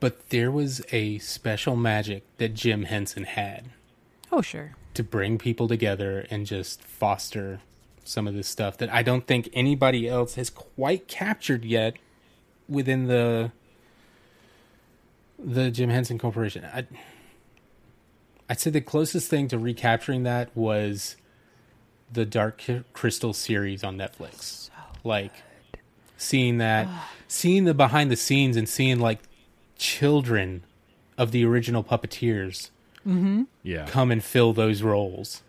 but 0.00 0.30
there 0.30 0.50
was 0.50 0.82
a 0.90 1.18
special 1.18 1.76
magic 1.76 2.24
that 2.38 2.54
Jim 2.54 2.84
Henson 2.84 3.24
had 3.24 3.66
oh 4.32 4.40
sure, 4.40 4.74
to 4.94 5.02
bring 5.02 5.38
people 5.38 5.68
together 5.68 6.26
and 6.30 6.46
just 6.46 6.82
foster 6.82 7.60
some 8.04 8.26
of 8.26 8.34
this 8.34 8.48
stuff 8.48 8.76
that 8.78 8.92
I 8.92 9.02
don't 9.02 9.26
think 9.26 9.48
anybody 9.52 10.08
else 10.08 10.34
has 10.34 10.50
quite 10.50 11.06
captured 11.06 11.64
yet 11.64 11.96
within 12.68 13.06
the 13.06 13.52
the 15.38 15.70
Jim 15.70 15.90
Henson 15.90 16.18
Corporation. 16.18 16.64
I 16.64 16.86
I'd 18.48 18.58
say 18.58 18.70
the 18.70 18.80
closest 18.80 19.28
thing 19.28 19.46
to 19.48 19.58
recapturing 19.58 20.24
that 20.24 20.54
was 20.56 21.16
the 22.12 22.26
Dark 22.26 22.62
Crystal 22.92 23.32
series 23.32 23.84
on 23.84 23.96
Netflix. 23.96 24.70
like 25.04 25.32
seeing 26.16 26.58
that, 26.58 26.88
seeing 27.28 27.64
the 27.64 27.74
behind 27.74 28.10
the 28.10 28.16
scenes 28.16 28.56
and 28.56 28.68
seeing 28.68 28.98
like 28.98 29.20
children 29.78 30.64
of 31.16 31.30
the 31.32 31.44
original 31.44 31.84
puppeteers 31.84 32.70
Mm-hmm. 33.06 33.44
Yeah. 33.62 33.86
come 33.86 34.10
and 34.10 34.22
fill 34.22 34.52
those 34.52 34.82
roles 34.82 35.42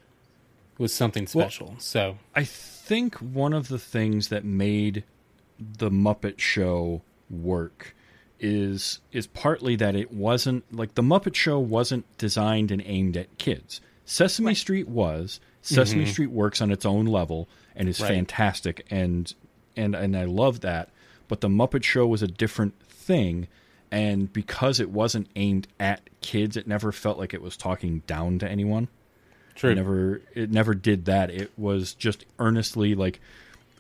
was 0.78 0.94
something 0.94 1.28
special. 1.28 1.76
so 1.80 2.18
I 2.36 2.44
think 2.44 3.16
one 3.16 3.54
of 3.54 3.68
the 3.68 3.78
things 3.80 4.30
that 4.30 4.44
made 4.44 5.04
the 5.60 5.92
Muppet 5.92 6.40
Show 6.40 7.02
work 7.30 7.96
is 8.40 9.00
is 9.12 9.28
partly 9.28 9.76
that 9.76 9.96
it 9.96 10.12
wasn't 10.12 10.64
like 10.76 10.96
the 10.96 11.04
Muppet 11.04 11.36
Show 11.36 11.60
wasn't 11.60 12.06
designed 12.18 12.72
and 12.72 12.82
aimed 12.86 13.16
at 13.16 13.38
kids. 13.38 13.82
Sesame 14.06 14.56
Street 14.56 14.88
was. 14.88 15.40
Sesame 15.62 16.04
mm-hmm. 16.04 16.12
Street 16.12 16.32
works 16.32 16.60
on 16.62 16.72
its 16.72 16.86
own 16.86 17.06
level 17.06 17.48
and 17.76 17.88
is 17.88 18.02
Right. 18.02 18.08
fantastic 18.10 18.86
and 18.90 19.34
and 19.78 19.94
and 19.94 20.18
I 20.18 20.24
love 20.26 20.62
that. 20.62 20.90
But 21.28 21.42
the 21.42 21.48
Muppet 21.50 21.84
Show 21.84 22.08
was 22.08 22.24
a 22.24 22.28
different 22.28 22.74
thing 22.82 23.48
and 23.92 24.32
because 24.32 24.80
it 24.80 24.90
wasn't 24.90 25.28
aimed 25.36 25.68
at 25.80 26.10
kids, 26.22 26.56
it 26.58 26.68
never 26.68 26.92
felt 26.92 27.18
like 27.18 27.34
it 27.34 27.42
was 27.42 27.58
talking 27.58 28.04
down 28.08 28.40
to 28.40 28.50
anyone. 28.50 28.88
true. 29.56 29.72
It 29.72 29.76
never 29.76 30.22
it 30.34 30.52
never 30.52 30.74
did 30.74 31.06
that. 31.06 31.30
It 31.30 31.52
was 31.58 31.94
just 31.94 32.26
earnestly 32.40 32.96
like 32.96 33.20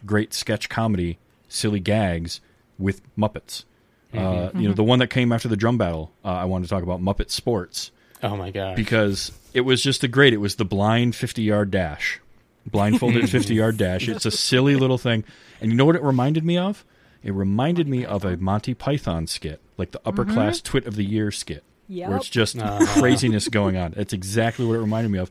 great 0.05 0.33
sketch 0.33 0.69
comedy, 0.69 1.17
silly 1.47 1.79
gags 1.79 2.41
with 2.77 3.01
Muppets. 3.15 3.63
Uh, 4.13 4.49
you 4.55 4.67
know, 4.67 4.73
the 4.73 4.83
one 4.83 4.99
that 4.99 5.07
came 5.07 5.31
after 5.31 5.47
the 5.47 5.55
drum 5.55 5.77
battle, 5.77 6.11
uh, 6.25 6.29
I 6.29 6.43
wanted 6.43 6.65
to 6.65 6.69
talk 6.69 6.83
about 6.83 6.99
Muppet 7.01 7.31
Sports 7.31 7.91
oh 8.21 8.35
my 8.35 8.51
god. 8.51 8.75
because 8.75 9.31
it 9.53 9.61
was 9.61 9.81
just 9.81 10.03
a 10.03 10.09
great. 10.09 10.33
It 10.33 10.37
was 10.37 10.55
the 10.55 10.65
blind 10.65 11.15
fifty 11.15 11.43
yard 11.43 11.71
dash, 11.71 12.19
blindfolded 12.65 13.29
fifty 13.29 13.55
yard 13.55 13.77
dash. 13.77 14.09
It's 14.09 14.25
a 14.25 14.31
silly 14.31 14.75
little 14.75 14.97
thing, 14.97 15.23
and 15.61 15.71
you 15.71 15.77
know 15.77 15.85
what 15.85 15.95
it 15.95 16.03
reminded 16.03 16.43
me 16.43 16.57
of? 16.57 16.83
It 17.23 17.33
reminded 17.33 17.87
me 17.87 18.03
of 18.05 18.25
a 18.25 18.37
Monty 18.37 18.73
Python 18.73 19.27
skit, 19.27 19.61
like 19.77 19.91
the 19.91 20.01
upper 20.05 20.25
class 20.25 20.59
twit 20.61 20.85
of 20.87 20.95
the 20.95 21.05
year 21.05 21.31
skit, 21.31 21.63
where 21.87 22.15
it's 22.17 22.29
just 22.29 22.57
craziness 22.97 23.47
going 23.47 23.77
on. 23.77 23.93
It's 23.97 24.13
exactly 24.13 24.65
what 24.65 24.73
it 24.75 24.79
reminded 24.79 25.11
me 25.11 25.19
of, 25.19 25.29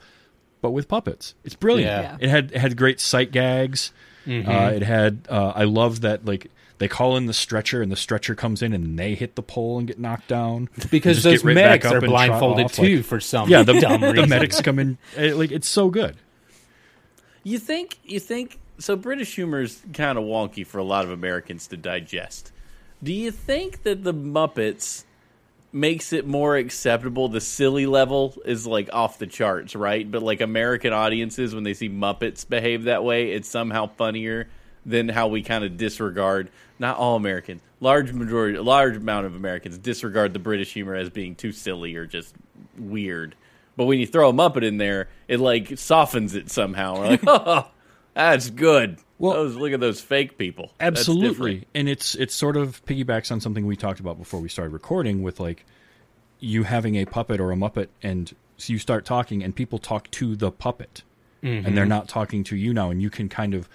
but 0.61 0.71
with 0.71 0.87
puppets. 0.89 1.35
It's 1.45 1.55
brilliant. 1.57 1.91
Yeah. 1.91 2.03
Yeah. 2.13 2.17
It 2.21 2.29
had 2.31 2.53
it 2.53 2.59
had 2.59 2.77
great 2.77 3.01
sight 3.01 3.33
gags. 3.33 3.93
Uh, 4.27 4.71
it 4.75 4.83
had. 4.83 5.27
Uh, 5.29 5.53
I 5.55 5.65
love 5.65 6.03
that 6.03 6.25
like. 6.25 6.51
They 6.79 6.89
call 6.89 7.19
in 7.19 7.27
the 7.27 7.35
stretcher, 7.35 7.83
and 7.83 7.93
the 7.93 7.97
stretcher 7.97 8.35
comes 8.35 8.63
in, 8.63 8.73
and 8.73 8.99
they 8.99 9.15
hit 9.15 9.35
the 9.35 9.43
pole 9.43 9.77
and 9.79 9.87
get 9.87 9.99
knocked 9.99 10.29
down. 10.29 10.71
because 10.91 11.23
those 11.23 11.45
right 11.45 11.55
medics 11.55 11.85
are 11.85 12.01
blindfolded 12.01 12.65
off, 12.67 12.79
like- 12.79 12.87
too 12.89 13.03
for 13.03 13.21
some 13.21 13.51
yeah, 13.51 13.63
the, 13.63 13.75
dumb 13.81 14.01
the 14.01 14.13
reason. 14.13 14.29
medics 14.31 14.63
come 14.63 14.79
in. 14.79 14.97
eh, 15.17 15.35
Like 15.35 15.51
it's 15.51 15.69
so 15.69 15.91
good. 15.91 16.17
You 17.43 17.59
think 17.59 17.99
you 18.05 18.21
think 18.21 18.59
so 18.81 18.97
British 18.97 19.35
humor 19.35 19.63
is 19.63 19.83
kind 19.93 20.19
of 20.19 20.25
wonky 20.25 20.67
for 20.67 20.79
a 20.79 20.85
lot 20.85 21.05
of 21.05 21.11
Americans 21.11 21.67
to 21.69 21.77
digest. 21.77 22.51
Do 23.03 23.13
you 23.13 23.31
think 23.31 23.83
that 23.85 24.05
the 24.05 24.13
Muppets 24.13 25.05
makes 25.73 26.13
it 26.13 26.27
more 26.27 26.57
acceptable? 26.57 27.29
The 27.29 27.41
silly 27.41 27.87
level 27.87 28.35
is 28.45 28.67
like 28.67 28.93
off 28.93 29.19
the 29.19 29.27
charts, 29.27 29.77
right? 29.77 30.11
But 30.11 30.23
like 30.23 30.41
American 30.41 30.93
audiences 30.93 31.55
when 31.55 31.65
they 31.65 31.75
see 31.75 31.89
Muppets 31.89 32.49
behave 32.49 32.85
that 32.85 33.05
way, 33.05 33.33
it's 33.33 33.49
somehow 33.49 33.87
funnier 33.87 34.49
than 34.85 35.09
how 35.09 35.29
we 35.29 35.43
kind 35.43 35.63
of 35.65 35.77
disregard 35.77 36.51
not 36.79 36.97
all 36.97 37.15
Americans, 37.17 37.61
large 37.81 38.13
majority 38.13 38.59
large 38.59 38.97
amount 38.97 39.27
of 39.27 39.35
Americans 39.35 39.77
disregard 39.77 40.33
the 40.33 40.39
British 40.39 40.73
humor 40.73 40.95
as 40.95 41.11
being 41.11 41.35
too 41.35 41.53
silly 41.53 41.95
or 41.95 42.07
just 42.07 42.35
weird. 42.79 43.35
But 43.77 43.85
when 43.85 43.99
you 43.99 44.07
throw 44.07 44.31
a 44.31 44.33
Muppet 44.33 44.65
in 44.65 44.79
there, 44.79 45.09
it 45.29 45.41
like 45.41 45.79
softens 45.79 46.35
it 46.35 46.51
somehow. 46.51 46.99
We're 46.99 47.09
like, 47.09 47.21
oh, 47.27 47.69
that's 48.15 48.51
good. 48.51 48.99
Well- 49.19 49.35
those, 49.35 49.57
look 49.57 49.73
at 49.73 49.81
those 49.81 50.01
fake 50.01 50.39
people. 50.39 50.73
Absolutely, 50.81 51.67
and 51.75 51.89
it's 51.89 52.15
it's 52.15 52.35
sort 52.35 52.57
of 52.57 52.85
piggybacks 52.87 53.31
on 53.31 53.41
something 53.41 53.67
we 53.67 53.77
talked 53.77 54.01
about 54.01 54.19
before 54.19 54.41
we 54.41 54.49
started 54.49 54.73
recording 54.73 55.23
with 55.23 55.39
like 55.39 55.67
you 56.41 56.63
having 56.63 56.97
a 56.97 57.05
puppet 57.05 57.41
or 57.41 57.53
a 57.53 57.57
muppet, 57.57 57.89
and 58.03 58.35
so 58.57 58.73
you 58.73 58.79
start 58.79 59.05
talking, 59.05 59.43
and 59.43 59.55
people 59.55 59.79
talk 59.79 60.11
to 60.13 60.35
the 60.37 60.51
puppet, 60.51 61.03
and 61.43 61.77
they're 61.77 61.85
mm-hmm. 61.85 61.91
not 61.91 62.09
talking 62.09 62.45
to 62.45 62.57
you 62.57 62.73
now, 62.73 62.91
and 62.91 63.03
you 63.03 63.11
can 63.11 63.29
kind 63.29 63.55
of 63.55 63.69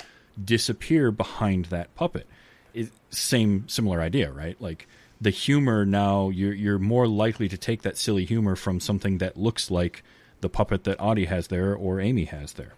disappear 0.44 1.12
behind 1.12 1.66
that 1.66 1.94
puppet. 1.96 2.28
It, 2.74 2.90
same 3.12 3.70
similar 3.70 4.02
idea, 4.02 4.32
right? 4.32 4.60
Like 4.60 4.88
the 5.22 5.30
humor 5.30 5.86
now, 5.86 6.30
you're 6.30 6.54
you're 6.54 6.80
more 6.80 7.08
likely 7.08 7.48
to 7.50 7.58
take 7.58 7.84
that 7.84 7.98
silly 7.98 8.26
humor 8.26 8.56
from 8.56 8.80
something 8.80 9.20
that 9.20 9.38
looks 9.38 9.70
like 9.70 10.04
the 10.42 10.50
puppet 10.50 10.84
that 10.86 11.00
Audie 11.00 11.26
has 11.26 11.48
there 11.48 11.76
or 11.76 12.00
Amy 12.00 12.26
has 12.26 12.54
there 12.54 12.74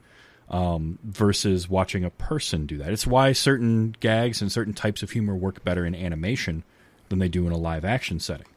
um, 0.50 0.98
versus 1.04 1.70
watching 1.70 2.04
a 2.06 2.10
person 2.10 2.66
do 2.66 2.78
that. 2.78 2.92
It's 2.92 3.06
why 3.08 3.34
certain 3.34 3.96
gags 4.00 4.42
and 4.42 4.52
certain 4.52 4.74
types 4.74 5.04
of 5.04 5.12
humor 5.12 5.36
work 5.36 5.64
better 5.64 5.86
in 5.86 5.94
animation 5.96 6.64
than 7.10 7.20
they 7.20 7.28
do 7.30 7.46
in 7.48 7.54
a 7.54 7.58
live 7.58 7.84
action 7.86 8.20
setting. 8.20 8.48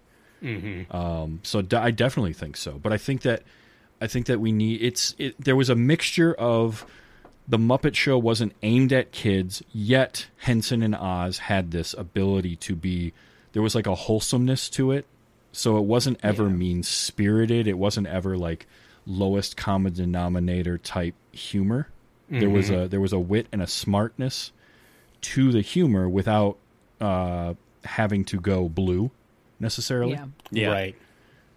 Um, 0.91 1.41
so 1.43 1.63
d- 1.63 1.77
I 1.77 1.91
definitely 1.91 2.33
think 2.33 2.57
so. 2.57 2.79
But 2.83 2.93
I 2.93 2.97
think 2.97 3.23
that 3.23 3.43
I 4.01 4.07
think 4.07 4.27
that 4.27 4.41
we 4.41 4.53
need 4.53 4.81
it's 4.83 5.15
it, 5.19 5.35
there 5.39 5.57
was 5.57 5.69
a 5.69 5.75
mixture 5.75 6.33
of 6.35 6.87
the 7.47 7.59
Muppet 7.59 7.95
Show 7.95 8.17
wasn't 8.17 8.55
aimed 8.63 8.93
at 8.93 9.13
kids, 9.13 9.63
yet 9.73 10.29
Henson 10.39 10.83
and 10.83 10.95
Oz 10.95 11.39
had 11.39 11.73
this 11.73 11.95
ability 11.95 12.57
to 12.57 12.77
be 12.77 13.13
there 13.53 13.63
was 13.63 13.75
like 13.75 13.87
a 13.87 13.95
wholesomeness 13.95 14.71
to 14.71 14.93
it. 14.93 15.07
So 15.53 15.77
it 15.77 15.85
wasn't 15.85 16.21
ever 16.23 16.49
mean 16.49 16.85
spirited. 16.85 17.67
It 17.67 17.77
wasn't 17.77 18.07
ever 18.07 18.39
like 18.39 18.67
lowest 19.05 19.57
common 19.57 19.93
denominator 19.93 20.79
type 20.79 21.15
humor. 21.33 21.89
There 22.29 22.49
was 22.51 22.71
a 22.71 22.87
there 22.87 23.01
was 23.01 23.13
a 23.13 23.19
wit 23.19 23.49
and 23.51 23.61
a 23.61 23.67
smartness 23.67 24.53
to 25.23 25.51
the 25.51 25.61
humor 25.63 26.09
without 26.09 26.59
uh, 27.01 27.55
having 27.85 28.25
to 28.27 28.39
go 28.39 28.69
blue 28.69 29.11
necessarily, 29.59 30.13
Yeah. 30.13 30.27
Yeah. 30.51 30.69
Right. 30.73 30.95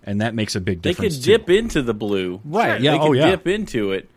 and 0.04 0.22
that 0.22 0.34
makes 0.34 0.56
a 0.56 0.62
big 0.62 0.82
difference. 0.82 1.18
They 1.18 1.34
difference. 1.34 1.46
could 1.48 1.48
too. 1.48 1.54
dip 1.56 1.64
into 1.64 1.82
the 1.84 1.94
blue, 1.94 2.42
Right, 2.44 2.82
yeah, 2.82 2.92
They 2.92 2.98
oh, 3.00 3.08
could 3.10 3.18
yeah. 3.20 3.30
dip 3.30 3.48
into 3.48 3.92
it, 3.92 4.10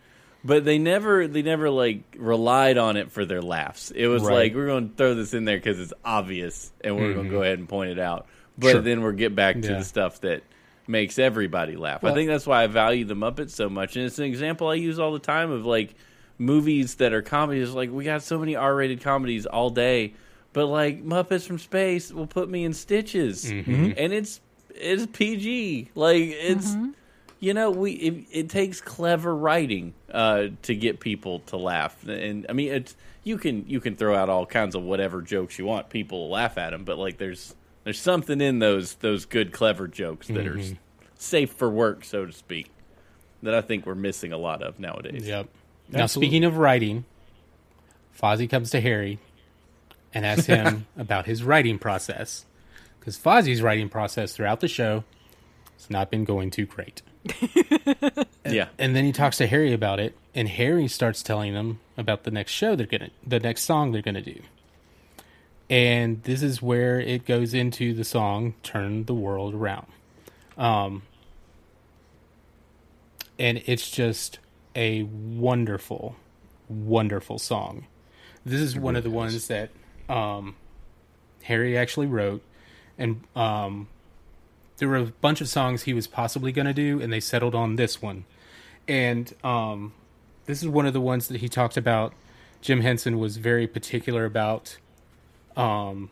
but 0.44 0.64
they 0.64 0.78
never, 0.78 1.28
they 1.28 1.42
never 1.42 1.68
like 1.70 2.02
relied 2.16 2.78
on 2.78 2.96
it 2.96 3.12
for 3.12 3.24
their 3.26 3.42
laughs. 3.42 3.90
It 3.94 4.06
was 4.06 4.22
Right. 4.22 4.34
like 4.34 4.54
we're 4.54 4.66
going 4.66 4.88
to 4.90 4.94
throw 4.96 5.14
this 5.14 5.34
in 5.34 5.44
there 5.44 5.58
because 5.58 5.78
it's 5.78 5.92
obvious, 6.04 6.72
and 6.82 6.96
we're 6.96 7.12
going 7.12 7.26
to 7.26 7.30
go 7.30 7.42
ahead 7.42 7.58
and 7.58 7.68
point 7.68 7.90
it 7.90 7.98
out. 7.98 8.26
But 8.58 8.72
Sure. 8.72 8.80
then 8.80 9.02
we'll 9.02 9.12
get 9.12 9.34
back 9.36 9.60
to 9.60 9.68
Yeah. 9.68 9.78
the 9.78 9.84
stuff 9.84 10.20
that 10.22 10.42
makes 10.88 11.18
everybody 11.18 11.76
laugh. 11.76 12.04
I 12.04 12.14
think 12.14 12.28
that's 12.28 12.46
why 12.46 12.62
I 12.64 12.66
value 12.66 13.04
the 13.04 13.14
Muppets 13.14 13.50
so 13.50 13.68
much, 13.68 13.96
and 13.96 14.04
it's 14.04 14.18
an 14.18 14.24
example 14.24 14.68
I 14.68 14.74
use 14.74 14.98
all 14.98 15.12
the 15.12 15.18
time 15.18 15.50
of 15.50 15.66
like 15.66 15.94
movies 16.38 16.96
that 16.96 17.12
are 17.12 17.22
comedies. 17.22 17.70
Like 17.70 17.90
we 17.90 18.04
got 18.04 18.22
so 18.22 18.38
many 18.38 18.56
R-rated 18.56 19.00
comedies 19.00 19.46
all 19.46 19.70
day, 19.70 20.14
but 20.52 20.66
like 20.66 21.04
Muppets 21.04 21.46
from 21.46 21.58
Space 21.58 22.12
will 22.12 22.26
put 22.26 22.48
me 22.48 22.64
in 22.64 22.72
stitches, 22.72 23.44
and 23.98 24.12
it's 24.12 24.40
it's 24.70 25.06
PG. 25.06 25.90
Like 25.94 26.22
it's 26.22 26.74
you 27.40 27.54
know 27.54 27.70
we 27.70 27.92
it, 27.92 28.24
it 28.30 28.48
takes 28.50 28.80
clever 28.80 29.34
writing 29.34 29.94
uh, 30.12 30.48
to 30.62 30.74
get 30.74 31.00
people 31.00 31.40
to 31.40 31.56
laugh, 31.56 32.06
and 32.06 32.46
I 32.48 32.52
mean 32.52 32.72
it's 32.72 32.96
you 33.24 33.38
can 33.38 33.68
you 33.68 33.80
can 33.80 33.96
throw 33.96 34.14
out 34.14 34.28
all 34.28 34.46
kinds 34.46 34.74
of 34.74 34.82
whatever 34.82 35.20
jokes 35.20 35.58
you 35.58 35.66
want, 35.66 35.90
people 35.90 36.20
will 36.20 36.30
laugh 36.30 36.58
at 36.58 36.70
them, 36.70 36.84
but 36.84 36.96
like 36.98 37.18
there's 37.18 37.54
there's 37.86 38.00
something 38.00 38.40
in 38.40 38.58
those 38.58 38.94
those 38.94 39.26
good 39.26 39.52
clever 39.52 39.86
jokes 39.86 40.26
that 40.26 40.44
are 40.44 40.56
mm-hmm. 40.56 40.74
safe 41.18 41.52
for 41.52 41.70
work, 41.70 42.04
so 42.04 42.26
to 42.26 42.32
speak, 42.32 42.68
that 43.44 43.54
I 43.54 43.60
think 43.60 43.86
we're 43.86 43.94
missing 43.94 44.32
a 44.32 44.36
lot 44.36 44.60
of 44.60 44.80
nowadays. 44.80 45.24
Yep. 45.24 45.48
Now, 45.90 46.06
speaking 46.06 46.42
of 46.42 46.56
writing, 46.58 47.04
Fozzie 48.20 48.50
comes 48.50 48.70
to 48.70 48.80
Harry 48.80 49.20
and 50.12 50.26
asks 50.26 50.46
him 50.46 50.88
about 50.96 51.26
his 51.26 51.44
writing 51.44 51.78
process. 51.78 52.44
Because 52.98 53.16
Fozzie's 53.16 53.62
writing 53.62 53.88
process 53.88 54.32
throughout 54.32 54.58
the 54.58 54.66
show 54.66 55.04
has 55.76 55.88
not 55.88 56.10
been 56.10 56.24
going 56.24 56.50
too 56.50 56.66
great. 56.66 57.02
Yeah, 58.48 58.68
And 58.78 58.94
then 58.94 59.04
he 59.04 59.10
talks 59.10 59.38
to 59.38 59.46
Harry 59.48 59.72
about 59.72 59.98
it, 59.98 60.16
and 60.32 60.48
Harry 60.48 60.86
starts 60.86 61.20
telling 61.20 61.52
them 61.52 61.80
about 61.96 62.22
the 62.22 62.30
next 62.30 62.52
show 62.52 62.76
they're 62.76 62.86
gonna, 62.86 63.10
the 63.26 63.40
next 63.40 63.62
song 63.62 63.90
they're 63.90 64.02
gonna 64.02 64.22
do. 64.22 64.40
And 65.68 66.22
this 66.22 66.42
is 66.42 66.62
where 66.62 67.00
it 67.00 67.24
goes 67.24 67.52
into 67.52 67.92
the 67.92 68.04
song 68.04 68.54
"Turn 68.62 69.04
the 69.04 69.14
World 69.14 69.54
Around," 69.54 69.86
um, 70.56 71.02
and 73.38 73.62
it's 73.66 73.90
just 73.90 74.38
a 74.76 75.02
wonderful, 75.02 76.14
wonderful 76.68 77.38
song. 77.38 77.86
This 78.44 78.60
is 78.60 78.76
one 78.76 78.94
of 78.94 79.02
the 79.02 79.10
ones 79.10 79.48
that 79.48 79.70
um, 80.08 80.54
Harry 81.44 81.76
actually 81.76 82.06
wrote, 82.06 82.42
and 82.96 83.22
um, 83.34 83.88
there 84.76 84.88
were 84.88 84.96
a 84.96 85.06
bunch 85.06 85.40
of 85.40 85.48
songs 85.48 85.82
he 85.82 85.94
was 85.94 86.06
possibly 86.06 86.52
going 86.52 86.66
to 86.66 86.74
do, 86.74 87.00
and 87.00 87.12
they 87.12 87.20
settled 87.20 87.56
on 87.56 87.74
this 87.74 88.00
one. 88.00 88.24
And 88.86 89.34
um, 89.42 89.94
this 90.44 90.62
is 90.62 90.68
one 90.68 90.86
of 90.86 90.92
the 90.92 91.00
ones 91.00 91.26
that 91.28 91.38
he 91.40 91.48
talked 91.48 91.76
about. 91.76 92.12
Jim 92.60 92.82
Henson 92.82 93.18
was 93.18 93.36
very 93.36 93.66
particular 93.66 94.24
about 94.24 94.78
um, 95.56 96.10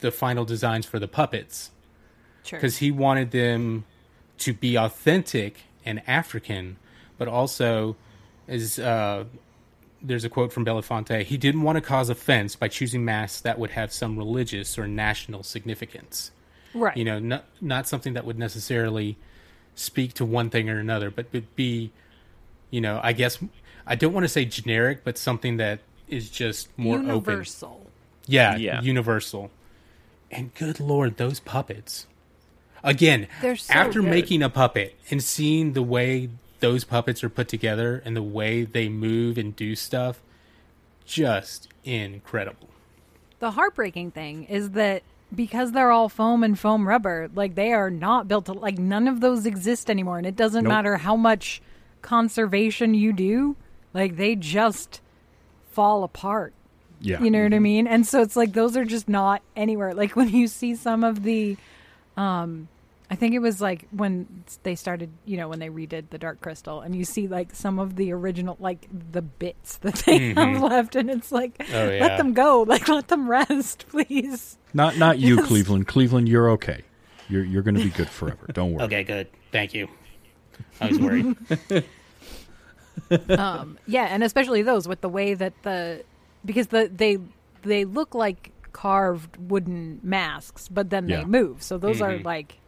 the 0.00 0.10
final 0.10 0.44
designs 0.44 0.86
for 0.86 0.98
the 0.98 1.08
puppets 1.08 1.70
Sure. 2.44 2.58
because 2.58 2.78
he 2.78 2.90
wanted 2.90 3.30
them 3.30 3.84
to 4.38 4.52
be 4.52 4.76
authentic 4.76 5.62
and 5.84 6.02
African, 6.08 6.76
but 7.18 7.28
also 7.28 7.96
as 8.48 8.78
uh, 8.78 9.24
there's 10.02 10.24
a 10.24 10.28
quote 10.28 10.52
from 10.52 10.64
Belafonte, 10.64 11.22
he 11.22 11.36
didn't 11.36 11.62
want 11.62 11.76
to 11.76 11.80
cause 11.80 12.08
offense 12.08 12.56
by 12.56 12.66
choosing 12.66 13.04
masks 13.04 13.40
that 13.42 13.58
would 13.58 13.70
have 13.70 13.92
some 13.92 14.18
religious 14.18 14.76
or 14.76 14.88
national 14.88 15.44
significance. 15.44 16.32
Right. 16.74 16.96
You 16.96 17.04
know, 17.04 17.18
not 17.18 17.44
not 17.60 17.86
something 17.86 18.14
that 18.14 18.24
would 18.24 18.38
necessarily 18.38 19.16
speak 19.74 20.14
to 20.14 20.24
one 20.24 20.50
thing 20.50 20.68
or 20.68 20.78
another, 20.80 21.10
but 21.10 21.26
would 21.32 21.54
be, 21.54 21.92
you 22.70 22.80
know, 22.80 22.98
I 23.02 23.12
guess 23.12 23.38
I 23.86 23.94
don't 23.94 24.12
want 24.12 24.24
to 24.24 24.28
say 24.28 24.44
generic, 24.44 25.04
but 25.04 25.16
something 25.18 25.58
that 25.58 25.80
is 26.08 26.30
just 26.30 26.68
more 26.76 26.98
open. 26.98 27.44
Universal. 28.26 28.60
Yeah, 28.60 28.74
Yeah. 28.76 28.80
universal. 28.82 29.50
And 30.30 30.54
good 30.54 30.80
lord, 30.80 31.16
those 31.16 31.40
puppets. 31.40 32.06
Again, 32.84 33.28
They're 33.40 33.56
so 33.56 33.72
after 33.72 34.00
good. 34.00 34.10
making 34.10 34.42
a 34.42 34.48
puppet 34.50 34.96
and 35.10 35.22
seeing 35.22 35.72
the 35.74 35.82
way 35.82 36.30
those 36.60 36.84
puppets 36.84 37.22
are 37.22 37.28
put 37.28 37.48
together 37.48 38.02
and 38.04 38.16
the 38.16 38.22
way 38.22 38.64
they 38.64 38.88
move 38.88 39.36
and 39.38 39.54
do 39.54 39.74
stuff, 39.76 40.20
just 41.04 41.68
incredible. 41.84 42.68
The 43.40 43.52
heartbreaking 43.52 44.12
thing 44.12 44.44
is 44.44 44.70
that 44.70 45.02
because 45.34 45.72
they're 45.72 45.90
all 45.90 46.08
foam 46.08 46.42
and 46.44 46.58
foam 46.58 46.86
rubber, 46.88 47.28
like 47.34 47.54
they 47.54 47.72
are 47.72 47.90
not 47.90 48.28
built 48.28 48.46
to 48.46 48.52
like 48.52 48.78
none 48.78 49.08
of 49.08 49.20
those 49.20 49.46
exist 49.46 49.90
anymore 49.90 50.18
and 50.18 50.26
it 50.26 50.36
doesn't 50.36 50.64
Nope. 50.64 50.68
matter 50.70 50.96
how 50.98 51.16
much 51.16 51.60
conservation 52.02 52.94
you 52.94 53.12
do, 53.12 53.56
like 53.94 54.16
they 54.16 54.34
just 54.36 55.00
fall 55.70 56.04
apart. 56.04 56.52
Yeah. 57.02 57.20
You 57.20 57.30
know 57.30 57.42
what 57.42 57.52
I 57.52 57.58
mean? 57.58 57.86
And 57.86 58.06
so 58.06 58.22
it's 58.22 58.36
like 58.36 58.52
those 58.52 58.76
are 58.76 58.84
just 58.84 59.08
not 59.08 59.42
anywhere. 59.56 59.92
Like 59.92 60.16
when 60.16 60.28
you 60.30 60.46
see 60.46 60.74
some 60.76 61.04
of 61.04 61.22
the 61.22 61.56
um 62.16 62.68
I 63.10 63.14
think 63.14 63.34
it 63.34 63.40
was 63.40 63.60
like 63.60 63.86
when 63.90 64.44
they 64.62 64.74
started, 64.74 65.10
you 65.26 65.36
know, 65.36 65.46
when 65.46 65.58
they 65.58 65.68
redid 65.68 66.08
the 66.08 66.16
Dark 66.16 66.40
Crystal 66.40 66.80
and 66.80 66.96
you 66.96 67.04
see 67.04 67.28
like 67.28 67.54
some 67.54 67.78
of 67.78 67.96
the 67.96 68.10
original 68.12 68.56
like 68.58 68.88
the 69.12 69.20
bits 69.20 69.76
that 69.78 69.96
they 69.96 70.32
have 70.36 70.62
left 70.62 70.96
and 70.96 71.10
it's 71.10 71.30
like 71.30 71.58
Mm-hmm. 71.58 71.74
Oh, 71.74 72.06
let 72.06 72.16
them 72.16 72.32
go, 72.32 72.62
like 72.66 72.88
let 72.88 73.08
them 73.08 73.28
rest, 73.28 73.84
please. 73.88 74.56
Not 74.72 74.96
not 74.96 75.18
you, 75.18 75.36
Yes. 75.36 75.46
Cleveland. 75.46 75.88
Cleveland, 75.88 76.28
you're 76.28 76.50
okay. 76.52 76.82
You're 77.28 77.44
you're 77.44 77.62
going 77.62 77.74
to 77.76 77.84
be 77.84 77.90
good 77.90 78.08
forever. 78.08 78.46
Don't 78.52 78.72
worry. 78.72 78.84
Okay, 78.84 79.04
good. 79.04 79.26
Thank 79.50 79.74
you. 79.74 79.88
I 80.80 80.86
was 80.88 80.98
worried. 80.98 81.36
um 83.30 83.78
yeah 83.86 84.04
and 84.04 84.22
especially 84.22 84.62
those 84.62 84.86
with 84.86 85.00
the 85.00 85.08
way 85.08 85.34
that 85.34 85.52
the 85.62 86.02
because 86.44 86.68
the 86.68 86.90
they 86.94 87.18
they 87.62 87.84
look 87.84 88.14
like 88.14 88.50
carved 88.72 89.36
wooden 89.36 90.00
masks 90.02 90.68
but 90.68 90.90
then 90.90 91.08
Yeah. 91.08 91.18
they 91.18 91.24
move 91.26 91.62
so 91.62 91.76
those 91.78 92.00
are 92.00 92.12
Mhm. 92.12 92.24
like 92.24 92.58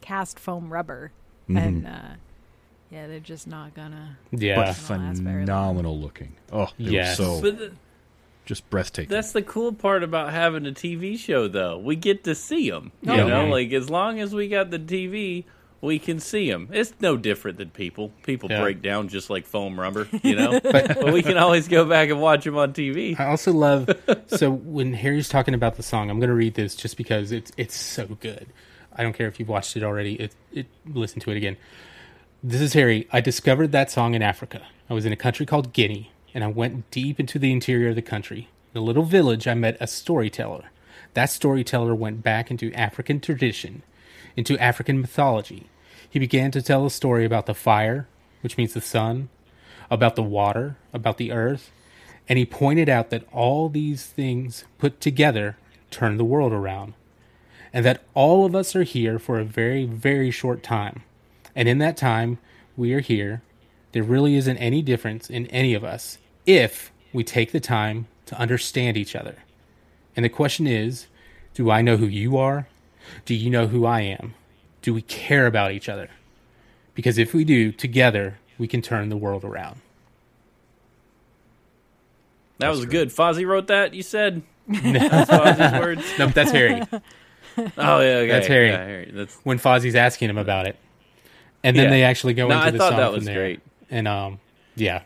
cast 0.00 0.38
foam 0.38 0.72
rubber 0.72 1.12
Mhm. 1.48 1.58
and 1.66 1.86
uh 1.86 1.90
yeah 2.90 3.06
they're 3.06 3.20
just 3.20 3.46
not 3.46 3.74
gonna 3.74 4.16
yeah. 4.32 4.56
But 4.56 4.66
last 4.68 4.82
phenomenal 4.86 5.98
looking. 6.00 6.32
Oh, 6.50 6.64
it 6.78 6.90
Yes. 6.90 7.18
was 7.18 7.26
so 7.28 7.42
But 7.42 7.58
th- 7.58 7.72
just 8.46 8.68
breathtaking. 8.70 9.10
that's 9.10 9.30
the 9.32 9.42
cool 9.42 9.72
part 9.72 10.02
about 10.02 10.32
having 10.32 10.66
a 10.66 10.72
TV 10.72 11.16
show, 11.16 11.46
though. 11.46 11.78
We 11.78 11.94
get 11.94 12.24
to 12.24 12.34
see 12.34 12.68
them. 12.70 12.90
You 13.02 13.12
Oh, 13.12 13.28
know, 13.28 13.46
like 13.46 13.72
as 13.72 13.88
long 13.90 14.18
as 14.18 14.34
we 14.34 14.48
got 14.48 14.70
the 14.70 14.78
TV, 14.78 15.44
we 15.80 15.98
can 15.98 16.20
see 16.20 16.50
them. 16.50 16.68
It's 16.72 16.92
no 17.00 17.16
different 17.16 17.58
than 17.58 17.70
people. 17.70 18.12
People 18.22 18.50
Yeah. 18.50 18.60
break 18.60 18.82
down 18.82 19.08
just 19.08 19.30
like 19.30 19.46
foam 19.46 19.78
rubber, 19.80 20.08
you 20.22 20.36
know. 20.36 20.60
but, 20.62 21.12
we 21.12 21.22
can 21.22 21.36
always 21.38 21.68
go 21.68 21.84
back 21.84 22.10
and 22.10 22.20
watch 22.20 22.44
them 22.44 22.56
on 22.56 22.72
TV. 22.72 23.18
I 23.18 23.26
also 23.26 23.52
love 23.52 23.88
so 24.26 24.50
when 24.50 24.92
Harry's 24.94 25.28
talking 25.28 25.54
about 25.54 25.76
the 25.76 25.82
song, 25.82 26.10
I'm 26.10 26.18
going 26.18 26.28
to 26.30 26.34
read 26.34 26.54
this 26.54 26.74
just 26.74 26.96
because 26.96 27.32
it's 27.32 27.52
it's 27.56 27.76
so 27.76 28.06
good. 28.20 28.46
I 28.94 29.02
don't 29.02 29.12
care 29.14 29.28
if 29.28 29.38
you've 29.38 29.48
watched 29.48 29.76
it 29.76 29.82
already. 29.82 30.14
It 30.14 30.34
it 30.52 30.66
listen 30.86 31.20
to 31.20 31.30
it 31.30 31.36
again. 31.36 31.56
This 32.42 32.60
is 32.60 32.72
Harry. 32.72 33.06
I 33.12 33.20
discovered 33.20 33.72
that 33.72 33.90
song 33.90 34.14
in 34.14 34.22
Africa. 34.22 34.62
I 34.88 34.94
was 34.94 35.04
in 35.04 35.12
a 35.12 35.16
country 35.16 35.44
called 35.46 35.72
Guinea, 35.72 36.10
and 36.34 36.42
I 36.42 36.46
went 36.48 36.90
deep 36.90 37.20
into 37.20 37.38
the 37.38 37.52
interior 37.52 37.90
of 37.90 37.96
the 37.96 38.02
country. 38.02 38.48
In 38.74 38.80
a 38.80 38.84
little 38.84 39.02
village, 39.04 39.46
I 39.46 39.54
met 39.54 39.76
a 39.78 39.86
storyteller. 39.86 40.64
That 41.14 41.26
storyteller 41.30 41.94
went 41.94 42.22
back 42.22 42.50
into 42.50 42.72
African 42.72 43.20
tradition, 43.20 43.82
into 44.36 44.58
African 44.58 45.00
mythology. 45.00 45.66
He 46.08 46.18
began 46.18 46.50
to 46.52 46.62
tell 46.62 46.86
a 46.86 46.90
story 46.90 47.24
about 47.24 47.46
the 47.46 47.54
fire, 47.54 48.08
which 48.42 48.56
means 48.56 48.74
the 48.74 48.80
sun, 48.80 49.28
about 49.90 50.16
the 50.16 50.22
water, 50.22 50.76
about 50.92 51.18
the 51.18 51.32
earth, 51.32 51.70
and 52.28 52.38
he 52.38 52.46
pointed 52.46 52.88
out 52.88 53.10
that 53.10 53.26
all 53.32 53.68
these 53.68 54.06
things 54.06 54.64
put 54.78 55.00
together 55.00 55.56
turn 55.90 56.16
the 56.16 56.24
world 56.24 56.52
around, 56.52 56.94
and 57.72 57.84
that 57.84 58.02
all 58.14 58.44
of 58.44 58.54
us 58.54 58.74
are 58.74 58.82
here 58.82 59.18
for 59.18 59.38
a 59.38 59.44
very, 59.44 59.84
very 59.84 60.30
short 60.30 60.62
time. 60.62 61.02
And 61.54 61.68
in 61.68 61.78
that 61.78 61.96
time, 61.96 62.38
we 62.76 62.92
are 62.94 63.00
here. 63.00 63.42
There 63.92 64.02
really 64.02 64.36
isn't 64.36 64.56
any 64.58 64.82
difference 64.82 65.28
in 65.28 65.46
any 65.48 65.74
of 65.74 65.84
us 65.84 66.18
if 66.46 66.92
we 67.12 67.24
take 67.24 67.52
the 67.52 67.60
time 67.60 68.06
to 68.26 68.38
understand 68.38 68.96
each 68.96 69.16
other. 69.16 69.36
And 70.16 70.24
the 70.24 70.28
question 70.28 70.66
is 70.66 71.06
do 71.54 71.70
I 71.70 71.82
know 71.82 71.96
who 71.96 72.06
you 72.06 72.36
are? 72.36 72.68
Do 73.24 73.34
you 73.34 73.50
know 73.50 73.66
who 73.66 73.86
I 73.86 74.00
am? 74.02 74.34
Do 74.82 74.94
we 74.94 75.02
care 75.02 75.46
about 75.46 75.72
each 75.72 75.88
other? 75.88 76.08
Because 76.94 77.18
if 77.18 77.32
we 77.34 77.44
do, 77.44 77.72
together, 77.72 78.38
we 78.58 78.66
can 78.66 78.82
turn 78.82 79.08
the 79.08 79.16
world 79.16 79.44
around. 79.44 79.76
That 82.58 82.66
That's 82.68 82.76
was 82.76 82.86
good. 82.86 83.08
Fozzie 83.08 83.46
wrote 83.46 83.68
that. 83.68 83.94
You 83.94 84.02
said 84.02 84.42
that's 84.68 85.30
Fozzie's 85.30 85.80
words. 85.80 86.04
Nope, 86.18 86.32
that's 86.34 86.50
Harry. 86.50 86.82
Oh 87.58 88.00
yeah, 88.00 88.14
okay. 88.18 88.28
That's 88.28 88.46
Harry. 88.46 88.68
Yeah, 88.70 88.84
Harry. 88.84 89.10
That's 89.12 89.34
when 89.42 89.58
Fozzie's 89.58 89.96
asking 89.96 90.30
him 90.30 90.38
about 90.38 90.66
it, 90.66 90.76
and 91.64 91.76
then 91.76 91.84
Yeah. 91.86 91.90
they 91.90 92.02
actually 92.04 92.32
go 92.32 92.46
No, 92.48 92.54
into 92.54 92.66
I 92.68 92.70
the 92.70 92.78
thought 92.78 92.90
song 92.90 92.98
that 93.00 93.06
from 93.08 93.14
was 93.16 93.24
there. 93.26 93.34
great. 93.34 93.60
And 93.90 94.06
um, 94.08 94.38
yeah, 94.76 95.02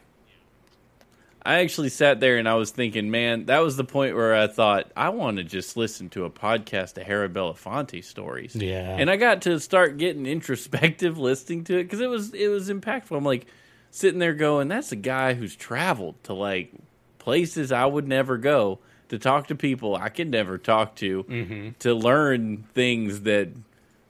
I 1.46 1.56
actually 1.56 1.90
sat 1.90 2.20
there 2.20 2.38
and 2.38 2.48
I 2.48 2.54
was 2.54 2.70
thinking, 2.70 3.10
man, 3.10 3.46
that 3.46 3.58
was 3.58 3.76
the 3.76 3.84
point 3.84 4.16
where 4.16 4.34
I 4.34 4.46
thought 4.46 4.90
I 4.96 5.10
want 5.10 5.36
to 5.36 5.44
just 5.44 5.76
listen 5.76 6.08
to 6.10 6.24
a 6.24 6.30
podcast 6.30 6.96
of 6.96 7.06
Harry 7.06 7.28
Belafonte 7.28 8.02
stories. 8.02 8.56
Yeah. 8.56 8.96
and 8.98 9.10
I 9.10 9.16
got 9.16 9.42
to 9.42 9.60
start 9.60 9.98
getting 9.98 10.24
introspective 10.24 11.18
listening 11.18 11.64
to 11.64 11.78
it 11.78 11.84
because 11.84 12.00
it 12.00 12.08
was 12.08 12.32
it 12.32 12.48
was 12.48 12.70
impactful. 12.70 13.16
I'm 13.16 13.24
like 13.24 13.46
sitting 13.90 14.20
there 14.20 14.34
going, 14.34 14.68
that's 14.68 14.92
a 14.92 14.96
guy 14.96 15.34
who's 15.34 15.54
traveled 15.54 16.22
to 16.24 16.32
like 16.32 16.72
places 17.18 17.72
I 17.72 17.84
would 17.84 18.08
never 18.08 18.38
go 18.38 18.78
to 19.08 19.18
talk 19.18 19.48
to 19.48 19.54
people 19.54 19.94
I 19.96 20.08
could 20.08 20.30
never 20.30 20.56
talk 20.56 20.96
to 20.96 21.24
mm-hmm. 21.24 21.68
to 21.80 21.94
learn 21.94 22.64
things 22.74 23.20
that 23.22 23.50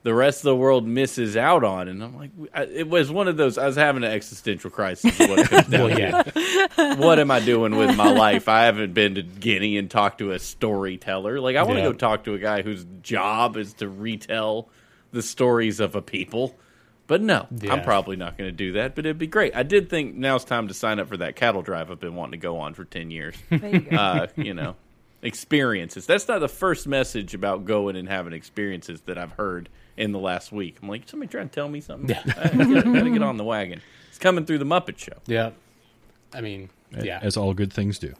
the 0.04 0.14
rest 0.14 0.38
of 0.40 0.44
the 0.44 0.54
world 0.56 0.86
misses 0.86 1.36
out 1.36 1.64
on. 1.64 1.88
And 1.88 2.02
I'm 2.04 2.16
like, 2.16 2.30
I- 2.54 2.62
it 2.64 2.88
was 2.88 3.10
one 3.10 3.26
of 3.26 3.36
those. 3.36 3.58
I 3.58 3.66
was 3.66 3.74
having 3.76 4.04
an 4.04 4.12
existential 4.12 4.70
crisis. 4.70 5.18
What 5.18 5.38
it 5.40 5.48
comes 5.50 5.66
down 5.68 5.80
well, 5.90 5.98
yeah, 5.98 6.94
what 6.96 7.18
am 7.18 7.30
I 7.32 7.40
doing 7.40 7.74
with 7.76 7.96
my 7.96 8.12
life? 8.12 8.48
I 8.48 8.64
haven't 8.66 8.94
been 8.94 9.16
to 9.16 9.22
Guinea 9.22 9.76
and 9.78 9.90
talked 9.90 10.18
to 10.18 10.30
a 10.32 10.38
storyteller. 10.38 11.40
Like 11.40 11.56
I 11.56 11.62
want 11.64 11.74
to 11.78 11.82
Yeah. 11.82 11.88
go 11.88 11.92
talk 11.94 12.24
to 12.24 12.34
a 12.34 12.38
guy 12.38 12.62
whose 12.62 12.86
job 13.02 13.56
is 13.56 13.72
to 13.74 13.88
retell 13.88 14.68
the 15.10 15.22
stories 15.22 15.80
of 15.80 15.94
a 15.96 16.02
people. 16.02 16.54
But 17.06 17.20
no, 17.20 17.46
I'm 17.70 17.82
probably 17.82 18.16
not 18.16 18.38
going 18.38 18.48
to 18.48 18.56
do 18.56 18.72
that. 18.72 18.94
But 18.94 19.04
it'd 19.04 19.18
be 19.18 19.26
great. 19.26 19.54
I 19.54 19.62
did 19.62 19.90
think 19.90 20.14
now's 20.14 20.42
time 20.44 20.68
to 20.68 20.74
sign 20.74 20.98
up 20.98 21.08
for 21.08 21.18
that 21.18 21.36
cattle 21.36 21.60
drive 21.60 21.90
I've 21.90 22.00
been 22.00 22.14
wanting 22.14 22.32
to 22.40 22.42
go 22.42 22.60
on 22.60 22.72
for 22.72 22.84
ten 22.86 23.10
years. 23.10 23.34
There 23.50 23.68
you 23.68 23.80
go. 23.80 23.96
uh, 23.96 24.26
you 24.36 24.54
know, 24.54 24.76
experiences. 25.22 26.06
That's 26.06 26.28
not 26.28 26.40
the 26.40 26.48
first 26.48 26.86
message 26.86 27.34
about 27.34 27.64
going 27.64 27.96
and 27.96 28.08
having 28.08 28.32
experiences 28.32 29.00
that 29.02 29.18
I've 29.18 29.32
heard 29.32 29.68
in 29.96 30.12
the 30.12 30.18
last 30.18 30.52
week. 30.52 30.78
I'm 30.82 30.88
like, 30.88 31.08
somebody 31.08 31.30
trying 31.30 31.48
to 31.48 31.54
tell 31.54 31.68
me 31.68 31.80
something. 31.80 32.08
Yeah. 32.10 32.22
I 32.26 32.48
gotta, 32.48 32.82
gotta 32.82 33.10
get 33.10 33.22
on 33.22 33.36
the 33.36 33.44
wagon. 33.44 33.80
It's 34.08 34.18
coming 34.18 34.44
through 34.46 34.58
the 34.58 34.64
Muppet 34.64 34.98
Show. 34.98 35.18
yeah. 35.26 35.50
I 36.32 36.40
mean, 36.40 36.70
yeah, 37.00 37.20
as 37.22 37.36
all 37.36 37.54
good 37.54 37.72
things 37.72 37.98
do. 37.98 38.12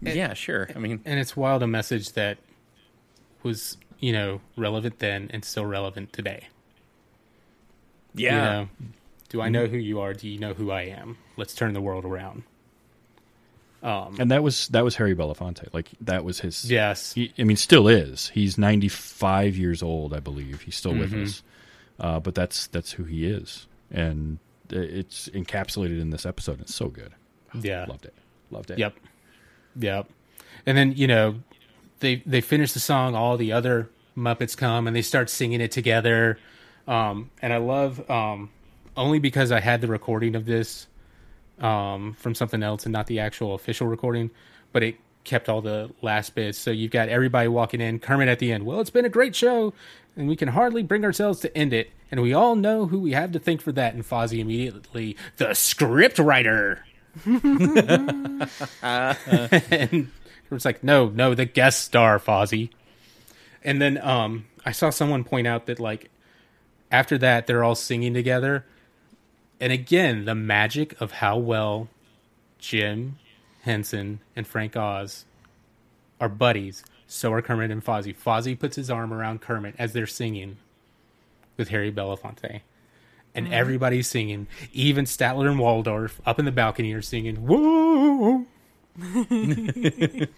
yeah, 0.00 0.34
sure. 0.34 0.68
I 0.74 0.78
mean, 0.78 1.00
and 1.04 1.20
it's 1.20 1.36
wild 1.36 1.62
a 1.62 1.66
message 1.66 2.12
that 2.12 2.38
was 3.44 3.76
you 4.00 4.12
know 4.12 4.40
relevant 4.56 4.98
then 4.98 5.30
and 5.32 5.44
still 5.44 5.64
relevant 5.64 6.12
today. 6.12 6.48
yeah. 8.14 8.30
You 8.30 8.40
know, 8.40 8.68
do 9.28 9.40
I 9.40 9.48
know 9.48 9.64
mm-hmm. 9.64 9.74
who 9.74 9.78
you 9.78 10.00
are? 10.00 10.12
Do 10.12 10.28
you 10.28 10.40
know 10.40 10.54
who 10.54 10.72
I 10.72 10.82
am? 10.82 11.18
Let's 11.36 11.54
turn 11.54 11.72
the 11.72 11.80
world 11.80 12.04
around. 12.04 12.42
Um. 13.82 14.16
And 14.18 14.30
that 14.30 14.42
was 14.42 14.68
that 14.68 14.84
was 14.84 14.96
Harry 14.96 15.14
Belafonte. 15.14 15.72
Like 15.72 15.88
that 16.02 16.24
was 16.24 16.40
his. 16.40 16.70
Yes. 16.70 17.14
He, 17.14 17.32
I 17.38 17.44
mean, 17.44 17.56
still 17.56 17.88
is. 17.88 18.28
He's 18.28 18.58
ninety 18.58 18.88
five 18.88 19.56
years 19.56 19.82
old, 19.82 20.12
I 20.14 20.20
believe. 20.20 20.60
He's 20.62 20.76
still 20.76 20.94
with 20.94 21.12
Mhm. 21.12 21.24
us. 21.24 21.42
Uh, 21.98 22.20
but 22.20 22.34
that's 22.34 22.66
that's 22.68 22.92
who 22.92 23.04
he 23.04 23.26
is, 23.26 23.66
and 23.90 24.38
it's 24.70 25.28
encapsulated 25.30 26.00
in 26.00 26.10
this 26.10 26.24
episode. 26.26 26.60
It's 26.60 26.74
so 26.74 26.88
good. 26.88 27.12
Yeah. 27.62 27.84
Loved 27.88 28.04
it. 28.04 28.14
Loved 28.50 28.70
it. 28.70 28.78
Yep. 28.78 28.94
Yep. 29.76 30.08
And 30.66 30.76
then, 30.78 30.92
you 30.94 31.06
know, 31.06 31.36
they 32.00 32.22
they 32.26 32.40
finish 32.40 32.72
the 32.72 32.80
song, 32.80 33.14
all 33.14 33.36
the 33.36 33.52
other 33.52 33.88
Muppets 34.16 34.56
come 34.56 34.86
and 34.86 34.94
they 34.94 35.02
start 35.02 35.28
singing 35.30 35.60
it 35.60 35.72
together. 35.72 36.38
Um, 36.86 37.30
and 37.42 37.52
I 37.52 37.56
love 37.58 38.08
um, 38.10 38.50
only 38.96 39.18
because 39.18 39.50
I 39.52 39.60
had 39.60 39.80
the 39.80 39.86
recording 39.88 40.34
of 40.36 40.44
this 40.46 40.86
um, 41.60 42.14
from 42.14 42.34
something 42.34 42.62
else 42.62 42.86
and 42.86 42.92
not 42.92 43.06
the 43.06 43.20
actual 43.20 43.54
official 43.54 43.86
recording, 43.86 44.30
but 44.72 44.82
it 44.82 44.96
kept 45.24 45.48
all 45.48 45.60
the 45.60 45.90
last 46.02 46.34
bits. 46.34 46.58
So 46.58 46.70
you've 46.70 46.90
got 46.90 47.08
everybody 47.08 47.48
walking 47.48 47.80
in, 47.80 47.98
Kermit 47.98 48.28
at 48.28 48.38
the 48.38 48.52
end. 48.52 48.64
Well, 48.66 48.80
it's 48.80 48.90
been 48.90 49.04
a 49.04 49.10
great 49.10 49.36
show, 49.36 49.72
and 50.16 50.28
we 50.28 50.36
can 50.36 50.48
hardly 50.48 50.82
bring 50.82 51.04
ourselves 51.04 51.40
to 51.40 51.56
end 51.56 51.72
it. 51.72 51.90
And 52.10 52.20
we 52.22 52.32
all 52.32 52.56
know 52.56 52.86
who 52.86 52.98
we 52.98 53.12
have 53.12 53.32
to 53.32 53.38
thank 53.38 53.60
for 53.60 53.72
that. 53.72 53.94
And 53.94 54.04
Fozzie 54.04 54.40
immediately, 54.40 55.16
the 55.36 55.54
script 55.54 56.18
writer. 56.18 56.84
and 57.24 58.48
it's 60.50 60.64
like, 60.64 60.82
no, 60.82 61.08
no, 61.08 61.34
the 61.34 61.44
guest 61.44 61.84
star, 61.84 62.18
Fozzie. 62.18 62.70
And 63.62 63.80
then 63.80 63.98
um, 63.98 64.46
I 64.64 64.72
saw 64.72 64.90
someone 64.90 65.24
point 65.24 65.46
out 65.46 65.66
that 65.66 65.78
like 65.78 66.10
after 66.90 67.18
that 67.18 67.46
they're 67.46 67.62
all 67.62 67.74
singing 67.74 68.14
together. 68.14 68.64
And 69.60 69.72
again, 69.72 70.24
the 70.24 70.34
magic 70.34 70.98
of 71.00 71.12
how 71.12 71.36
well 71.36 71.88
Jim 72.58 73.18
Henson 73.62 74.20
and 74.34 74.46
Frank 74.46 74.76
Oz 74.76 75.24
are 76.20 76.28
buddies. 76.28 76.82
So 77.06 77.32
are 77.32 77.42
Kermit 77.42 77.70
and 77.70 77.84
Fozzie. 77.84 78.16
Fozzie 78.16 78.58
puts 78.58 78.76
his 78.76 78.90
arm 78.90 79.12
around 79.12 79.40
Kermit 79.40 79.74
as 79.78 79.92
they're 79.92 80.06
singing 80.06 80.58
with 81.56 81.68
Harry 81.68 81.90
Belafonte. 81.92 82.60
And 83.34 83.46
mm-hmm. 83.46 83.54
everybody's 83.54 84.08
singing. 84.08 84.46
Even 84.72 85.04
Statler 85.04 85.50
and 85.50 85.58
Waldorf 85.58 86.20
up 86.24 86.38
in 86.38 86.44
the 86.44 86.52
balcony 86.52 86.92
are 86.94 87.02
singing, 87.02 87.36
Whoa! 87.36 88.46
and 88.96 90.28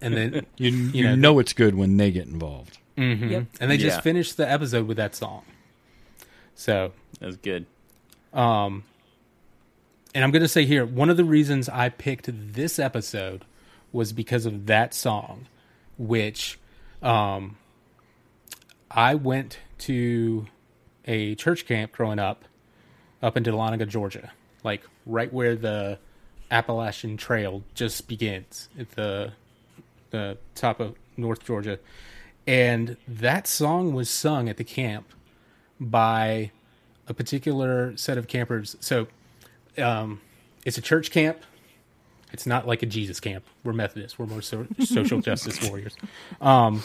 then 0.00 0.46
You, 0.56 0.70
you, 0.70 1.04
know, 1.04 1.14
know, 1.14 1.38
it's 1.38 1.52
good 1.52 1.74
when 1.74 1.96
they 1.96 2.10
get 2.10 2.26
involved. 2.26 2.78
Mm-hmm. 2.96 3.28
Yep. 3.28 3.46
and 3.60 3.70
they 3.70 3.76
just 3.76 3.98
Yeah. 3.98 4.02
finished 4.02 4.36
the 4.36 4.50
episode 4.50 4.86
with 4.86 4.96
that 4.96 5.14
song. 5.14 5.42
So 6.54 6.92
That's 7.20 7.36
good. 7.36 7.66
Um, 8.34 8.84
and 10.14 10.22
I'm 10.22 10.30
going 10.30 10.42
to 10.42 10.48
say 10.48 10.64
here, 10.64 10.84
one 10.84 11.08
of 11.08 11.16
the 11.16 11.24
reasons 11.24 11.68
I 11.68 11.88
picked 11.88 12.28
this 12.32 12.78
episode 12.78 13.44
was 13.92 14.12
because 14.12 14.44
of 14.44 14.66
that 14.66 14.92
song, 14.92 15.46
which 15.96 16.58
um, 17.02 17.56
I 18.90 19.14
went 19.14 19.58
to 19.78 20.46
a 21.04 21.34
church 21.36 21.66
camp 21.66 21.92
growing 21.92 22.18
up, 22.18 22.44
up 23.22 23.36
in 23.36 23.44
Dahlonega, 23.44 23.88
Georgia, 23.88 24.32
like 24.62 24.82
right 25.06 25.32
where 25.32 25.54
the 25.56 25.98
Appalachian 26.50 27.16
Trail 27.16 27.62
just 27.74 28.06
begins 28.08 28.68
at 28.78 28.90
the 28.92 29.32
the 30.10 30.38
top 30.54 30.78
of 30.78 30.94
North 31.16 31.44
Georgia, 31.44 31.78
and 32.46 32.96
that 33.08 33.48
song 33.48 33.94
was 33.94 34.08
sung 34.08 34.48
at 34.48 34.58
the 34.58 34.64
camp 34.64 35.12
by 35.80 36.52
a 37.08 37.14
particular 37.14 37.96
set 37.96 38.18
of 38.18 38.28
campers. 38.28 38.76
So, 38.80 39.06
um, 39.78 40.20
it's 40.64 40.78
a 40.78 40.82
church 40.82 41.10
camp. 41.10 41.38
It's 42.32 42.46
not 42.46 42.66
like 42.66 42.82
a 42.82 42.86
Jesus 42.86 43.20
camp. 43.20 43.44
We're 43.62 43.72
Methodists. 43.74 44.18
We're 44.18 44.26
more 44.26 44.42
so- 44.42 44.66
social 44.80 45.20
justice 45.20 45.62
warriors. 45.68 45.94
Um, 46.40 46.82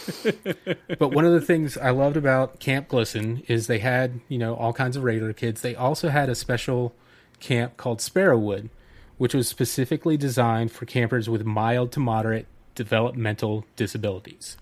but 1.00 1.10
one 1.10 1.26
of 1.26 1.32
the 1.32 1.42
things 1.42 1.76
I 1.76 1.90
loved 1.90 2.18
about 2.18 2.60
Camp 2.60 2.88
Glisson 2.88 3.44
is 3.50 3.66
they 3.66 3.80
had, 3.80 4.20
you 4.28 4.38
know, 4.38 4.56
all 4.56 4.74
kinds 4.74 4.96
of 4.96 5.04
regular 5.04 5.34
kids. 5.34 5.62
They 5.62 5.76
also 5.76 6.10
had 6.10 6.30
a 6.30 6.36
special 6.36 6.94
camp 7.40 7.78
called 7.78 8.00
Sparrowwood, 8.00 8.70
which 9.18 9.34
was 9.34 9.48
specifically 9.48 10.18
designed 10.18 10.72
for 10.72 10.86
campers 10.86 11.28
with 11.28 11.44
mild 11.46 11.92
to 11.94 12.00
moderate 12.00 12.46
developmental 12.76 13.66
disabilities. 13.76 14.56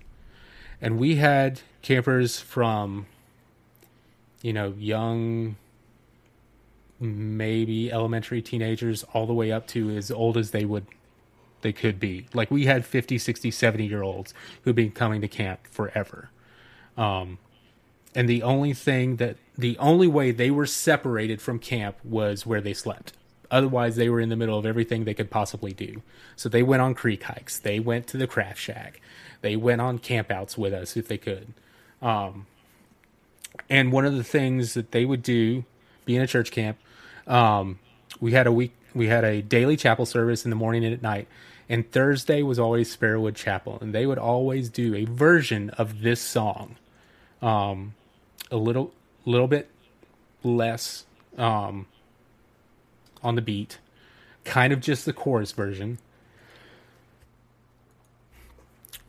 And 0.80 0.98
we 0.98 1.16
had 1.16 1.60
campers 1.82 2.40
from 2.40 3.06
you 4.42 4.52
know, 4.52 4.74
young, 4.78 5.56
maybe 7.00 7.92
elementary 7.92 8.42
teenagers, 8.42 9.04
all 9.12 9.26
the 9.26 9.34
way 9.34 9.52
up 9.52 9.66
to 9.68 9.96
as 9.96 10.10
old 10.10 10.36
as 10.36 10.50
they 10.50 10.64
would, 10.64 10.86
they 11.62 11.72
could 11.72 11.98
be. 11.98 12.26
Like 12.32 12.50
we 12.50 12.66
had 12.66 12.84
50, 12.84 13.18
60, 13.18 13.50
70 13.50 13.86
year 13.86 14.02
olds 14.02 14.34
who'd 14.62 14.76
been 14.76 14.92
coming 14.92 15.20
to 15.20 15.28
camp 15.28 15.66
forever. 15.66 16.30
Um, 16.96 17.38
and 18.14 18.28
the 18.28 18.42
only 18.42 18.74
thing 18.74 19.16
that, 19.16 19.36
the 19.56 19.76
only 19.78 20.06
way 20.06 20.30
they 20.30 20.50
were 20.50 20.66
separated 20.66 21.40
from 21.40 21.58
camp 21.58 21.96
was 22.04 22.46
where 22.46 22.60
they 22.60 22.74
slept. 22.74 23.12
Otherwise, 23.50 23.96
they 23.96 24.08
were 24.08 24.20
in 24.20 24.28
the 24.28 24.36
middle 24.36 24.58
of 24.58 24.66
everything 24.66 25.04
they 25.04 25.14
could 25.14 25.30
possibly 25.30 25.72
do. 25.72 26.02
So 26.36 26.48
they 26.48 26.62
went 26.62 26.82
on 26.82 26.94
creek 26.94 27.22
hikes. 27.22 27.58
They 27.58 27.80
went 27.80 28.06
to 28.08 28.16
the 28.16 28.26
craft 28.26 28.60
shack. 28.60 29.00
They 29.40 29.56
went 29.56 29.80
on 29.80 29.98
campouts 29.98 30.58
with 30.58 30.74
us 30.74 30.96
if 30.96 31.08
they 31.08 31.18
could. 31.18 31.54
Um, 32.02 32.46
and 33.68 33.92
one 33.92 34.04
of 34.04 34.16
the 34.16 34.24
things 34.24 34.74
that 34.74 34.92
they 34.92 35.04
would 35.04 35.22
do 35.22 35.64
being 36.04 36.20
a 36.20 36.26
church 36.26 36.50
camp 36.50 36.78
um, 37.26 37.78
we 38.20 38.32
had 38.32 38.46
a 38.46 38.52
week 38.52 38.72
we 38.94 39.06
had 39.06 39.24
a 39.24 39.42
daily 39.42 39.76
chapel 39.76 40.06
service 40.06 40.44
in 40.44 40.50
the 40.50 40.56
morning 40.56 40.84
and 40.84 40.94
at 40.94 41.02
night. 41.02 41.28
And 41.68 41.90
thursday 41.90 42.42
was 42.42 42.58
always 42.58 42.94
sparrowwood 42.94 43.36
chapel. 43.36 43.78
And 43.80 43.94
they 43.94 44.06
would 44.06 44.18
always 44.18 44.68
do 44.70 44.94
a 44.94 45.04
version 45.04 45.70
of 45.70 46.00
this 46.00 46.20
song. 46.20 46.76
Um, 47.42 47.94
a 48.50 48.56
little 48.56 48.92
little 49.24 49.46
bit 49.46 49.68
less 50.42 51.04
um, 51.36 51.86
on 53.22 53.34
the 53.34 53.42
beat. 53.42 53.78
Kind 54.44 54.72
of 54.72 54.80
just 54.80 55.04
the 55.04 55.12
chorus 55.12 55.52
version. 55.52 55.98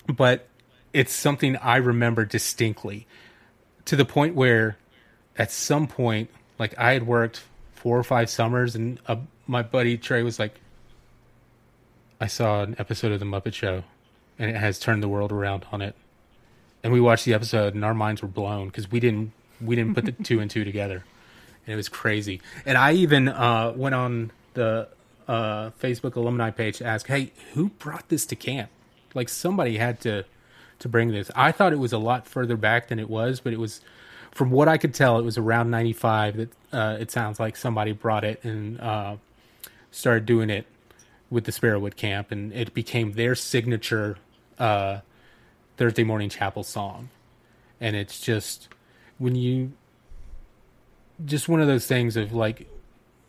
But 0.08 0.48
it's 0.92 1.14
something 1.14 1.56
i 1.58 1.76
remember 1.78 2.26
distinctly 2.26 3.06
to 3.90 3.96
the 3.96 4.06
point 4.06 4.36
where 4.36 4.78
at 5.38 5.52
some 5.52 5.88
point 5.88 6.30
like 6.58 6.78
i 6.78 6.92
had 6.94 7.06
worked 7.06 7.44
four 7.74 7.98
or 7.98 8.04
five 8.04 8.30
summers 8.30 8.76
and 8.76 9.00
uh, 9.08 9.16
my 9.48 9.62
buddy 9.62 9.98
trey 9.98 10.24
was 10.24 10.40
like 10.40 10.60
i 12.22 12.28
saw 12.28 12.62
an 12.64 12.76
episode 12.80 13.12
of 13.12 13.20
the 13.20 13.26
muppet 13.26 13.54
show 13.54 13.84
and 14.40 14.50
it 14.50 14.56
has 14.56 14.80
turned 14.80 15.04
the 15.04 15.10
world 15.10 15.32
around 15.32 15.66
on 15.72 15.82
it. 15.82 15.96
And 16.82 16.94
we 16.94 17.02
watched 17.02 17.26
the 17.26 17.34
episode 17.34 17.76
and 17.76 17.84
our 17.84 17.94
minds 17.94 18.22
were 18.22 18.30
blown 18.30 18.68
because 18.68 18.90
we 18.90 19.02
didn't 19.02 19.34
we 19.62 19.76
didn't 19.76 19.94
put 19.94 20.06
the 20.06 20.12
two 20.24 20.40
and 20.40 20.50
two 20.50 20.64
together. 20.64 21.04
And 21.68 21.74
it 21.74 21.76
was 21.76 21.90
crazy. 21.90 22.42
And 22.66 22.78
i 22.78 22.94
even 22.94 23.28
uh, 23.28 23.74
went 23.76 23.94
on 23.94 24.32
the 24.54 24.88
uh, 25.28 25.70
facebook 25.80 26.16
alumni 26.16 26.50
page 26.50 26.78
to 26.78 26.86
ask 26.86 27.06
hey 27.06 27.32
who 27.54 27.70
brought 27.70 28.08
this 28.08 28.26
to 28.28 28.36
camp? 28.36 28.70
Like 29.14 29.28
somebody 29.28 29.78
had 29.78 30.00
to 30.02 30.24
to 30.80 30.90
bring 30.90 31.12
this. 31.12 31.30
I 31.36 31.52
thought 31.52 31.74
it 31.74 31.80
was 31.80 31.94
a 31.94 31.98
lot 31.98 32.28
further 32.28 32.58
back 32.58 32.88
than 32.88 33.00
it 33.00 33.10
was, 33.10 33.40
but 33.40 33.54
it 33.54 33.60
was, 33.60 33.82
from 34.32 34.50
what 34.50 34.68
I 34.68 34.78
could 34.78 34.94
tell, 34.94 35.20
it 35.20 35.24
was 35.24 35.38
around 35.38 35.70
'95 35.70 36.38
that 36.38 36.50
uh, 36.74 36.98
it 37.00 37.12
sounds 37.12 37.40
like 37.40 37.56
somebody 37.56 37.92
brought 37.92 38.24
it 38.24 38.44
and 38.44 38.80
uh, 38.80 39.18
started 39.92 40.26
doing 40.26 40.50
it 40.50 40.66
with 41.30 41.44
the 41.44 41.52
Sparrowwood 41.52 41.96
Camp, 41.96 42.32
and 42.32 42.52
it 42.54 42.74
became 42.74 43.14
their 43.14 43.36
signature 43.36 44.18
uh, 44.58 45.00
Thursday 45.78 46.04
morning 46.04 46.30
chapel 46.30 46.64
song. 46.64 47.10
And 47.80 47.96
it's 47.96 48.20
just 48.20 48.68
when 49.18 49.36
you, 49.36 49.74
just 51.24 51.48
one 51.48 51.62
of 51.62 51.68
those 51.68 51.86
things 51.86 52.18
of 52.18 52.34
like 52.34 52.68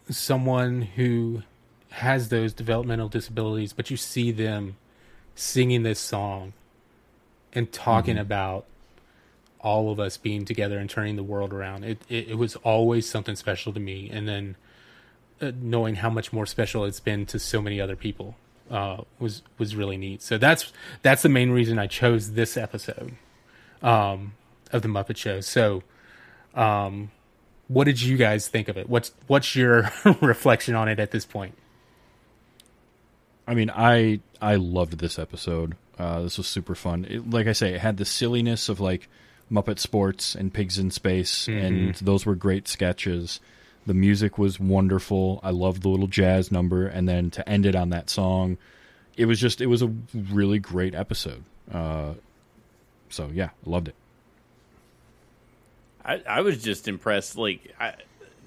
someone 0.08 0.82
who 0.82 1.42
has 1.90 2.28
those 2.28 2.52
developmental 2.52 3.08
disabilities, 3.08 3.72
but 3.72 3.90
you 3.90 3.96
see 3.96 4.30
them 4.30 4.76
singing 5.34 5.82
this 5.82 5.98
song 5.98 6.52
and 7.52 7.70
talking 7.72 8.18
about 8.18 8.64
all 9.60 9.92
of 9.92 10.00
us 10.00 10.16
being 10.16 10.44
together 10.44 10.78
and 10.78 10.88
turning 10.88 11.16
the 11.16 11.22
world 11.22 11.52
around. 11.52 11.84
It, 11.84 11.98
it 12.08 12.30
it 12.30 12.34
was 12.38 12.56
always 12.56 13.08
something 13.08 13.36
special 13.36 13.72
to 13.72 13.80
me, 13.80 14.10
and 14.10 14.26
then 14.26 14.56
uh, 15.40 15.52
knowing 15.60 15.96
how 15.96 16.10
much 16.10 16.32
more 16.32 16.46
special 16.46 16.84
it's 16.84 17.00
been 17.00 17.26
to 17.26 17.38
so 17.38 17.60
many 17.60 17.80
other 17.80 17.96
people 17.96 18.36
uh, 18.70 18.98
was 19.18 19.42
was 19.58 19.76
really 19.76 19.96
neat. 19.96 20.22
So 20.22 20.38
that's 20.38 20.72
that's 21.02 21.22
the 21.22 21.28
main 21.28 21.50
reason 21.50 21.78
I 21.78 21.86
chose 21.86 22.32
this 22.32 22.56
episode 22.56 23.14
um, 23.82 24.34
of 24.72 24.82
the 24.82 24.88
Muppet 24.88 25.16
Show. 25.16 25.40
So, 25.40 25.82
um, 26.54 27.10
what 27.68 27.84
did 27.84 28.00
you 28.00 28.16
guys 28.16 28.48
think 28.48 28.68
of 28.68 28.76
it? 28.76 28.88
What's 28.88 29.12
what's 29.26 29.54
your 29.54 29.90
reflection 30.20 30.74
on 30.74 30.88
it 30.88 30.98
at 30.98 31.10
this 31.10 31.24
point? 31.24 31.56
I 33.46 33.54
mean, 33.54 33.70
I 33.70 34.20
I 34.40 34.56
loved 34.56 34.98
this 34.98 35.18
episode. 35.18 35.76
Uh, 36.00 36.22
this 36.22 36.38
was 36.38 36.46
super 36.46 36.74
fun. 36.74 37.06
It, 37.08 37.28
like 37.28 37.46
I 37.46 37.52
say, 37.52 37.74
it 37.74 37.80
had 37.80 37.98
the 37.98 38.06
silliness 38.06 38.70
of 38.70 38.80
like 38.80 39.08
Muppet 39.52 39.78
Sports 39.78 40.34
and 40.34 40.52
Pigs 40.52 40.78
in 40.78 40.90
Space, 40.90 41.46
and 41.46 41.94
those 41.96 42.24
were 42.24 42.34
great 42.34 42.66
sketches. 42.68 43.38
The 43.86 43.92
music 43.94 44.38
was 44.38 44.58
wonderful. 44.58 45.40
I 45.42 45.50
loved 45.50 45.82
the 45.82 45.90
little 45.90 46.06
jazz 46.06 46.50
number, 46.50 46.86
and 46.86 47.06
then 47.06 47.30
to 47.32 47.46
end 47.46 47.66
it 47.66 47.74
on 47.74 47.90
that 47.90 48.08
song, 48.08 48.56
it 49.16 49.26
was 49.26 49.38
just 49.38 49.60
it 49.60 49.66
was 49.66 49.82
a 49.82 49.92
really 50.14 50.58
great 50.58 50.94
episode. 50.94 51.44
Uh, 51.70 52.14
so 53.10 53.30
yeah, 53.32 53.50
loved 53.66 53.88
it. 53.88 53.94
I, 56.02 56.22
I 56.26 56.40
was 56.40 56.62
just 56.62 56.88
impressed. 56.88 57.36
Like 57.36 57.74
I, 57.78 57.94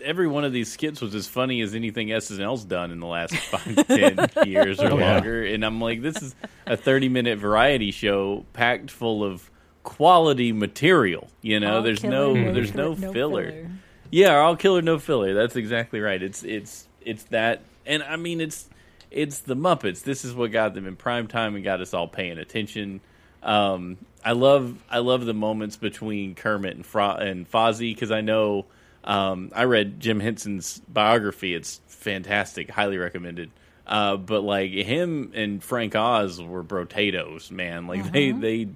every 0.04 0.28
one 0.28 0.44
of 0.44 0.52
these 0.54 0.72
skits 0.72 1.02
was 1.02 1.16
as 1.16 1.28
funny 1.28 1.62
as 1.62 1.74
anything 1.76 2.10
SNL's 2.10 2.66
done 2.66 2.92
in 2.92 3.00
the 3.00 3.08
last 3.08 3.36
five, 3.36 3.88
ten 3.88 4.30
years 4.46 4.80
or 4.80 4.88
Oh, 4.92 4.98
yeah. 4.98 5.14
longer. 5.16 5.44
And 5.46 5.66
I'm 5.66 5.80
like, 5.82 6.02
this 6.02 6.22
is 6.22 6.36
a 6.68 6.76
30 6.78 7.10
minute 7.10 7.40
variety 7.40 7.92
show 7.92 8.46
packed 8.54 8.92
full 8.92 9.24
of 9.24 9.50
quality 9.84 10.52
material. 10.52 11.28
You 11.42 11.60
know, 11.60 11.78
All 11.78 11.82
there's 11.82 12.00
killer, 12.02 12.34
no 12.34 12.54
there's 12.54 12.74
no, 12.74 12.94
no 12.94 13.12
filler. 13.14 13.70
Yeah, 14.12 14.36
all 14.38 14.56
killer, 14.56 14.82
no 14.82 15.00
filler. 15.00 15.34
That's 15.34 15.56
exactly 15.56 16.00
right. 16.00 16.22
It's 16.22 16.44
it's 16.44 16.88
it's 17.02 17.24
that, 17.26 17.62
and 17.86 18.04
I 18.04 18.16
mean 18.16 18.40
it's 18.42 18.70
it's 19.12 19.40
the 19.40 19.56
Muppets. 19.56 20.04
This 20.04 20.24
is 20.26 20.34
what 20.34 20.52
got 20.52 20.74
them 20.74 20.88
in 20.88 20.96
prime 20.96 21.28
time 21.28 21.56
and 21.56 21.64
got 21.64 21.82
us 21.82 21.94
all 21.94 22.08
paying 22.08 22.38
attention. 22.38 23.02
Um, 23.42 23.98
I 24.24 24.32
love 24.34 24.82
I 24.90 25.00
love 25.00 25.26
the 25.26 25.34
moments 25.34 25.76
between 25.78 26.36
Kermit 26.36 26.76
and 26.76 26.86
Fro- 26.86 27.16
and 27.18 27.50
Fozzie 27.52 27.94
because 27.94 28.12
I 28.12 28.22
know 28.22 28.66
um, 29.04 29.52
I 29.54 29.66
read 29.66 30.00
Jim 30.00 30.20
Henson's 30.20 30.82
biography. 30.88 31.54
It's 31.54 31.82
fantastic, 31.88 32.70
highly 32.70 32.98
recommended. 32.98 33.52
Uh, 33.86 34.16
but 34.16 34.44
like 34.44 34.72
him 34.72 35.32
and 35.34 35.62
Frank 35.62 35.96
Oz 35.96 36.42
were 36.42 36.64
brotatoes, 36.64 37.52
man. 37.52 37.88
Like 37.88 38.12
they 38.12 38.32
they 38.32 38.70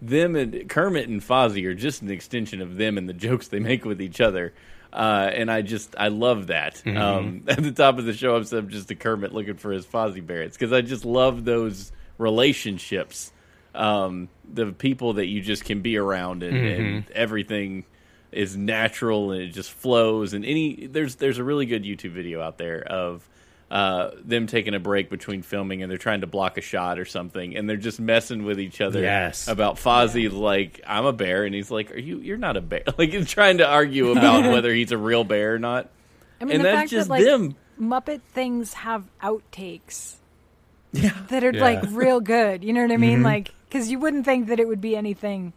them 0.00 0.36
and 0.36 0.68
Kermit 0.68 1.08
and 1.08 1.20
Fozzie 1.20 1.66
are 1.66 1.74
just 1.74 2.02
an 2.02 2.10
extension 2.10 2.60
of 2.60 2.76
them 2.76 2.98
and 2.98 3.08
the 3.08 3.12
jokes 3.12 3.48
they 3.48 3.60
make 3.60 3.84
with 3.84 4.00
each 4.00 4.20
other. 4.20 4.52
Uh, 4.92 5.30
and 5.32 5.50
I 5.50 5.62
just 5.62 5.96
I 5.98 6.08
love 6.08 6.48
that. 6.48 6.86
Um, 6.86 7.44
at 7.48 7.62
the 7.62 7.72
top 7.72 7.98
of 7.98 8.04
the 8.04 8.12
show, 8.12 8.36
I'm 8.36 8.68
just 8.68 8.90
a 8.90 8.94
Kermit 8.94 9.32
looking 9.32 9.56
for 9.56 9.72
his 9.72 9.86
Fozzie 9.86 10.24
Barretts 10.24 10.52
because 10.52 10.72
I 10.72 10.80
just 10.82 11.04
love 11.04 11.44
those 11.44 11.90
relationships. 12.18 13.32
Um, 13.74 14.28
the 14.52 14.66
people 14.66 15.14
that 15.14 15.26
you 15.26 15.40
just 15.40 15.64
can 15.64 15.80
be 15.80 15.96
around 15.96 16.42
and, 16.42 16.56
and 16.56 17.10
everything 17.12 17.86
is 18.32 18.56
natural 18.56 19.32
and 19.32 19.42
it 19.42 19.48
just 19.48 19.70
flows. 19.70 20.32
And 20.32 20.44
any 20.44 20.86
there's 20.86 21.16
there's 21.16 21.38
a 21.38 21.44
really 21.44 21.66
good 21.66 21.84
YouTube 21.84 22.12
video 22.12 22.40
out 22.40 22.58
there 22.58 22.82
of 22.82 23.28
uh, 23.70 24.10
them 24.22 24.46
taking 24.46 24.74
a 24.74 24.78
break 24.80 25.08
between 25.08 25.40
filming 25.42 25.82
and 25.82 25.90
they're 25.90 25.96
trying 25.98 26.20
to 26.20 26.26
block 26.26 26.58
a 26.58 26.60
shot 26.60 26.98
or 26.98 27.04
something 27.06 27.56
and 27.56 27.68
they're 27.68 27.78
just 27.78 27.98
messing 28.00 28.44
with 28.44 28.60
each 28.60 28.82
other 28.82 29.00
Yes. 29.00 29.48
about 29.48 29.76
Fozzie 29.76 30.30
like 30.30 30.82
I'm 30.86 31.06
a 31.06 31.12
bear 31.14 31.44
and 31.44 31.54
he's 31.54 31.70
like 31.70 31.90
are 31.90 31.98
you 31.98 32.18
you're 32.18 32.36
not 32.36 32.58
a 32.58 32.60
bear 32.60 32.82
like 32.98 33.12
he's 33.12 33.30
trying 33.30 33.58
to 33.58 33.66
argue 33.66 34.10
about 34.10 34.42
whether 34.52 34.74
he's 34.74 34.92
a 34.92 34.98
real 34.98 35.24
bear 35.24 35.54
or 35.54 35.58
not 35.58 35.88
I 36.38 36.44
mean, 36.44 36.56
and 36.56 36.60
the 36.64 36.68
that's 36.68 36.78
fact 36.80 36.90
just 36.90 37.08
that 37.08 37.14
like 37.14 37.24
them 37.24 37.56
Muppet 37.80 38.20
things 38.34 38.74
have 38.74 39.04
outtakes. 39.22 40.16
Yeah. 40.92 41.16
That 41.28 41.42
are 41.42 41.52
Yeah. 41.54 41.62
like 41.62 41.82
real 41.92 42.20
good. 42.20 42.62
You 42.64 42.74
know 42.74 42.82
what 42.82 42.92
I 42.92 42.98
mean? 42.98 43.22
Like, 43.22 43.50
because 43.68 43.90
you 43.90 43.98
wouldn't 43.98 44.26
think 44.26 44.48
that 44.48 44.60
it 44.60 44.68
would 44.68 44.82
be 44.82 44.94
anything 44.94 45.54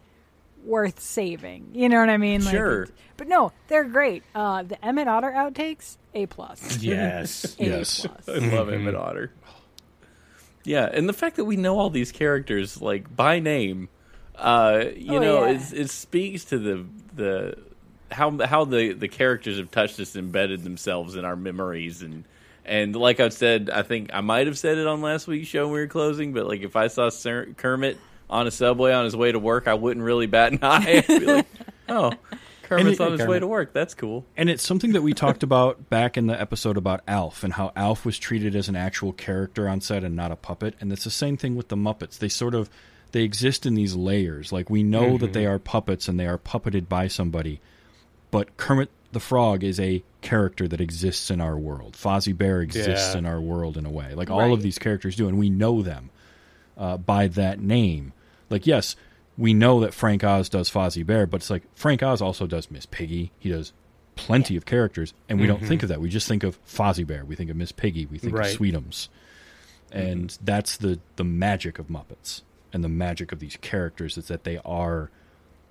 worth 0.66 1.00
saving. 1.00 1.70
You 1.74 1.90
know 1.90 2.00
what 2.00 2.10
I 2.10 2.18
mean? 2.18 2.44
Like, 2.44 2.54
Sure. 2.54 2.88
but 3.18 3.28
no, 3.28 3.52
they're 3.68 3.84
great. 3.84 4.24
Uh, 4.34 4.64
the 4.64 4.84
Emmet 4.84 5.08
Otter 5.08 5.32
outtakes, 5.32 5.98
A 6.14 6.26
plus. 6.26 6.78
Yes. 6.82 7.56
A 7.60 7.64
Yes. 7.66 8.06
plus. 8.08 8.30
I 8.30 8.40
love 8.56 8.70
Emmet 8.72 8.96
Otter. 8.96 9.32
Yeah, 10.64 10.90
and 10.92 11.08
the 11.08 11.14
fact 11.14 11.36
that 11.36 11.46
we 11.46 11.58
know 11.58 11.78
all 11.78 11.90
these 11.90 12.12
characters 12.12 12.82
like 12.82 13.16
by 13.16 13.40
name, 13.40 13.88
uh, 14.36 14.86
you 14.96 15.18
Oh, 15.18 15.20
know, 15.20 15.46
yeah. 15.46 15.52
it, 15.60 15.74
it 15.74 15.90
speaks 15.92 16.46
to 16.46 16.58
the 16.58 16.86
the 17.16 17.58
how 18.12 18.38
how 18.46 18.66
the 18.66 18.94
the 18.94 19.08
characters 19.08 19.58
have 19.60 19.70
touched 19.72 20.00
us, 20.00 20.16
embedded 20.16 20.64
themselves 20.64 21.16
in 21.16 21.24
our 21.26 21.36
memories, 21.36 22.02
and 22.02 22.24
and 22.66 22.96
like 22.96 23.20
I've 23.20 23.34
said, 23.34 23.70
I 23.70 23.84
think 23.84 24.10
I 24.12 24.22
might 24.22 24.48
have 24.48 24.58
said 24.58 24.80
it 24.80 24.88
on 24.88 25.02
last 25.02 25.28
week's 25.28 25.48
show 25.48 25.66
when 25.66 25.74
we 25.74 25.80
were 25.82 25.88
closing, 25.88 26.34
but 26.34 26.48
like 26.48 26.62
if 26.62 26.76
I 26.76 26.88
saw 26.88 27.10
Sir, 27.10 27.46
Kermit 27.58 28.00
on 28.30 28.48
a 28.48 28.52
subway 28.52 28.94
on 28.94 29.06
his 29.06 29.16
way 29.16 29.32
to 29.32 29.40
work, 29.40 29.68
I 29.68 29.74
wouldn't 29.74 30.06
really 30.06 30.28
bat 30.28 30.52
an 30.54 30.60
eye. 30.62 31.04
I'd 31.08 31.08
be 31.08 31.26
like, 31.26 31.48
oh. 31.90 32.12
Kermit's 32.64 33.00
it- 33.00 33.04
on 33.04 33.18
his 33.18 33.28
way 33.28 33.40
to 33.40 33.48
work. 33.48 33.74
That's 33.74 33.94
cool. 33.94 34.26
And 34.36 34.50
it's 34.50 34.66
something 34.66 34.94
that 34.94 35.04
we 35.04 35.14
talked 35.14 35.44
about 35.44 35.90
back 35.90 36.18
in 36.18 36.28
the 36.28 36.40
episode 36.40 36.78
about 36.78 37.02
Alf 37.08 37.44
and 37.44 37.54
how 37.54 37.72
Alf 37.76 38.06
was 38.06 38.18
treated 38.18 38.56
as 38.56 38.68
an 38.68 38.76
actual 38.76 39.14
character 39.14 39.70
on 39.70 39.82
set 39.82 40.04
and 40.04 40.16
not 40.16 40.32
a 40.32 40.36
puppet. 40.36 40.76
And 40.80 40.92
it's 40.92 41.04
the 41.04 41.12
same 41.12 41.38
thing 41.38 41.56
with 41.56 41.68
the 41.68 41.76
Muppets. 41.76 42.18
They 42.18 42.30
sort 42.30 42.56
of 42.56 42.70
they 43.12 43.22
exist 43.22 43.66
in 43.66 43.76
these 43.76 43.96
layers. 43.96 44.52
Like 44.52 44.70
we 44.70 44.84
know 44.84 45.18
that 45.18 45.28
mm-hmm. 45.28 45.34
they 45.34 45.46
are 45.46 45.60
puppets 45.60 46.08
and 46.08 46.20
they 46.20 46.28
are 46.28 46.38
puppeted 46.38 46.90
by 46.90 47.08
somebody, 47.08 47.62
but 48.32 48.58
Kermit 48.58 48.90
the 49.12 49.20
Frog 49.20 49.64
is 49.64 49.80
a 49.80 50.04
character 50.22 50.68
that 50.68 50.82
exists 50.82 51.32
in 51.32 51.40
our 51.40 51.58
world. 51.58 51.94
Fozzie 51.94 52.38
Bear 52.38 52.62
exists 52.62 53.14
Yeah. 53.14 53.20
in 53.20 53.26
our 53.26 53.40
world 53.40 53.78
in 53.78 53.86
a 53.86 53.90
way. 53.90 54.14
Like 54.14 54.30
all 54.30 54.52
of 54.52 54.62
these 54.62 54.78
characters 54.78 55.16
do, 55.16 55.30
and 55.30 55.38
we 55.38 55.50
know 55.50 55.82
them 55.82 56.10
uh, 56.78 56.98
by 56.98 57.28
that 57.28 57.60
name. 57.60 58.14
Like 58.50 58.68
yes, 58.68 58.96
we 59.38 59.54
know 59.54 59.80
that 59.82 59.94
Frank 59.94 60.24
Oz 60.24 60.50
does 60.50 60.70
Fozzie 60.70 61.06
Bear, 61.06 61.26
but 61.26 61.38
it's 61.38 61.50
like 61.50 61.64
Frank 61.76 62.04
Oz 62.04 62.22
also 62.22 62.48
does 62.48 62.72
Miss 62.72 62.86
Piggy. 62.86 63.32
He 63.40 63.50
does 63.50 63.74
plenty 64.16 64.56
of 64.56 64.66
characters, 64.66 65.14
and 65.28 65.40
we 65.40 65.48
don't 65.48 65.58
mm-hmm. 65.58 65.68
think 65.68 65.84
of 65.84 65.90
that. 65.90 66.00
We 66.00 66.10
just 66.10 66.28
think 66.28 66.44
of 66.44 66.64
Fozzie 66.66 67.06
Bear. 67.06 67.26
We 67.26 67.36
think 67.36 67.50
of 67.50 67.58
Miss 67.58 67.72
Piggy. 67.72 68.06
We 68.06 68.18
think 68.18 68.38
Right. 68.38 68.54
of 68.54 68.60
Sweetums, 68.60 69.10
mm-hmm. 69.90 69.98
and 69.98 70.38
that's 70.44 70.78
the 70.78 71.00
the 71.16 71.24
magic 71.24 71.80
of 71.80 71.88
Muppets 71.88 72.42
and 72.76 72.84
the 72.84 72.90
magic 72.90 73.32
of 73.32 73.40
these 73.40 73.58
characters 73.62 74.18
is 74.18 74.28
that 74.28 74.44
they 74.44 74.60
are 74.66 75.10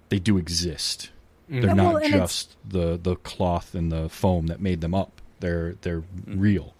they 0.08 0.18
do 0.18 0.38
exist. 0.38 1.10
Mm-hmm. 1.50 1.60
They're 1.60 1.70
Yeah, 1.70 1.74
not 1.74 1.94
well, 1.94 2.08
just 2.08 2.56
the 2.66 2.98
the 3.00 3.16
cloth 3.16 3.74
and 3.74 3.92
the 3.92 4.08
foam 4.08 4.46
that 4.46 4.60
made 4.60 4.80
them 4.80 4.94
up. 4.94 5.20
They're 5.40 5.74
they're 5.82 6.02
real. 6.26 6.73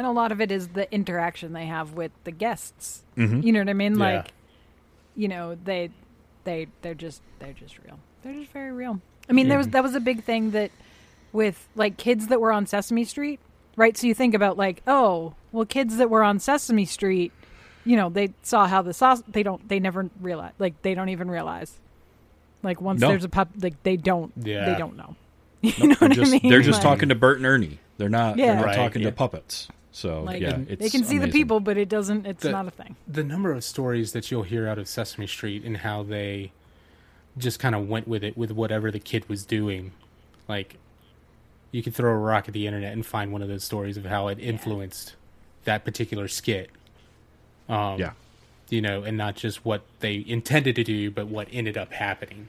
And 0.00 0.06
a 0.06 0.12
lot 0.12 0.32
of 0.32 0.40
it 0.40 0.50
is 0.50 0.68
the 0.68 0.90
interaction 0.90 1.52
they 1.52 1.66
have 1.66 1.92
with 1.92 2.10
the 2.24 2.30
guests. 2.30 3.02
Mhm. 3.18 3.44
You 3.44 3.52
know 3.52 3.58
what 3.60 3.68
I 3.68 3.74
mean? 3.74 3.98
Yeah. 3.98 4.14
Like, 4.16 4.32
you 5.14 5.28
know, 5.28 5.58
they, 5.62 5.90
they, 6.44 6.68
they're 6.80 6.94
just, 6.94 7.20
they're 7.38 7.52
just 7.52 7.78
real. 7.84 7.98
They're 8.22 8.32
just 8.32 8.50
very 8.50 8.72
real. 8.72 8.98
I 9.28 9.34
mean, 9.34 9.48
there 9.48 9.58
was 9.58 9.68
that 9.68 9.82
was 9.82 9.94
a 9.94 10.00
big 10.00 10.24
thing 10.24 10.52
that 10.52 10.70
with 11.34 11.68
like 11.74 11.98
kids 11.98 12.28
that 12.28 12.40
were 12.40 12.50
on 12.50 12.66
Sesame 12.66 13.04
Street, 13.04 13.40
right? 13.76 13.94
So 13.94 14.06
you 14.06 14.14
think 14.14 14.32
about 14.32 14.56
like, 14.56 14.80
oh, 14.86 15.34
well, 15.52 15.66
kids 15.66 15.98
that 15.98 16.08
were 16.08 16.24
on 16.24 16.38
Sesame 16.38 16.86
Street, 16.86 17.30
you 17.84 17.94
know, 17.94 18.08
they 18.08 18.32
saw 18.42 18.66
how 18.66 18.80
the 18.80 18.94
sauce. 18.94 19.22
They 19.28 19.42
don't. 19.42 19.68
They 19.68 19.80
never 19.80 20.08
realize. 20.18 20.52
Like, 20.58 20.80
they 20.80 20.94
don't 20.94 21.10
even 21.10 21.30
realize. 21.30 21.78
Like 22.62 22.80
once 22.80 23.02
No. 23.02 23.08
there's 23.08 23.24
a 23.24 23.28
pup, 23.28 23.50
like 23.60 23.82
they 23.82 23.98
don't. 23.98 24.32
Yeah. 24.36 24.64
They 24.72 24.78
don't 24.78 24.96
know. 24.96 25.14
You 25.62 25.88
know 25.88 25.94
They're 25.94 26.08
what 26.08 26.16
just 26.16 26.28
I 26.32 26.38
mean? 26.38 26.50
they're 26.50 26.62
just 26.62 26.82
Like- 26.82 26.94
talking 26.94 27.10
to 27.10 27.14
Bert 27.14 27.36
and 27.36 27.44
Ernie. 27.44 27.80
They're 27.98 28.08
not 28.08 28.38
Yeah. 28.38 28.46
they're 28.46 28.56
not 28.56 28.64
Right, 28.64 28.76
talking 28.76 29.02
yeah. 29.02 29.10
to 29.10 29.14
puppets. 29.14 29.68
So 29.92 30.22
Like, 30.22 30.40
yeah, 30.40 30.56
they 30.56 30.88
can 30.88 31.02
see 31.04 31.18
the 31.18 31.28
people, 31.28 31.58
but 31.60 31.76
it 31.76 31.88
doesn't. 31.88 32.26
It's 32.26 32.42
The- 32.42 32.52
not 32.52 32.66
a 32.68 32.70
thing. 32.70 32.96
the 33.08 33.24
number 33.24 33.50
of 33.52 33.64
stories 33.64 34.12
that 34.12 34.30
you'll 34.30 34.44
hear 34.44 34.68
out 34.68 34.78
of 34.78 34.86
Sesame 34.88 35.26
Street 35.26 35.64
and 35.64 35.78
how 35.78 36.02
they 36.04 36.52
just 37.38 37.58
kind 37.58 37.74
of 37.74 37.88
went 37.88 38.06
with 38.06 38.22
it 38.22 38.36
with 38.36 38.50
whatever 38.52 38.90
the 38.90 38.98
kid 39.00 39.28
was 39.28 39.44
doing. 39.44 39.92
Like, 40.48 40.76
you 41.72 41.82
could 41.82 41.94
throw 41.94 42.12
a 42.12 42.16
rock 42.18 42.46
at 42.48 42.54
the 42.54 42.66
internet 42.66 42.92
and 42.92 43.04
find 43.04 43.32
one 43.32 43.42
of 43.42 43.48
those 43.48 43.64
stories 43.64 43.96
of 43.96 44.04
how 44.04 44.28
it 44.28 44.38
influenced 44.38 45.14
that 45.64 45.84
particular 45.84 46.28
skit. 46.28 46.70
Um, 47.68 47.98
Yeah. 47.98 48.12
You 48.68 48.80
know, 48.80 49.02
and 49.02 49.16
not 49.16 49.34
just 49.34 49.64
what 49.64 49.82
they 49.98 50.24
intended 50.26 50.76
to 50.76 50.84
do, 50.84 51.10
but 51.10 51.26
what 51.26 51.48
ended 51.52 51.76
up 51.76 51.92
happening. 51.92 52.48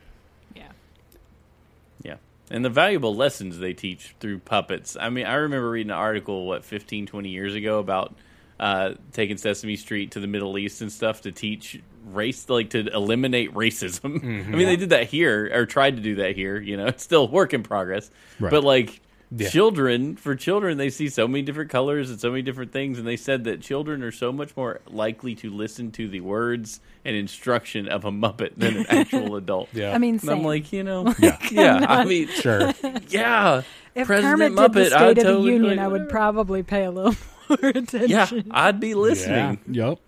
And 2.51 2.65
the 2.65 2.69
valuable 2.69 3.15
lessons 3.15 3.57
they 3.57 3.73
teach 3.73 4.15
through 4.19 4.39
puppets. 4.39 4.97
I 4.99 5.09
mean, 5.09 5.25
I 5.25 5.35
remember 5.35 5.69
reading 5.69 5.91
an 5.91 5.97
article, 5.97 6.45
what, 6.45 6.65
15, 6.65 7.05
20 7.07 7.29
years 7.29 7.55
ago 7.55 7.79
about 7.79 8.15
uh, 8.59 8.95
taking 9.13 9.37
Sesame 9.37 9.75
Street 9.75 10.11
to 10.11 10.19
the 10.19 10.27
Middle 10.27 10.57
East 10.57 10.81
and 10.81 10.91
stuff 10.91 11.21
to 11.21 11.31
teach 11.31 11.81
race, 12.05 12.49
like 12.49 12.71
to 12.71 12.87
eliminate 12.93 13.53
racism. 13.53 14.23
I 14.23 14.55
mean, 14.55 14.67
they 14.67 14.75
did 14.75 14.89
that 14.89 15.07
here, 15.07 15.49
or 15.53 15.65
tried 15.65 15.95
to 15.95 16.01
do 16.01 16.15
that 16.15 16.35
here. 16.35 16.59
You 16.59 16.77
know, 16.77 16.87
it's 16.87 17.03
still 17.03 17.23
a 17.23 17.29
work 17.29 17.53
in 17.53 17.63
progress. 17.63 18.11
Right. 18.39 18.51
But 18.51 18.63
like, 18.63 19.01
Yeah. 19.33 19.49
children, 19.49 20.17
for 20.17 20.35
children, 20.35 20.77
they 20.77 20.89
see 20.89 21.07
so 21.07 21.25
many 21.27 21.41
different 21.41 21.69
colors 21.71 22.09
and 22.09 22.19
so 22.19 22.29
many 22.31 22.41
different 22.41 22.73
things. 22.73 22.99
And 22.99 23.07
they 23.07 23.15
said 23.15 23.45
that 23.45 23.61
children 23.61 24.03
are 24.03 24.11
so 24.11 24.31
much 24.33 24.55
more 24.57 24.81
likely 24.87 25.35
to 25.35 25.49
listen 25.49 25.91
to 25.93 26.07
the 26.09 26.19
words 26.19 26.81
and 27.05 27.15
instruction 27.15 27.87
of 27.87 28.03
a 28.03 28.11
Muppet 28.11 28.51
than 28.57 28.77
an 28.77 28.85
actual 28.89 29.35
adult. 29.37 29.69
Yeah. 29.73 29.93
I 29.93 29.99
mean, 29.99 30.19
And 30.21 30.29
I'm 30.29 30.43
like, 30.43 30.73
you 30.73 30.83
know, 30.83 31.13
yeah, 31.51 31.85
I 31.87 32.03
mean, 32.05 32.27
Sure. 32.27 32.73
yeah. 33.07 33.61
if 33.95 34.07
President 34.07 34.55
Kermit 34.55 34.55
did 34.55 34.57
Muppet, 34.57 34.73
the 34.73 34.81
I'd 34.81 34.89
State 34.89 35.09
of 35.09 35.15
the 35.15 35.23
totally 35.23 35.45
be 35.49 35.53
Union, 35.53 35.77
like, 35.77 35.85
I 35.85 35.87
would 35.87 36.09
probably 36.09 36.63
pay 36.63 36.83
a 36.83 36.91
little 36.91 37.15
more 37.49 37.69
attention. 37.69 38.09
Yeah, 38.09 38.27
I'd 38.51 38.79
be 38.81 38.93
listening. 38.95 39.59
Yep, 39.67 39.99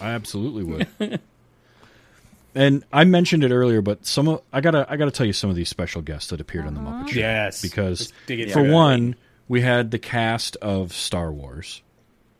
I 0.00 0.10
absolutely 0.12 0.64
would. 0.64 1.20
And 2.54 2.84
I 2.92 3.04
mentioned 3.04 3.44
it 3.44 3.52
earlier, 3.52 3.80
but 3.82 4.04
some 4.06 4.28
of, 4.28 4.42
I 4.52 4.60
gotta 4.60 4.86
I 4.90 4.96
gotta 4.96 5.10
tell 5.10 5.26
you 5.26 5.32
some 5.32 5.50
of 5.50 5.56
these 5.56 5.68
special 5.68 6.02
guests 6.02 6.30
that 6.30 6.40
appeared 6.40 6.66
on 6.66 6.74
the 6.74 6.80
Muppet 6.80 7.08
Show. 7.10 7.18
Yes. 7.20 7.62
because 7.62 8.00
Let's 8.00 8.12
dig 8.26 8.40
it 8.40 8.52
for 8.52 8.62
right. 8.62 8.70
one, 8.70 9.16
we 9.48 9.60
had 9.60 9.90
the 9.90 9.98
cast 9.98 10.56
of 10.56 10.92
Star 10.92 11.32
Wars. 11.32 11.82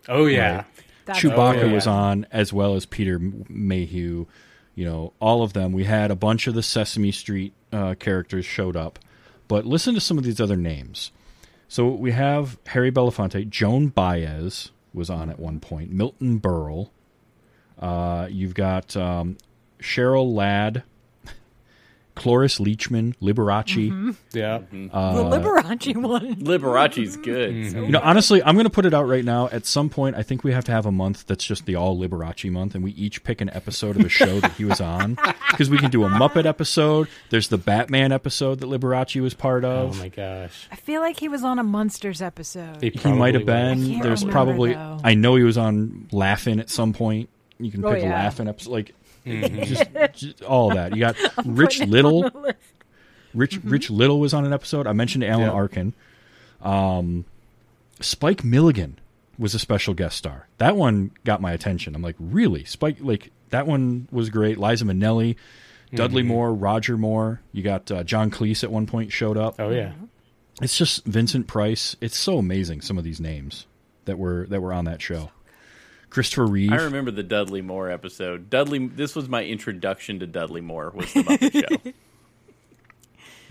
Oh, 0.08 0.26
yeah. 0.26 0.56
Right. 0.56 0.64
That's 1.06 1.20
Chewbacca 1.20 1.62
Oh, 1.62 1.66
yeah. 1.66 1.72
was 1.72 1.86
on, 1.86 2.26
as 2.30 2.52
well 2.52 2.74
as 2.74 2.86
Peter 2.86 3.18
Mayhew. 3.48 4.26
You 4.76 4.84
know, 4.84 5.12
all 5.20 5.42
of 5.42 5.52
them. 5.52 5.72
We 5.72 5.84
had 5.84 6.10
a 6.10 6.16
bunch 6.16 6.46
of 6.46 6.54
the 6.54 6.62
Sesame 6.62 7.12
Street 7.12 7.52
uh, 7.72 7.94
characters 7.98 8.46
showed 8.46 8.76
up, 8.76 8.98
but 9.48 9.66
listen 9.66 9.94
to 9.94 10.00
some 10.00 10.16
of 10.18 10.24
these 10.24 10.40
other 10.40 10.56
names. 10.56 11.10
So 11.68 11.88
we 11.88 12.12
have 12.12 12.58
Harry 12.66 12.90
Belafonte, 12.90 13.48
Joan 13.50 13.88
Baez 13.88 14.70
was 14.94 15.10
on 15.10 15.28
at 15.30 15.38
one 15.38 15.60
point, 15.60 15.92
Milton 15.92 16.40
Berle. 16.40 16.88
Uh, 17.78 18.26
you've 18.30 18.54
got 18.54 18.96
um, 18.96 19.36
Cheryl 19.80 20.32
Ladd, 20.34 20.82
Cloris 22.16 22.58
Leachman, 22.58 23.14
Liberace. 23.22 24.14
Yeah. 24.32 24.56
Uh, 24.92 25.14
the 25.14 25.38
Liberace 25.38 25.96
one. 25.96 26.36
Liberace's 26.36 27.16
good. 27.16 27.54
You 27.54 27.88
know, 27.88 28.00
honestly, 28.02 28.42
I'm 28.42 28.56
going 28.56 28.64
to 28.64 28.70
put 28.70 28.84
it 28.84 28.92
out 28.92 29.04
right 29.08 29.24
now. 29.24 29.48
At 29.48 29.64
some 29.64 29.88
point, 29.88 30.16
I 30.16 30.22
think 30.22 30.44
we 30.44 30.52
have 30.52 30.64
to 30.64 30.72
have 30.72 30.84
a 30.84 30.92
month 30.92 31.26
that's 31.26 31.44
just 31.44 31.64
the 31.64 31.76
all 31.76 31.96
Liberace 31.98 32.50
month, 32.50 32.74
and 32.74 32.84
we 32.84 32.90
each 32.92 33.24
pick 33.24 33.40
an 33.40 33.48
episode 33.50 33.96
of 33.98 34.04
a 34.04 34.08
show 34.10 34.38
that 34.40 34.52
he 34.52 34.64
was 34.64 34.80
on. 34.80 35.16
Because 35.50 35.68
we 35.68 35.78
can 35.78 35.90
do 35.90 36.04
a 36.04 36.08
Muppet 36.08 36.46
episode. 36.46 37.08
There's 37.30 37.48
the 37.48 37.58
Batman 37.58 38.12
episode 38.12 38.60
that 38.60 38.66
Liberace 38.66 39.20
was 39.20 39.34
part 39.34 39.64
of. 39.64 39.96
Oh 39.96 39.98
my 39.98 40.08
gosh. 40.08 40.68
I 40.70 40.76
feel 40.76 41.00
like 41.02 41.18
he 41.18 41.28
was 41.28 41.42
on 41.42 41.58
a 41.58 41.62
Monsters 41.64 42.22
episode. 42.22 42.78
They 42.80 42.90
he 42.90 43.12
might 43.12 43.34
have 43.34 43.44
been. 43.44 43.78
was. 43.80 43.88
can't 43.88 44.02
There's 44.02 44.20
remember, 44.24 44.32
probably. 44.32 44.74
though. 44.74 45.00
I 45.02 45.14
know 45.14 45.34
he 45.34 45.42
was 45.42 45.58
on 45.58 46.08
Laugh-In 46.12 46.60
at 46.60 46.70
some 46.70 46.92
point. 46.92 47.28
You 47.58 47.70
can 47.72 47.84
Oh, 47.84 47.92
pick 47.92 48.04
a. 48.04 48.06
Laugh-In 48.06 48.46
episode, 48.48 48.70
like 48.70 48.94
Mm-hmm. 49.26 49.62
just, 49.64 49.84
just 50.14 50.42
all 50.42 50.70
of 50.70 50.76
that. 50.76 50.94
You 50.94 51.00
got 51.00 51.16
Rich 51.44 51.80
Little. 51.80 52.22
Rich 53.34 53.58
Mm-hmm. 53.60 53.70
Rich 53.70 53.90
Little 53.90 54.18
was 54.18 54.34
on 54.34 54.44
an 54.44 54.52
episode. 54.52 54.86
I 54.86 54.92
mentioned 54.92 55.22
Alan 55.24 55.46
Yeah. 55.46 55.52
Arkin. 55.52 55.94
Um, 56.62 57.24
Spike 58.00 58.42
Milligan 58.44 58.98
was 59.38 59.54
a 59.54 59.58
special 59.58 59.94
guest 59.94 60.16
star. 60.16 60.48
That 60.58 60.76
one 60.76 61.12
got 61.24 61.40
my 61.40 61.52
attention. 61.52 61.94
I'm 61.94 62.02
like, 62.02 62.16
really? 62.18 62.64
Spike? 62.64 62.96
Like 63.00 63.30
that 63.50 63.66
one 63.66 64.08
was 64.10 64.30
great. 64.30 64.58
Liza 64.58 64.84
Minnelli, 64.84 65.36
Dudley 65.94 66.22
Moore, 66.22 66.52
Roger 66.52 66.96
Moore. 66.96 67.40
You 67.52 67.62
got 67.62 67.90
uh, 67.90 68.02
John 68.04 68.30
Cleese 68.30 68.64
at 68.64 68.70
one 68.70 68.86
point 68.86 69.12
showed 69.12 69.36
up. 69.36 69.56
Oh 69.58 69.70
yeah. 69.70 69.92
It's 70.60 70.76
just 70.76 71.04
Vincent 71.06 71.46
Price. 71.46 71.96
It's 72.00 72.18
so 72.18 72.36
amazing. 72.38 72.80
Some 72.82 72.98
of 72.98 73.04
these 73.04 73.20
names 73.20 73.66
that 74.04 74.18
were 74.18 74.46
that 74.48 74.60
were 74.60 74.72
on 74.72 74.84
that 74.86 75.00
show. 75.00 75.30
Christopher 76.10 76.46
Reeve. 76.46 76.72
I 76.72 76.76
remember 76.76 77.10
the 77.10 77.22
Dudley 77.22 77.62
Moore 77.62 77.90
episode. 77.90 78.50
Dudley, 78.50 78.86
this 78.86 79.14
was 79.14 79.28
my 79.28 79.44
introduction 79.44 80.18
to 80.20 80.26
Dudley 80.26 80.60
Moore. 80.60 80.92
Was 80.94 81.12
the 81.12 81.22
Muppet 81.22 81.84
Show? 81.84 81.92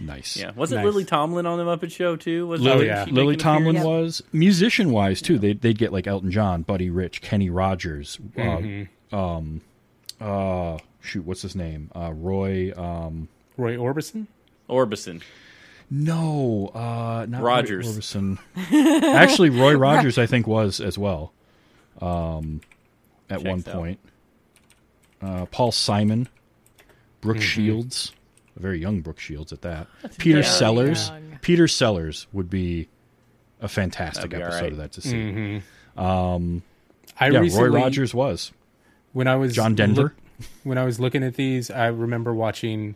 Nice. 0.02 0.38
Yeah, 0.38 0.52
wasn't 0.56 0.78
Nice. 0.78 0.86
Lily 0.86 1.04
Tomlin 1.04 1.46
on 1.46 1.58
the 1.58 1.66
Muppet 1.66 1.92
Show 1.92 2.16
too? 2.16 2.48
Was 2.48 2.62
Lily, 2.62 2.86
yeah. 2.86 3.04
she 3.04 3.12
Lily 3.12 3.36
Tomlin 3.36 3.76
appearance? 3.76 4.22
was 4.22 4.24
musician 4.32 4.92
wise 4.92 5.22
too. 5.22 5.38
They'd 5.38 5.62
they'd 5.62 5.78
get 5.78 5.92
like 5.92 6.08
Elton 6.08 6.32
John, 6.32 6.62
Buddy 6.62 6.90
Rich, 6.90 7.22
Kenny 7.22 7.50
Rogers, 7.50 8.18
uh, 8.38 8.62
um, 9.12 9.62
uh, 10.22 10.78
shoot, 11.02 11.26
what's 11.26 11.42
his 11.42 11.56
name? 11.56 11.92
Uh, 11.96 12.12
Roy. 12.14 12.72
Um, 12.76 13.28
Roy 13.58 13.76
Orbison. 13.76 14.28
Orbison. 14.70 15.22
no, 15.90 16.72
uh, 16.74 17.26
not 17.28 17.42
Rogers. 17.42 17.88
Roy 17.88 17.94
Orbison. 17.94 18.40
Actually, 19.16 19.50
Roy 19.50 19.74
Rogers, 19.76 20.18
I 20.18 20.26
think, 20.26 20.48
was 20.48 20.80
as 20.80 20.98
well. 20.98 21.34
Um, 22.02 22.62
at 23.30 23.44
one 23.44 23.58
Checks 23.60 23.68
out. 23.68 23.76
point, 23.76 24.00
uh, 25.22 25.46
Paul 25.48 25.72
Simon, 25.72 26.28
Brooke 27.22 27.42
Shields, 27.42 28.14
a 28.58 28.62
very 28.62 28.80
young 28.80 29.02
Brooke 29.02 29.20
Shields 29.20 29.52
at 29.54 29.62
that. 29.64 29.88
Peter 30.18 30.42
Sellers. 30.44 31.10
young. 31.10 31.40
Peter 31.42 31.68
Sellers 31.68 32.28
would 32.34 32.50
be 32.50 32.88
a 33.62 33.68
fantastic 33.68 34.32
be 34.32 34.38
episode 34.38 34.62
right. 34.62 34.72
of 34.72 34.78
that 34.78 34.92
to 34.94 35.02
see. 35.02 35.62
Um, 35.98 36.64
I 37.20 37.30
Yeah, 37.30 37.40
recently, 37.40 37.70
Roy 37.70 37.76
Rogers 37.82 38.14
was 38.14 38.52
when 39.14 39.28
I 39.28 39.36
was 39.36 39.54
John 39.54 39.76
Denver. 39.76 40.02
look- 40.04 40.14
when 40.64 40.78
I 40.78 40.86
was 40.86 41.00
looking 41.00 41.24
at 41.24 41.36
these, 41.36 41.70
I 41.70 41.88
remember 41.88 42.34
watching 42.34 42.96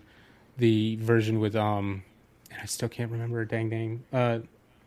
the 0.57 0.95
version 0.97 1.39
with 1.39 1.55
um, 1.57 2.03
and 2.49 2.59
I 2.61 2.65
still 2.65 2.87
can't 2.89 3.11
remember 3.11 3.37
her 3.37 3.45
dang 3.45 3.67
name, 3.69 4.05
uh, 4.13 4.39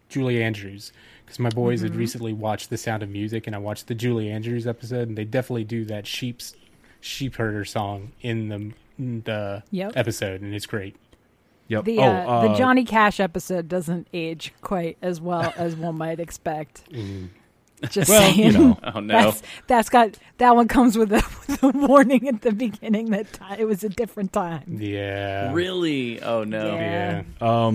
Julie 0.08 0.42
Andrews, 0.42 0.92
because 1.26 1.38
my 1.40 1.50
boys 1.50 1.80
Mm-hmm. 1.80 1.88
had 1.92 1.96
recently 1.98 2.32
watched 2.32 2.70
The 2.70 2.78
Sound 2.78 3.02
of 3.02 3.10
Music, 3.10 3.46
and 3.46 3.54
I 3.54 3.58
watched 3.58 3.88
the 3.88 3.94
Julie 3.94 4.30
Andrews 4.30 4.66
episode, 4.66 5.08
and 5.08 5.18
they 5.18 5.24
definitely 5.24 5.64
do 5.64 5.84
that 5.86 6.06
sheep's 6.06 6.54
sheep 7.00 7.34
herder 7.36 7.64
song 7.64 8.12
in 8.22 8.48
the 8.48 8.72
in 8.98 9.22
the 9.24 9.62
Yep. 9.72 9.92
episode, 9.96 10.40
and 10.40 10.54
it's 10.54 10.66
great. 10.66 10.96
Yep. 11.68 11.84
The 11.84 11.98
oh, 11.98 12.02
uh, 12.04 12.42
the 12.42 12.50
uh, 12.50 12.56
Johnny 12.56 12.84
Cash 12.84 13.18
episode 13.20 13.68
doesn't 13.68 14.06
age 14.14 14.54
quite 14.62 14.96
as 15.02 15.20
well 15.20 15.52
as 15.56 15.74
one 15.76 15.98
might 15.98 16.20
expect. 16.20 16.84
Just 17.90 18.08
Well, 18.08 18.22
saying. 18.32 18.38
you 18.38 18.52
know, 18.52 18.78
Oh 18.94 19.00
no! 19.00 19.12
That's 19.24 19.42
that's 19.66 19.88
got 19.90 20.16
that 20.38 20.54
one 20.56 20.66
comes 20.68 20.96
with 20.96 21.12
a, 21.12 21.16
with 21.48 21.62
a 21.62 21.68
warning 21.68 22.26
at 22.28 22.40
the 22.40 22.52
beginning 22.52 23.10
that 23.10 23.32
ti 23.34 23.44
it 23.58 23.64
was 23.66 23.84
a 23.84 23.88
different 23.90 24.32
time. 24.32 24.78
Yeah, 24.80 25.52
really? 25.52 26.22
Oh 26.22 26.44
no! 26.44 26.74
Yeah. 26.76 27.22
Yeah. 27.40 27.70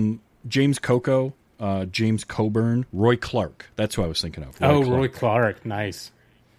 James 0.48 0.80
Coco, 0.80 1.34
uh, 1.62 1.84
James 1.86 2.24
Coburn, 2.24 2.84
Roy 2.92 3.16
Clark. 3.16 3.66
That's 3.76 3.94
who 3.94 4.02
I 4.02 4.06
was 4.08 4.20
thinking 4.20 4.42
of. 4.44 4.60
Roy 4.60 4.68
oh, 4.68 4.82
Clark 4.82 4.96
Roy 4.98 5.08
Clark, 5.08 5.64
nice. 5.66 6.10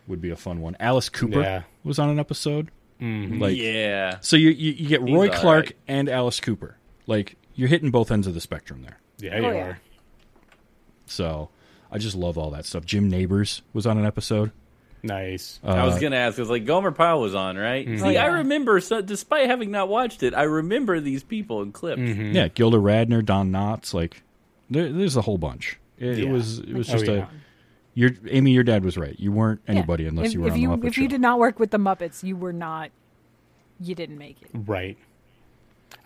would 0.07 0.21
be 0.21 0.29
a 0.31 0.35
fun 0.35 0.61
one. 0.61 0.77
Alice 0.79 1.09
Cooper 1.09 1.41
Yeah. 1.41 1.63
was 1.83 1.99
on 1.99 2.09
an 2.09 2.19
episode. 2.19 2.71
Mm-hmm. 3.01 3.41
Like, 3.41 3.57
yeah. 3.57 4.19
so 4.21 4.37
you, 4.37 4.49
you 4.49 4.71
you 4.71 4.87
get 4.87 5.01
Roy 5.01 5.27
Clark 5.29 5.65
right. 5.65 5.75
and 5.89 6.07
Alice 6.09 6.39
Cooper. 6.39 6.77
Like 7.05 7.35
you're 7.53 7.67
hitting 7.67 7.91
both 7.91 8.11
ends 8.11 8.27
of 8.27 8.33
the 8.33 8.39
spectrum 8.41 8.81
there. 8.81 8.97
Yeah, 9.19 9.39
you 9.39 9.45
Oh, 9.45 9.51
yeah. 9.51 9.57
are. 9.65 9.79
So 11.05 11.49
I 11.91 11.97
just 11.97 12.15
love 12.15 12.37
all 12.37 12.51
that 12.51 12.65
stuff. 12.65 12.85
Jim 12.85 13.09
Nabors 13.09 13.61
was 13.73 13.85
on 13.85 13.97
an 13.97 14.05
episode. 14.05 14.51
Nice. 15.05 15.59
I 15.65 15.85
was 15.85 15.95
uh, 15.95 15.99
gonna 15.99 16.15
ask. 16.15 16.39
I 16.39 16.41
was 16.41 16.49
like, 16.49 16.65
Gomer 16.65 16.91
Pyle 16.91 17.19
was 17.19 17.35
on, 17.35 17.57
right? 17.57 17.85
Mm-hmm. 17.85 17.97
See, 17.97 18.05
Oh, 18.05 18.09
yeah. 18.09 18.23
I 18.23 18.27
remember. 18.27 18.79
So, 18.79 19.01
despite 19.01 19.47
having 19.49 19.69
not 19.69 19.89
watched 19.89 20.23
it, 20.23 20.33
I 20.33 20.43
remember 20.43 21.01
these 21.01 21.23
people 21.23 21.61
in 21.61 21.73
clips. 21.73 21.99
Mm-hmm. 21.99 22.31
Yeah, 22.31 22.47
Gilda 22.47 22.77
Radner, 22.77 23.23
Don 23.23 23.51
Knotts. 23.51 23.93
Like 23.93 24.23
there, 24.73 24.91
there's 24.91 25.15
a 25.15 25.21
whole 25.21 25.37
bunch. 25.37 25.79
It, 25.97 26.19
it 26.19 26.29
was 26.29 26.59
it 26.59 26.73
was 26.73 26.89
Oh, 26.89 26.93
just 26.93 27.05
yeah. 27.05 27.13
a. 27.13 27.27
Your 27.95 28.09
Amy, 28.29 28.51
your 28.51 28.63
dad 28.63 28.83
was 28.83 28.97
right. 28.97 29.15
You 29.19 29.31
weren't 29.31 29.61
Yeah. 29.65 29.75
anybody 29.75 30.07
unless 30.07 30.27
if, 30.27 30.33
you 30.33 30.41
were 30.41 30.47
if 30.47 30.53
on 30.53 30.59
you 30.59 30.69
the 30.69 30.75
Muppet 30.77 30.87
if 30.87 30.95
Show. 30.95 31.01
you 31.01 31.07
did 31.07 31.21
not 31.21 31.39
work 31.39 31.59
with 31.59 31.71
the 31.71 31.77
Muppets, 31.77 32.23
you 32.23 32.35
were 32.35 32.53
not. 32.53 32.89
You 33.79 33.95
didn't 33.95 34.17
make 34.17 34.41
it. 34.41 34.49
Right. 34.53 34.97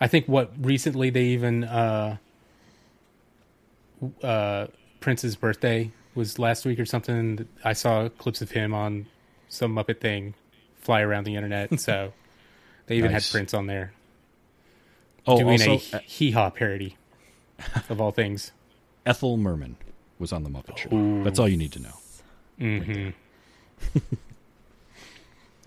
I 0.00 0.06
think 0.06 0.26
what 0.26 0.52
recently 0.60 1.10
they 1.10 1.24
even 1.24 1.64
uh 1.64 2.16
uh 4.22 4.66
Prince's 5.00 5.36
birthday 5.36 5.90
was 6.14 6.38
last 6.38 6.64
week 6.64 6.78
or 6.78 6.84
something. 6.84 7.46
I 7.64 7.72
saw 7.72 8.08
clips 8.08 8.42
of 8.42 8.50
him 8.50 8.74
on 8.74 9.06
some 9.48 9.74
Muppet 9.74 10.00
thing 10.00 10.34
fly 10.80 11.00
around 11.00 11.24
the 11.24 11.34
internet. 11.36 11.70
So 11.80 12.12
they 12.86 12.96
even 12.96 13.12
Nice. 13.12 13.26
had 13.30 13.32
Prince 13.36 13.54
on 13.54 13.66
there 13.66 13.92
oh, 15.26 15.38
doing 15.38 15.60
also 15.70 15.96
a 15.96 16.00
hee 16.00 16.30
haw 16.32 16.50
parody 16.50 16.96
of 17.88 18.00
all 18.00 18.12
things. 18.12 18.52
Ethel 19.08 19.36
Merman 19.36 19.76
was 20.18 20.32
on 20.32 20.42
the 20.44 20.50
Muppet 20.50 20.76
Show. 20.76 21.22
That's 21.24 21.38
all 21.38 21.48
you 21.48 21.56
need 21.56 21.72
to 21.72 21.80
know. 21.80 21.94
hmm 22.58 23.08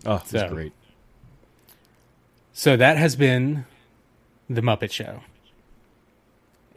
Oh, 0.06 0.16
it's 0.16 0.30
So- 0.32 0.50
great. 0.50 0.74
So 2.54 2.76
that 2.78 2.98
has 2.98 3.16
been 3.16 3.66
the 4.50 4.62
Muppet 4.62 4.92
Show. 4.92 5.22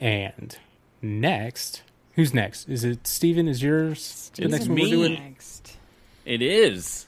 And 0.01 0.57
next, 1.03 1.83
who's 2.15 2.33
next? 2.33 2.69
Is 2.69 2.85
it 2.85 3.07
Steven? 3.07 3.49
Is 3.49 3.63
yours 3.63 4.31
the 4.37 4.45
It's 4.45 4.53
next 4.53 4.67
one 4.69 4.75
me. 4.77 4.83
we're 4.83 4.89
doing? 4.91 5.15
Next, 5.15 5.77
It 6.25 6.43
is. 6.43 7.07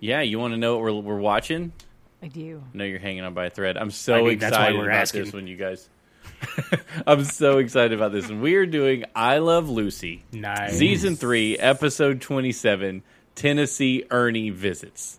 Yeah, 0.00 0.20
you 0.20 0.38
want 0.38 0.52
to 0.54 0.58
know 0.58 0.74
what 0.76 0.82
we're, 0.82 1.00
we're 1.14 1.20
watching? 1.20 1.72
I 2.22 2.28
do. 2.28 2.62
I 2.74 2.76
know 2.76 2.84
you're 2.84 2.98
hanging 2.98 3.22
on 3.24 3.32
by 3.34 3.46
a 3.46 3.50
thread. 3.50 3.76
I'm 3.76 3.90
so 3.90 4.14
I 4.14 4.22
mean, 4.22 4.38
that's 4.38 4.52
why 4.56 4.64
excited 4.64 4.78
we're 4.78 4.88
about 4.90 5.00
asking. 5.00 5.24
this 5.24 5.32
one, 5.32 5.46
you 5.46 5.56
guys. 5.56 5.88
I'm 7.06 7.24
so 7.24 7.58
excited 7.58 7.92
about 7.92 8.12
this 8.12 8.28
one. 8.28 8.40
We 8.40 8.54
are 8.56 8.66
doing 8.66 9.04
I 9.14 9.38
Love 9.38 9.68
Lucy, 9.68 10.24
Nice. 10.32 10.76
season 10.78 11.16
three, 11.16 11.56
episode 11.58 12.20
27. 12.20 13.02
Tennessee 13.34 14.04
Ernie 14.10 14.50
visits. 14.50 15.18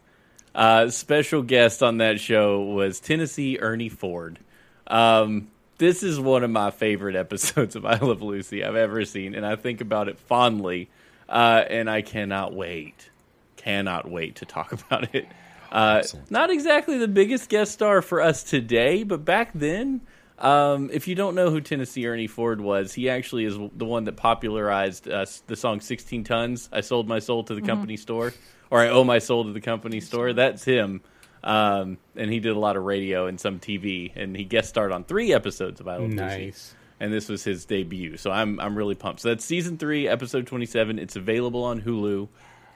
Uh, 0.53 0.89
special 0.89 1.41
guest 1.41 1.81
on 1.81 1.97
that 1.97 2.19
show 2.19 2.61
was 2.61 2.99
Tennessee 2.99 3.57
Ernie 3.59 3.89
Ford. 3.89 4.39
Um, 4.87 5.49
this 5.77 6.03
is 6.03 6.19
one 6.19 6.43
of 6.43 6.49
my 6.49 6.71
favorite 6.71 7.15
episodes 7.15 7.75
of 7.75 7.85
I 7.85 7.97
Love 7.97 8.21
Lucy 8.21 8.63
I've 8.63 8.75
ever 8.75 9.05
seen, 9.05 9.35
and 9.35 9.45
I 9.45 9.55
think 9.55 9.79
about 9.81 10.09
it 10.09 10.17
fondly. 10.19 10.89
Uh, 11.29 11.63
and 11.69 11.89
I 11.89 12.01
cannot 12.01 12.53
wait, 12.53 13.09
cannot 13.55 14.09
wait 14.09 14.37
to 14.37 14.45
talk 14.45 14.71
about 14.85 15.13
it. 15.15 15.27
Uh, 15.71 16.01
not 16.31 16.49
exactly 16.49 16.97
the 16.97 17.07
biggest 17.07 17.47
guest 17.47 17.71
star 17.71 18.01
for 18.01 18.19
us 18.21 18.41
today, 18.43 19.03
but 19.03 19.23
back 19.23 19.51
then, 19.53 20.01
um, 20.39 20.89
if 20.91 21.07
you 21.07 21.15
don't 21.15 21.35
know 21.35 21.49
who 21.51 21.61
Tennessee 21.61 22.07
Ernie 22.07 22.27
Ford 22.27 22.61
was, 22.61 22.93
he 22.93 23.09
actually 23.09 23.45
is 23.45 23.57
the 23.75 23.85
one 23.85 24.05
that 24.05 24.15
popularized 24.15 25.07
uh, 25.09 25.25
the 25.47 25.55
song 25.55 25.81
16 25.81 26.23
Tons. 26.23 26.69
I 26.71 26.81
sold 26.81 27.07
my 27.07 27.19
soul 27.19 27.43
to 27.45 27.55
the 27.55 27.61
company 27.61 27.97
store, 27.97 28.33
or 28.69 28.79
I 28.79 28.89
owe 28.89 29.03
my 29.03 29.19
soul 29.19 29.43
to 29.45 29.51
the 29.53 29.61
company 29.61 29.99
store. 29.99 30.33
That's 30.33 30.63
him. 30.63 31.01
Um, 31.43 31.97
and 32.15 32.31
he 32.31 32.39
did 32.39 32.55
a 32.55 32.59
lot 32.59 32.75
of 32.75 32.83
radio 32.83 33.27
and 33.27 33.39
some 33.39 33.59
TV, 33.59 34.11
and 34.15 34.35
he 34.35 34.43
guest 34.43 34.69
starred 34.69 34.91
on 34.91 35.03
three 35.05 35.33
episodes 35.33 35.79
of 35.79 35.87
I 35.87 35.93
Love 35.93 36.09
Lucy 36.09 36.15
Nice. 36.15 36.75
and 36.99 37.13
this 37.13 37.29
was 37.29 37.43
his 37.43 37.63
debut. 37.65 38.17
So 38.17 38.29
I'm 38.31 38.59
I'm 38.59 38.75
really 38.77 38.95
pumped. 38.95 39.21
So 39.21 39.29
that's 39.29 39.45
season 39.45 39.77
three, 39.77 40.07
episode 40.07 40.47
27. 40.47 40.99
It's 40.99 41.15
available 41.15 41.63
on 41.63 41.81
Hulu. 41.81 42.27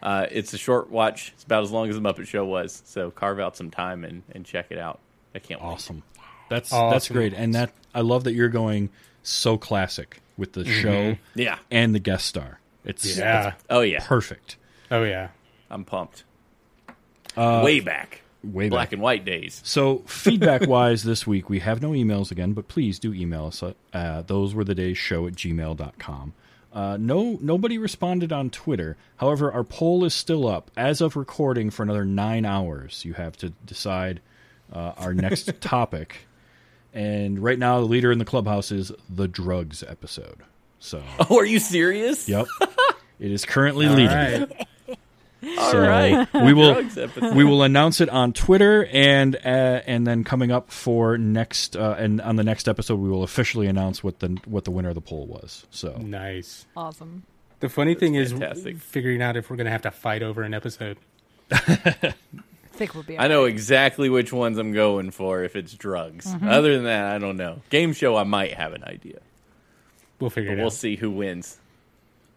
Uh, 0.01 0.27
it's 0.31 0.53
a 0.53 0.57
short 0.57 0.89
watch. 0.89 1.31
It's 1.35 1.43
about 1.43 1.63
as 1.63 1.71
long 1.71 1.89
as 1.89 1.95
the 1.95 2.01
Muppet 2.01 2.27
Show 2.27 2.45
was. 2.45 2.81
So 2.85 3.11
carve 3.11 3.39
out 3.39 3.55
some 3.57 3.71
time 3.71 4.03
and, 4.03 4.23
and 4.31 4.45
check 4.45 4.67
it 4.69 4.77
out. 4.77 4.99
I 5.35 5.39
can't 5.39 5.61
wait. 5.61 5.67
Awesome. 5.67 6.03
That's 6.12 6.12
that's 6.61 6.73
Awesome. 6.73 7.13
great, 7.15 7.33
and 7.33 7.53
that 7.55 7.71
I 7.93 8.01
love 8.01 8.23
that 8.25 8.33
you're 8.33 8.49
going 8.49 8.89
so 9.23 9.57
classic 9.57 10.21
with 10.37 10.53
the 10.53 10.65
show 10.65 11.15
Yeah. 11.35 11.57
and 11.71 11.93
the 11.95 11.99
guest 11.99 12.25
star. 12.25 12.59
It's 12.85 13.17
Yeah. 13.17 13.53
Oh 13.69 13.81
yeah. 13.81 14.03
perfect. 14.05 14.57
Oh 14.91 15.03
yeah. 15.03 15.29
I'm 15.69 15.85
pumped. 15.85 16.23
Way 17.35 17.79
back. 17.79 18.21
way 18.43 18.65
back 18.65 18.71
black 18.71 18.87
back. 18.89 18.93
and 18.93 19.01
white 19.01 19.25
days. 19.25 19.61
So 19.63 19.99
feedback 20.05 20.67
wise 20.67 21.03
this 21.05 21.25
week 21.25 21.49
we 21.49 21.59
have 21.59 21.81
no 21.81 21.91
emails 21.91 22.31
again, 22.31 22.53
but 22.53 22.67
please 22.67 22.99
do 22.99 23.13
email 23.13 23.45
us 23.47 23.63
at 23.63 23.75
uh, 23.93 24.21
those 24.23 24.53
were 24.53 24.63
the 24.63 24.75
days 24.75 24.97
show 24.97 25.25
at 25.27 25.33
gmail.com. 25.33 26.33
Uh, 26.73 26.97
no 26.99 27.37
nobody 27.41 27.77
responded 27.77 28.33
on 28.33 28.49
Twitter. 28.49 28.97
However, 29.17 29.51
our 29.51 29.63
poll 29.63 30.03
is 30.03 30.13
still 30.13 30.47
up. 30.47 30.71
As 30.75 31.01
of 31.01 31.15
recording 31.15 31.69
for 31.69 31.83
another 31.83 32.03
nine 32.05 32.45
hours, 32.45 33.05
you 33.05 33.13
have 33.13 33.37
to 33.37 33.49
decide 33.65 34.19
uh, 34.71 34.93
our 34.97 35.13
next 35.13 35.49
topic. 35.61 36.27
And 36.93 37.39
right 37.43 37.57
now 37.57 37.79
the 37.79 37.85
leader 37.87 38.11
in 38.11 38.19
the 38.19 38.25
clubhouse 38.25 38.71
is 38.71 38.91
the 39.09 39.27
drugs 39.27 39.83
episode. 39.83 40.41
So 40.79 41.01
Oh, 41.29 41.39
are 41.39 41.45
you 41.45 41.59
serious? 41.59 42.27
Yep. 42.29 42.47
it 43.19 43.31
is 43.31 43.45
currently 43.45 43.87
All 43.87 43.93
leading. 43.93 44.07
right. 44.15 44.67
All 45.57 45.71
So 45.71 45.79
right. 45.81 46.27
we 46.33 46.53
will 46.53 46.81
we 47.35 47.43
will 47.43 47.63
announce 47.63 47.99
it 47.99 48.07
on 48.09 48.31
Twitter 48.31 48.85
and 48.91 49.35
uh, 49.35 49.81
and 49.85 50.07
then 50.07 50.23
coming 50.23 50.51
up 50.51 50.71
for 50.71 51.17
next 51.17 51.75
uh, 51.75 51.95
and 51.97 52.21
on 52.21 52.37
the 52.37 52.43
next 52.45 52.69
episode 52.69 52.95
we 52.99 53.09
will 53.09 53.23
officially 53.23 53.67
announce 53.67 54.01
what 54.03 54.19
the 54.19 54.37
what 54.45 54.63
the 54.63 54.71
winner 54.71 54.87
of 54.89 54.95
the 54.95 55.01
poll 55.01 55.25
was. 55.27 55.65
So 55.69 55.97
Nice. 55.97 56.65
Awesome. 56.77 57.23
The 57.59 57.67
funny 57.69 57.93
thing 57.95 58.15
is 58.15 58.33
figuring 58.79 59.21
out 59.21 59.35
if 59.35 59.49
we're 59.49 59.55
going 59.57 59.65
to 59.65 59.71
have 59.71 59.81
to 59.83 59.91
fight 59.91 60.21
over 60.23 60.43
an 60.43 60.53
episode. 60.53 60.97
I 62.73 62.75
think 62.77 62.95
we'll 62.95 63.03
be. 63.03 63.19
I 63.19 63.27
know 63.27 63.45
exactly 63.45 64.09
which 64.09 64.33
ones 64.33 64.57
I'm 64.57 64.73
going 64.73 65.11
for 65.11 65.43
if 65.43 65.55
it's 65.55 65.73
drugs. 65.73 66.25
Mm-hmm. 66.25 66.47
Other 66.49 66.73
than 66.75 66.85
that, 66.85 67.13
I 67.13 67.19
don't 67.19 67.37
know. 67.37 67.61
Game 67.69 67.93
show, 67.93 68.15
I 68.15 68.23
might 68.23 68.53
have 68.53 68.73
an 68.73 68.83
idea. 68.83 69.19
We'll 70.19 70.29
figure 70.31 70.51
But 70.51 70.53
it 70.53 70.57
we'll 70.61 70.67
out. 70.67 70.73
see 70.73 70.95
who 70.95 71.11
wins. 71.11 71.59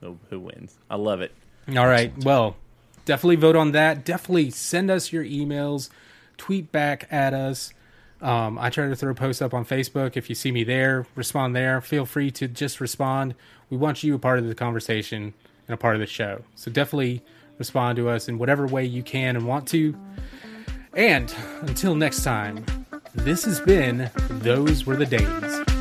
Who, 0.00 0.18
who 0.28 0.40
wins? 0.40 0.76
I 0.90 0.96
love 0.96 1.20
it. 1.22 1.32
All 1.74 1.86
right. 1.86 2.12
Well, 2.22 2.56
definitely 3.06 3.36
vote 3.36 3.56
on 3.56 3.72
that. 3.72 4.04
Definitely 4.04 4.50
send 4.50 4.90
us 4.90 5.12
your 5.12 5.24
emails, 5.24 5.88
tweet 6.36 6.70
back 6.70 7.08
at 7.10 7.32
us. 7.32 7.72
Um, 8.20 8.58
I 8.58 8.70
try 8.70 8.88
to 8.88 8.96
throw 8.96 9.14
posts 9.14 9.40
up 9.42 9.54
on 9.54 9.64
Facebook. 9.64 10.16
If 10.16 10.28
you 10.28 10.34
see 10.34 10.52
me 10.52 10.64
there, 10.64 11.06
respond 11.14 11.56
there. 11.56 11.80
Feel 11.80 12.04
free 12.06 12.30
to 12.32 12.48
just 12.48 12.80
respond. 12.80 13.34
We 13.70 13.76
want 13.76 14.02
you 14.02 14.14
a 14.14 14.18
part 14.18 14.38
of 14.38 14.46
the 14.46 14.54
conversation 14.54 15.34
and 15.66 15.74
a 15.74 15.76
part 15.76 15.94
of 15.96 16.00
the 16.00 16.06
show. 16.06 16.42
So 16.54 16.70
definitely 16.70 17.22
respond 17.58 17.96
to 17.96 18.08
us 18.08 18.28
in 18.28 18.38
whatever 18.38 18.66
way 18.66 18.84
you 18.84 19.02
can 19.02 19.36
and 19.36 19.46
want 19.46 19.66
to. 19.68 19.94
And 20.94 21.32
until 21.62 21.94
next 21.94 22.24
time, 22.24 22.64
this 23.14 23.44
has 23.44 23.60
been 23.60 24.10
Those 24.30 24.86
Were 24.86 24.96
the 24.96 25.06
Days. 25.06 25.75